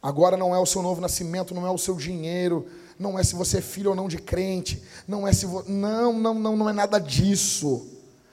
Agora 0.02 0.38
não 0.38 0.56
é 0.56 0.60
o 0.60 0.66
seu 0.66 0.82
novo 0.82 1.02
nascimento, 1.02 1.54
não 1.54 1.68
é 1.68 1.72
o 1.72 1.78
seu 1.78 1.96
dinheiro, 1.96 2.66
não 2.98 3.20
é 3.20 3.24
se 3.24 3.36
você 3.36 3.58
é 3.58 3.62
filho 3.62 3.90
ou 3.90 3.96
não 3.96 4.08
de 4.08 4.18
crente, 4.18 4.82
não 5.06 5.28
é 5.28 5.34
se 5.34 5.46
vo... 5.46 5.64
não, 5.68 6.14
não, 6.14 6.34
não, 6.34 6.56
não 6.56 6.70
é 6.70 6.74
nada 6.74 7.00
disso. 7.00 7.86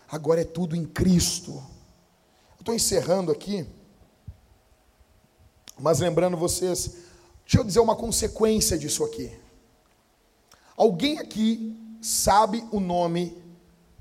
Agora 0.09 0.43
é 0.43 0.45
tudo 0.45 0.77
em 0.77 0.85
Cristo. 0.85 1.61
Estou 2.61 2.73
encerrando 2.73 3.33
aqui, 3.33 3.67
mas 5.81 5.99
lembrando 5.99 6.37
vocês 6.37 6.95
Deixa 7.53 7.61
eu 7.61 7.67
dizer 7.67 7.81
uma 7.81 7.95
consequência 7.95 8.79
disso 8.79 9.05
aqui. 9.05 9.31
Alguém 10.75 11.19
aqui 11.19 11.79
sabe 12.01 12.67
o 12.73 12.81
nome 12.81 13.37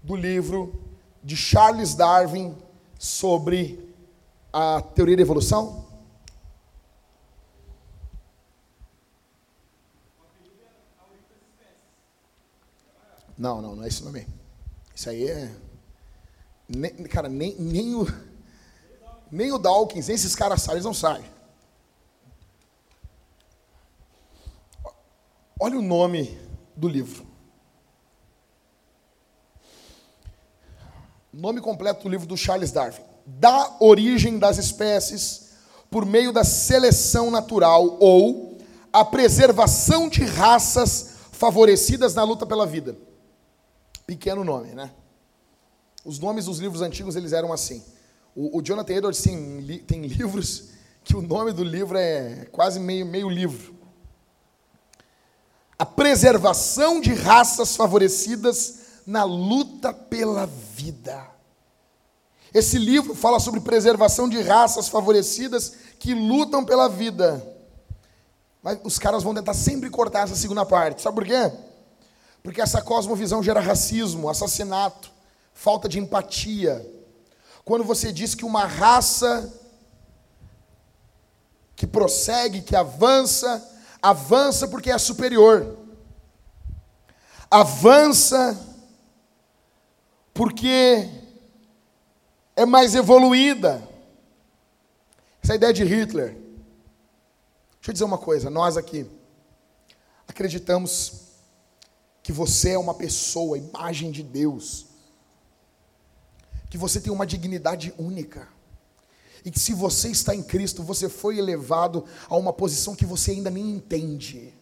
do 0.01 0.15
livro 0.15 0.81
de 1.21 1.35
Charles 1.35 1.93
Darwin 1.93 2.55
sobre 2.97 3.93
a 4.53 4.81
teoria 4.81 5.17
da 5.17 5.23
evolução? 5.23 5.85
Não, 13.37 13.61
não, 13.61 13.75
não 13.75 13.83
é 13.83 13.89
esse 13.89 14.01
nome. 14.01 14.25
Isso 14.95 15.09
aí 15.09 15.27
é. 15.27 15.53
Nem, 16.69 16.91
cara, 17.03 17.27
nem, 17.27 17.53
nem 17.59 17.95
o. 17.95 18.07
Nem 19.29 19.51
o 19.51 19.57
Dawkins, 19.57 20.07
nem 20.07 20.15
esses 20.15 20.37
caras 20.37 20.61
sabem, 20.61 20.75
eles 20.75 20.85
não 20.85 20.93
sabem. 20.93 21.40
Olha 25.63 25.77
o 25.77 25.81
nome 25.83 26.39
do 26.75 26.87
livro. 26.87 27.23
Nome 31.31 31.61
completo 31.61 32.01
do 32.01 32.09
livro 32.09 32.25
do 32.25 32.35
Charles 32.35 32.71
Darwin: 32.71 33.03
Da 33.27 33.77
origem 33.79 34.39
das 34.39 34.57
espécies 34.57 35.51
por 35.91 36.03
meio 36.03 36.33
da 36.33 36.43
seleção 36.43 37.29
natural 37.29 37.95
ou 37.99 38.57
a 38.91 39.05
preservação 39.05 40.09
de 40.09 40.23
raças 40.23 41.17
favorecidas 41.31 42.15
na 42.15 42.23
luta 42.23 42.43
pela 42.43 42.65
vida. 42.65 42.97
Pequeno 44.07 44.43
nome, 44.43 44.73
né? 44.73 44.91
Os 46.03 46.17
nomes 46.17 46.45
dos 46.45 46.57
livros 46.57 46.81
antigos 46.81 47.15
eles 47.15 47.33
eram 47.33 47.53
assim. 47.53 47.83
O, 48.35 48.57
o 48.57 48.61
Jonathan 48.63 48.93
Edwards 48.93 49.21
tem, 49.21 49.59
li, 49.59 49.77
tem 49.77 50.01
livros 50.09 50.69
que 51.03 51.15
o 51.15 51.21
nome 51.21 51.53
do 51.53 51.63
livro 51.63 51.99
é 51.99 52.47
quase 52.51 52.79
meio, 52.79 53.05
meio 53.05 53.29
livro 53.29 53.79
a 55.81 55.85
preservação 55.85 57.01
de 57.01 57.11
raças 57.11 57.75
favorecidas 57.75 58.81
na 59.03 59.23
luta 59.23 59.91
pela 59.91 60.45
vida. 60.45 61.27
Esse 62.53 62.77
livro 62.77 63.15
fala 63.15 63.39
sobre 63.39 63.61
preservação 63.61 64.29
de 64.29 64.39
raças 64.43 64.87
favorecidas 64.87 65.73
que 65.97 66.13
lutam 66.13 66.63
pela 66.63 66.87
vida. 66.87 67.43
Mas 68.61 68.77
os 68.83 68.99
caras 68.99 69.23
vão 69.23 69.33
tentar 69.33 69.55
sempre 69.55 69.89
cortar 69.89 70.25
essa 70.25 70.35
segunda 70.35 70.63
parte. 70.67 71.01
Sabe 71.01 71.15
por 71.15 71.25
quê? 71.25 71.51
Porque 72.43 72.61
essa 72.61 72.79
cosmovisão 72.79 73.41
gera 73.41 73.59
racismo, 73.59 74.29
assassinato, 74.29 75.11
falta 75.51 75.89
de 75.89 75.97
empatia. 75.97 76.87
Quando 77.65 77.83
você 77.83 78.11
diz 78.11 78.35
que 78.35 78.45
uma 78.45 78.65
raça 78.65 79.51
que 81.75 81.87
prossegue, 81.87 82.61
que 82.61 82.75
avança, 82.75 83.67
avança 84.01 84.67
porque 84.67 84.89
é 84.89 84.97
superior. 84.97 85.77
Avança 87.49 88.57
porque 90.33 91.09
é 92.55 92.65
mais 92.65 92.95
evoluída. 92.95 93.81
Essa 95.43 95.55
ideia 95.55 95.73
de 95.73 95.83
Hitler. 95.83 96.33
Deixa 97.81 97.89
eu 97.89 97.93
dizer 97.93 98.03
uma 98.05 98.17
coisa, 98.17 98.49
nós 98.49 98.77
aqui 98.77 99.09
acreditamos 100.27 101.31
que 102.23 102.31
você 102.31 102.71
é 102.71 102.79
uma 102.79 102.93
pessoa, 102.93 103.57
imagem 103.57 104.11
de 104.11 104.23
Deus. 104.23 104.85
Que 106.69 106.77
você 106.77 107.01
tem 107.01 107.11
uma 107.11 107.25
dignidade 107.25 107.93
única. 107.97 108.47
E 109.43 109.51
que 109.51 109.59
se 109.59 109.73
você 109.73 110.09
está 110.09 110.35
em 110.35 110.43
Cristo, 110.43 110.83
você 110.83 111.09
foi 111.09 111.37
elevado 111.37 112.05
a 112.27 112.35
uma 112.37 112.53
posição 112.53 112.95
que 112.95 113.05
você 113.05 113.31
ainda 113.31 113.49
nem 113.49 113.71
entende. 113.71 114.53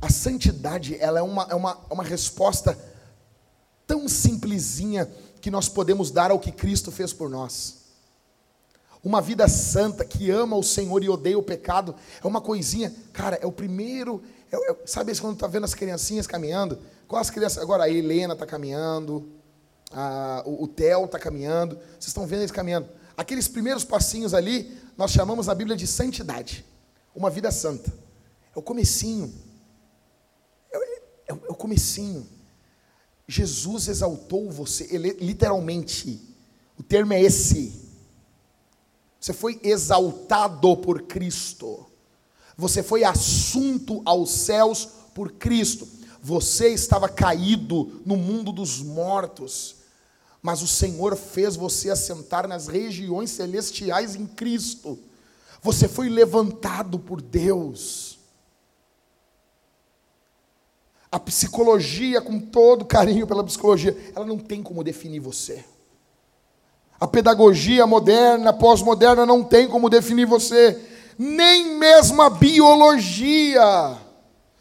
A 0.00 0.10
santidade, 0.10 0.96
ela 1.00 1.18
é 1.18 1.22
uma, 1.22 1.46
é 1.50 1.54
uma, 1.54 1.78
é 1.90 1.94
uma 1.94 2.04
resposta 2.04 2.78
tão 3.86 4.08
simplesinha 4.08 5.10
que 5.40 5.50
nós 5.50 5.68
podemos 5.68 6.10
dar 6.10 6.30
ao 6.30 6.38
que 6.38 6.52
Cristo 6.52 6.90
fez 6.90 7.12
por 7.12 7.30
nós. 7.30 7.86
Uma 9.02 9.20
vida 9.20 9.46
santa 9.46 10.04
que 10.04 10.30
ama 10.30 10.56
o 10.56 10.62
Senhor 10.62 11.02
e 11.04 11.08
odeia 11.08 11.38
o 11.38 11.42
pecado 11.42 11.94
é 12.22 12.26
uma 12.26 12.40
coisinha, 12.40 12.92
cara, 13.12 13.38
é 13.40 13.46
o 13.46 13.52
primeiro. 13.52 14.20
É, 14.50 14.72
é, 14.72 14.76
sabe 14.84 15.16
quando 15.20 15.34
está 15.34 15.46
vendo 15.46 15.62
as 15.62 15.74
criancinhas 15.74 16.26
caminhando? 16.26 16.78
Qual 17.06 17.20
as 17.20 17.30
crianças? 17.30 17.62
Agora 17.62 17.84
a 17.84 17.88
Helena 17.88 18.32
está 18.32 18.44
caminhando, 18.44 19.28
a, 19.92 20.42
o, 20.44 20.64
o 20.64 20.66
Theo 20.68 21.04
está 21.04 21.18
caminhando, 21.18 21.76
vocês 21.76 22.08
estão 22.08 22.26
vendo 22.26 22.40
eles 22.40 22.50
caminhando. 22.50 22.88
Aqueles 23.16 23.48
primeiros 23.48 23.84
passinhos 23.84 24.34
ali, 24.34 24.76
nós 24.96 25.10
chamamos 25.10 25.46
na 25.46 25.54
Bíblia 25.54 25.76
de 25.76 25.86
santidade. 25.86 26.64
Uma 27.14 27.30
vida 27.30 27.50
santa. 27.50 27.92
É 28.54 28.58
o 28.58 28.62
comecinho. 28.62 29.32
É, 30.70 30.76
é, 30.76 31.30
é 31.30 31.34
o 31.34 31.54
comecinho. 31.54 32.26
Jesus 33.26 33.88
exaltou 33.88 34.50
você, 34.50 34.86
ele, 34.90 35.12
literalmente. 35.14 36.20
O 36.78 36.82
termo 36.82 37.14
é 37.14 37.22
esse. 37.22 37.86
Você 39.18 39.32
foi 39.32 39.58
exaltado 39.62 40.76
por 40.76 41.02
Cristo. 41.02 41.86
Você 42.56 42.82
foi 42.82 43.02
assunto 43.02 44.02
aos 44.04 44.30
céus 44.30 44.88
por 45.14 45.32
Cristo. 45.32 45.88
Você 46.22 46.68
estava 46.68 47.08
caído 47.08 48.02
no 48.04 48.16
mundo 48.16 48.52
dos 48.52 48.80
mortos 48.80 49.75
mas 50.42 50.62
o 50.62 50.66
Senhor 50.66 51.16
fez 51.16 51.56
você 51.56 51.90
assentar 51.90 52.46
nas 52.46 52.68
regiões 52.68 53.30
celestiais 53.30 54.14
em 54.14 54.26
Cristo. 54.26 54.98
Você 55.62 55.88
foi 55.88 56.08
levantado 56.08 56.98
por 56.98 57.20
Deus. 57.20 58.18
A 61.10 61.18
psicologia, 61.18 62.20
com 62.20 62.38
todo 62.38 62.84
carinho 62.84 63.26
pela 63.26 63.42
psicologia, 63.42 63.96
ela 64.14 64.26
não 64.26 64.38
tem 64.38 64.62
como 64.62 64.84
definir 64.84 65.20
você. 65.20 65.64
A 66.98 67.06
pedagogia 67.06 67.86
moderna, 67.86 68.52
pós-moderna, 68.52 69.26
não 69.26 69.42
tem 69.42 69.68
como 69.68 69.90
definir 69.90 70.26
você. 70.26 70.80
Nem 71.18 71.78
mesmo 71.78 72.22
a 72.22 72.30
biologia 72.30 73.98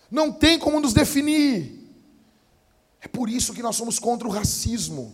não 0.09 0.31
tem 0.31 0.57
como 0.57 0.79
nos 0.79 0.93
definir. 0.93 1.75
É 3.01 3.07
por 3.07 3.29
isso 3.29 3.53
que 3.53 3.61
nós 3.61 3.75
somos 3.75 3.99
contra 3.99 4.27
o 4.27 4.31
racismo. 4.31 5.13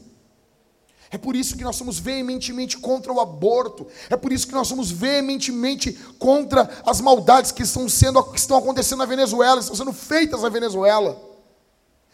É 1.11 1.17
por 1.17 1.35
isso 1.35 1.57
que 1.57 1.63
nós 1.63 1.75
somos 1.75 1.99
veementemente 1.99 2.77
contra 2.77 3.11
o 3.11 3.19
aborto. 3.19 3.85
É 4.09 4.15
por 4.15 4.31
isso 4.31 4.47
que 4.47 4.53
nós 4.53 4.67
somos 4.67 4.89
veementemente 4.89 5.91
contra 6.17 6.69
as 6.85 7.01
maldades 7.01 7.51
que 7.51 7.63
estão 7.63 7.89
sendo 7.89 8.23
que 8.23 8.39
estão 8.39 8.57
acontecendo 8.57 8.99
na 8.99 9.05
Venezuela, 9.05 9.59
estão 9.59 9.75
sendo 9.75 9.91
feitas 9.91 10.41
na 10.41 10.47
Venezuela. 10.49 11.21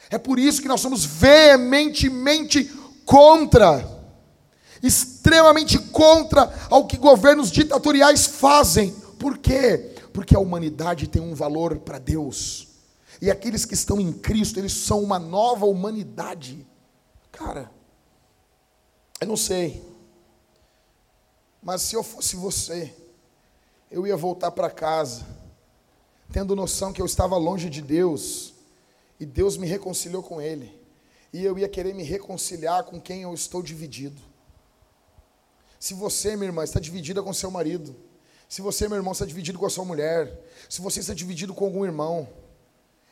É 0.09 0.17
por 0.17 0.39
isso 0.39 0.63
que 0.63 0.67
nós 0.67 0.81
somos 0.81 1.05
veementemente 1.05 2.71
contra, 3.05 3.87
extremamente 4.81 5.77
contra 5.77 6.51
ao 6.67 6.87
que 6.87 6.97
governos 6.97 7.51
ditatoriais 7.51 8.25
fazem. 8.25 8.91
Por 9.19 9.37
quê? 9.37 9.95
Porque 10.11 10.35
a 10.35 10.39
humanidade 10.39 11.07
tem 11.07 11.21
um 11.21 11.35
valor 11.35 11.77
para 11.77 11.99
Deus. 11.99 12.67
E 13.21 13.29
aqueles 13.29 13.63
que 13.63 13.75
estão 13.75 13.99
em 13.99 14.11
Cristo, 14.11 14.59
eles 14.59 14.73
são 14.73 15.03
uma 15.03 15.19
nova 15.19 15.67
humanidade. 15.67 16.65
Cara, 17.31 17.76
eu 19.19 19.27
não 19.27 19.37
sei. 19.37 19.83
Mas 21.61 21.81
se 21.81 21.95
eu 21.95 22.03
fosse 22.03 22.35
você, 22.35 22.93
eu 23.89 24.05
ia 24.05 24.15
voltar 24.15 24.51
para 24.51 24.69
casa, 24.69 25.25
tendo 26.31 26.55
noção 26.55 26.93
que 26.93 27.01
eu 27.01 27.05
estava 27.05 27.37
longe 27.37 27.69
de 27.69 27.81
Deus, 27.81 28.53
e 29.19 29.25
Deus 29.25 29.57
me 29.57 29.67
reconciliou 29.67 30.21
com 30.21 30.41
Ele, 30.41 30.71
e 31.33 31.43
eu 31.43 31.57
ia 31.57 31.67
querer 31.67 31.93
me 31.93 32.03
reconciliar 32.03 32.83
com 32.83 33.01
quem 33.01 33.23
eu 33.23 33.33
estou 33.33 33.61
dividido. 33.61 34.21
Se 35.79 35.93
você, 35.93 36.35
minha 36.35 36.49
irmã, 36.49 36.63
está 36.63 36.79
dividida 36.79 37.21
com 37.21 37.33
seu 37.33 37.51
marido, 37.51 37.95
se 38.47 38.61
você, 38.61 38.87
meu 38.87 38.97
irmão, 38.97 39.11
está 39.11 39.25
dividido 39.25 39.59
com 39.59 39.65
a 39.65 39.69
sua 39.69 39.83
mulher, 39.83 40.41
se 40.69 40.81
você 40.81 41.01
está 41.01 41.13
dividido 41.13 41.53
com 41.53 41.65
algum 41.65 41.83
irmão, 41.83 42.27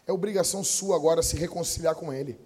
é 0.07 0.13
obrigação 0.13 0.63
sua 0.63 0.95
agora 0.95 1.21
se 1.21 1.35
reconciliar 1.35 1.95
com 1.95 2.13
ele. 2.13 2.39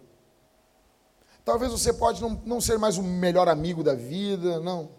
Talvez 1.49 1.71
você 1.71 1.91
pode 1.91 2.21
não, 2.21 2.39
não 2.45 2.61
ser 2.61 2.77
mais 2.77 2.99
o 2.99 3.01
melhor 3.01 3.49
amigo 3.49 3.83
da 3.83 3.95
vida, 3.95 4.59
não. 4.59 4.91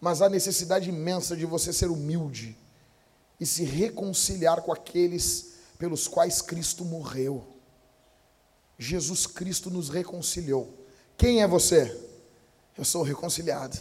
Mas 0.00 0.22
há 0.22 0.28
necessidade 0.30 0.88
imensa 0.88 1.36
de 1.36 1.44
você 1.44 1.74
ser 1.74 1.90
humilde 1.90 2.56
e 3.38 3.44
se 3.44 3.62
reconciliar 3.62 4.62
com 4.62 4.72
aqueles 4.72 5.52
pelos 5.78 6.08
quais 6.08 6.40
Cristo 6.40 6.86
morreu. 6.86 7.46
Jesus 8.78 9.26
Cristo 9.26 9.70
nos 9.70 9.90
reconciliou. 9.90 10.72
Quem 11.18 11.42
é 11.42 11.46
você? 11.46 12.00
Eu 12.78 12.82
sou 12.86 13.02
reconciliado. 13.02 13.76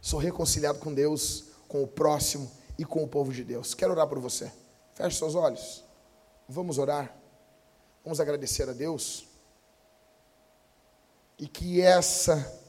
Sou 0.00 0.18
reconciliado 0.18 0.80
com 0.80 0.92
Deus, 0.92 1.44
com 1.68 1.84
o 1.84 1.86
próximo 1.86 2.50
e 2.76 2.84
com 2.84 3.04
o 3.04 3.08
povo 3.08 3.32
de 3.32 3.44
Deus. 3.44 3.74
Quero 3.74 3.92
orar 3.92 4.08
por 4.08 4.18
você. 4.18 4.50
Feche 4.96 5.18
seus 5.18 5.36
olhos. 5.36 5.84
Vamos 6.48 6.78
orar. 6.78 7.16
Vamos 8.02 8.18
agradecer 8.18 8.68
a 8.68 8.72
Deus. 8.72 9.27
E 11.38 11.46
que 11.46 11.80
essa 11.80 12.60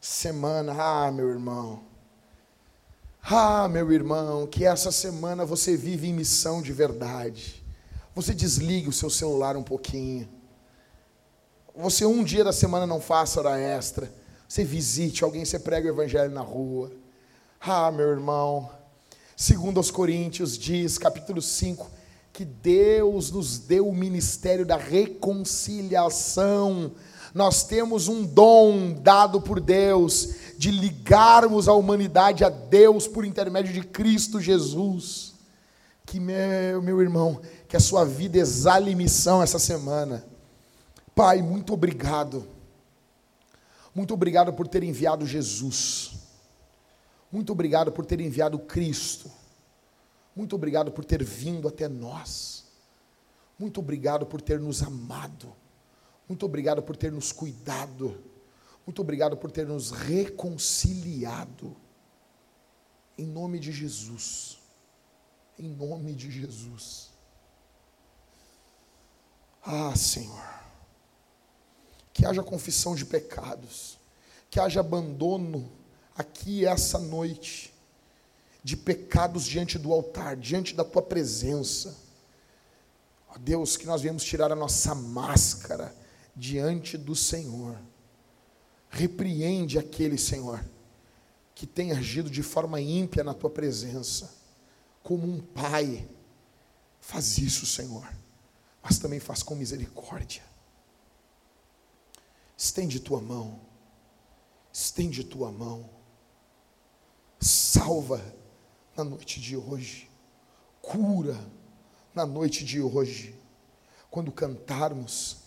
semana, 0.00 0.74
ah, 0.76 1.12
meu 1.12 1.28
irmão, 1.28 1.84
ah, 3.22 3.68
meu 3.68 3.92
irmão, 3.92 4.46
que 4.46 4.64
essa 4.64 4.92
semana 4.92 5.44
você 5.44 5.76
vive 5.76 6.08
em 6.08 6.12
missão 6.12 6.62
de 6.62 6.72
verdade. 6.72 7.64
Você 8.14 8.32
desligue 8.32 8.88
o 8.88 8.92
seu 8.92 9.10
celular 9.10 9.56
um 9.56 9.62
pouquinho. 9.62 10.28
Você 11.74 12.06
um 12.06 12.24
dia 12.24 12.42
da 12.42 12.52
semana 12.52 12.86
não 12.86 13.00
faça 13.00 13.40
hora 13.40 13.58
extra. 13.58 14.10
Você 14.48 14.64
visite 14.64 15.24
alguém, 15.24 15.44
você 15.44 15.58
prega 15.58 15.88
o 15.88 15.90
evangelho 15.90 16.30
na 16.30 16.40
rua. 16.40 16.92
Ah, 17.60 17.90
meu 17.90 18.08
irmão, 18.08 18.70
segundo 19.36 19.78
aos 19.78 19.90
Coríntios 19.90 20.56
diz, 20.56 20.96
capítulo 20.96 21.42
5, 21.42 21.90
que 22.32 22.44
Deus 22.44 23.30
nos 23.30 23.58
deu 23.58 23.88
o 23.88 23.94
ministério 23.94 24.64
da 24.64 24.76
reconciliação. 24.76 26.92
Nós 27.36 27.64
temos 27.64 28.08
um 28.08 28.24
dom 28.24 28.94
dado 28.94 29.42
por 29.42 29.60
Deus 29.60 30.36
de 30.56 30.70
ligarmos 30.70 31.68
a 31.68 31.74
humanidade 31.74 32.42
a 32.42 32.48
Deus 32.48 33.06
por 33.06 33.26
intermédio 33.26 33.74
de 33.74 33.82
Cristo 33.82 34.40
Jesus. 34.40 35.34
Que 36.06 36.18
meu, 36.18 36.80
meu 36.80 36.98
irmão, 37.02 37.42
que 37.68 37.76
a 37.76 37.80
sua 37.80 38.06
vida 38.06 38.38
exale 38.38 38.94
missão 38.94 39.42
essa 39.42 39.58
semana. 39.58 40.24
Pai, 41.14 41.42
muito 41.42 41.74
obrigado. 41.74 42.48
Muito 43.94 44.14
obrigado 44.14 44.54
por 44.54 44.66
ter 44.66 44.82
enviado 44.82 45.26
Jesus. 45.26 46.12
Muito 47.30 47.52
obrigado 47.52 47.92
por 47.92 48.06
ter 48.06 48.18
enviado 48.18 48.58
Cristo. 48.60 49.30
Muito 50.34 50.56
obrigado 50.56 50.90
por 50.90 51.04
ter 51.04 51.22
vindo 51.22 51.68
até 51.68 51.86
nós. 51.86 52.64
Muito 53.58 53.78
obrigado 53.78 54.24
por 54.24 54.40
ter 54.40 54.58
nos 54.58 54.82
amado. 54.82 55.52
Muito 56.28 56.44
obrigado 56.44 56.82
por 56.82 56.96
ter 56.96 57.12
nos 57.12 57.32
cuidado. 57.32 58.22
Muito 58.84 59.00
obrigado 59.00 59.36
por 59.36 59.50
ter 59.50 59.66
nos 59.66 59.90
reconciliado. 59.90 61.76
Em 63.16 63.26
nome 63.26 63.58
de 63.58 63.72
Jesus. 63.72 64.58
Em 65.58 65.68
nome 65.68 66.14
de 66.14 66.30
Jesus. 66.30 67.10
Ah, 69.62 69.94
Senhor. 69.96 70.44
Que 72.12 72.26
haja 72.26 72.42
confissão 72.42 72.94
de 72.94 73.04
pecados. 73.04 73.98
Que 74.50 74.60
haja 74.60 74.80
abandono 74.80 75.70
aqui 76.16 76.64
essa 76.66 76.98
noite 76.98 77.74
de 78.62 78.76
pecados 78.76 79.44
diante 79.44 79.78
do 79.78 79.92
altar, 79.92 80.36
diante 80.36 80.74
da 80.74 80.84
tua 80.84 81.02
presença. 81.02 81.96
Ó 83.28 83.38
Deus, 83.38 83.76
que 83.76 83.86
nós 83.86 84.02
viemos 84.02 84.24
tirar 84.24 84.50
a 84.50 84.56
nossa 84.56 84.94
máscara 84.94 85.94
diante 86.36 86.98
do 86.98 87.16
Senhor. 87.16 87.80
Repreende 88.90 89.78
aquele, 89.78 90.18
Senhor, 90.18 90.64
que 91.54 91.66
tem 91.66 91.92
agido 91.92 92.30
de 92.30 92.42
forma 92.42 92.80
ímpia 92.80 93.24
na 93.24 93.32
tua 93.32 93.48
presença, 93.48 94.34
como 95.02 95.26
um 95.26 95.40
pai. 95.40 96.06
Faz 97.00 97.38
isso, 97.38 97.64
Senhor, 97.64 98.06
mas 98.82 98.98
também 98.98 99.18
faz 99.18 99.42
com 99.42 99.54
misericórdia. 99.54 100.42
Estende 102.56 103.00
tua 103.00 103.20
mão, 103.20 103.60
estende 104.72 105.24
tua 105.24 105.50
mão, 105.50 105.88
salva 107.40 108.22
na 108.96 109.04
noite 109.04 109.40
de 109.40 109.56
hoje. 109.56 110.10
Cura 110.80 111.38
na 112.14 112.24
noite 112.24 112.64
de 112.64 112.80
hoje. 112.80 113.38
Quando 114.10 114.32
cantarmos, 114.32 115.45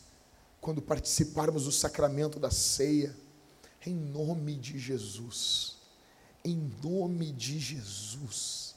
quando 0.62 0.82
participarmos 0.82 1.66
do 1.66 1.72
sacramento 1.72 2.40
da 2.40 2.52
ceia, 2.52 3.16
em 3.86 3.96
nome 3.96 4.56
de 4.56 4.78
Jesus. 4.78 5.78
Em 6.44 6.72
nome 6.84 7.32
de 7.32 7.60
Jesus, 7.60 8.76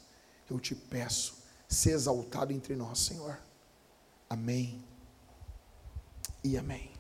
eu 0.51 0.59
te 0.59 0.75
peço, 0.75 1.35
ser 1.69 1.93
exaltado 1.93 2.53
entre 2.53 2.75
nós, 2.75 2.99
Senhor. 2.99 3.39
Amém 4.29 4.83
e 6.43 6.57
amém. 6.57 6.92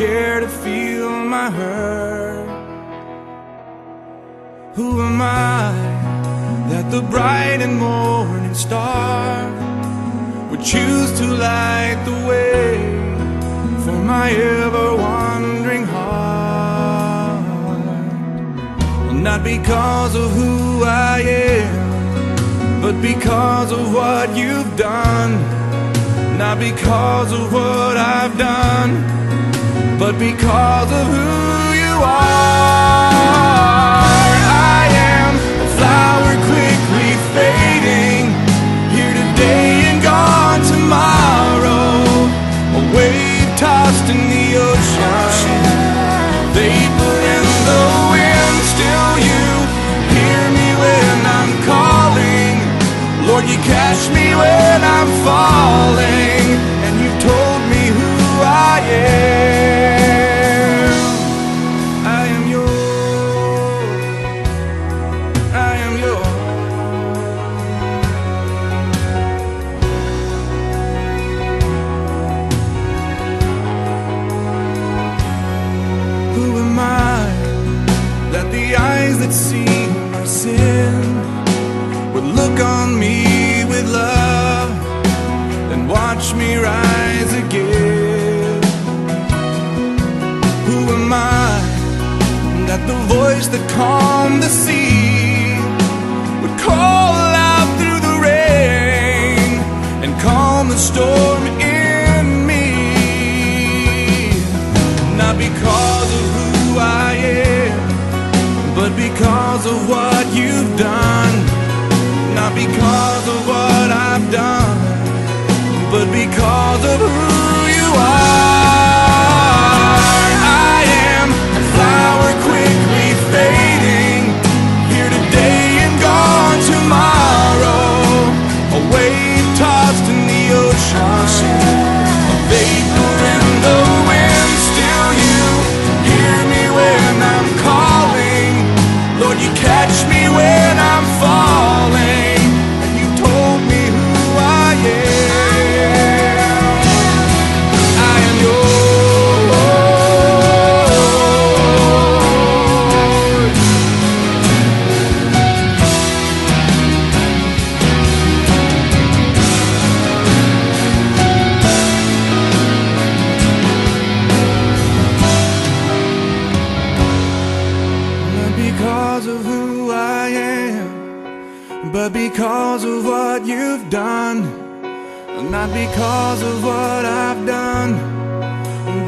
Care 0.00 0.40
to 0.40 0.48
feel 0.48 1.10
my 1.10 1.50
hurt. 1.50 2.48
Who 4.76 5.02
am 5.02 5.20
I 5.20 5.72
that 6.70 6.90
the 6.90 7.02
bright 7.02 7.60
and 7.66 7.76
morning 7.78 8.54
star 8.54 9.50
would 10.48 10.62
choose 10.62 11.10
to 11.20 11.26
light 11.48 11.98
the 12.10 12.18
way 12.30 12.68
for 13.84 13.98
my 14.12 14.30
ever 14.30 14.96
wandering 14.96 15.84
heart? 15.84 17.44
Not 19.28 19.44
because 19.44 20.14
of 20.14 20.30
who 20.38 20.82
I 20.84 21.20
am 21.20 21.72
but 22.80 22.96
because 23.02 23.70
of 23.70 23.92
what 23.92 24.34
you've 24.34 24.74
done, 24.78 25.32
not 26.38 26.58
because 26.58 27.30
of 27.38 27.52
what 27.52 27.98
I've 27.98 28.38
done, 28.38 29.19
but 30.00 30.18
because 30.18 30.90
of 30.90 31.06
who 31.12 31.76
you 31.76 31.94
are. 32.00 33.12
I 34.72 34.88
am 34.96 35.36
a 35.36 35.68
flower 35.76 36.32
quickly 36.48 37.12
fading, 37.36 38.32
here 38.96 39.12
today 39.12 39.92
and 39.92 40.00
gone 40.00 40.64
tomorrow, 40.72 42.00
a 42.80 42.82
wave 42.96 43.52
tossed 43.60 44.08
in 44.08 44.24
the 44.32 44.46
ocean, 44.56 45.60
vapor 46.56 47.16
in 47.36 47.44
the 47.68 47.84
wind. 48.08 48.56
Still, 48.72 49.12
you 49.20 49.44
hear 50.16 50.42
me 50.48 50.68
when 50.80 51.16
I'm 51.28 51.52
calling, 51.68 52.56
Lord, 53.28 53.44
you 53.44 53.60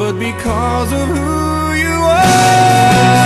but 0.02 0.18
because 0.18 0.92
of 0.92 1.06
who 1.16 1.74
you 1.74 1.94
are. 1.94 3.21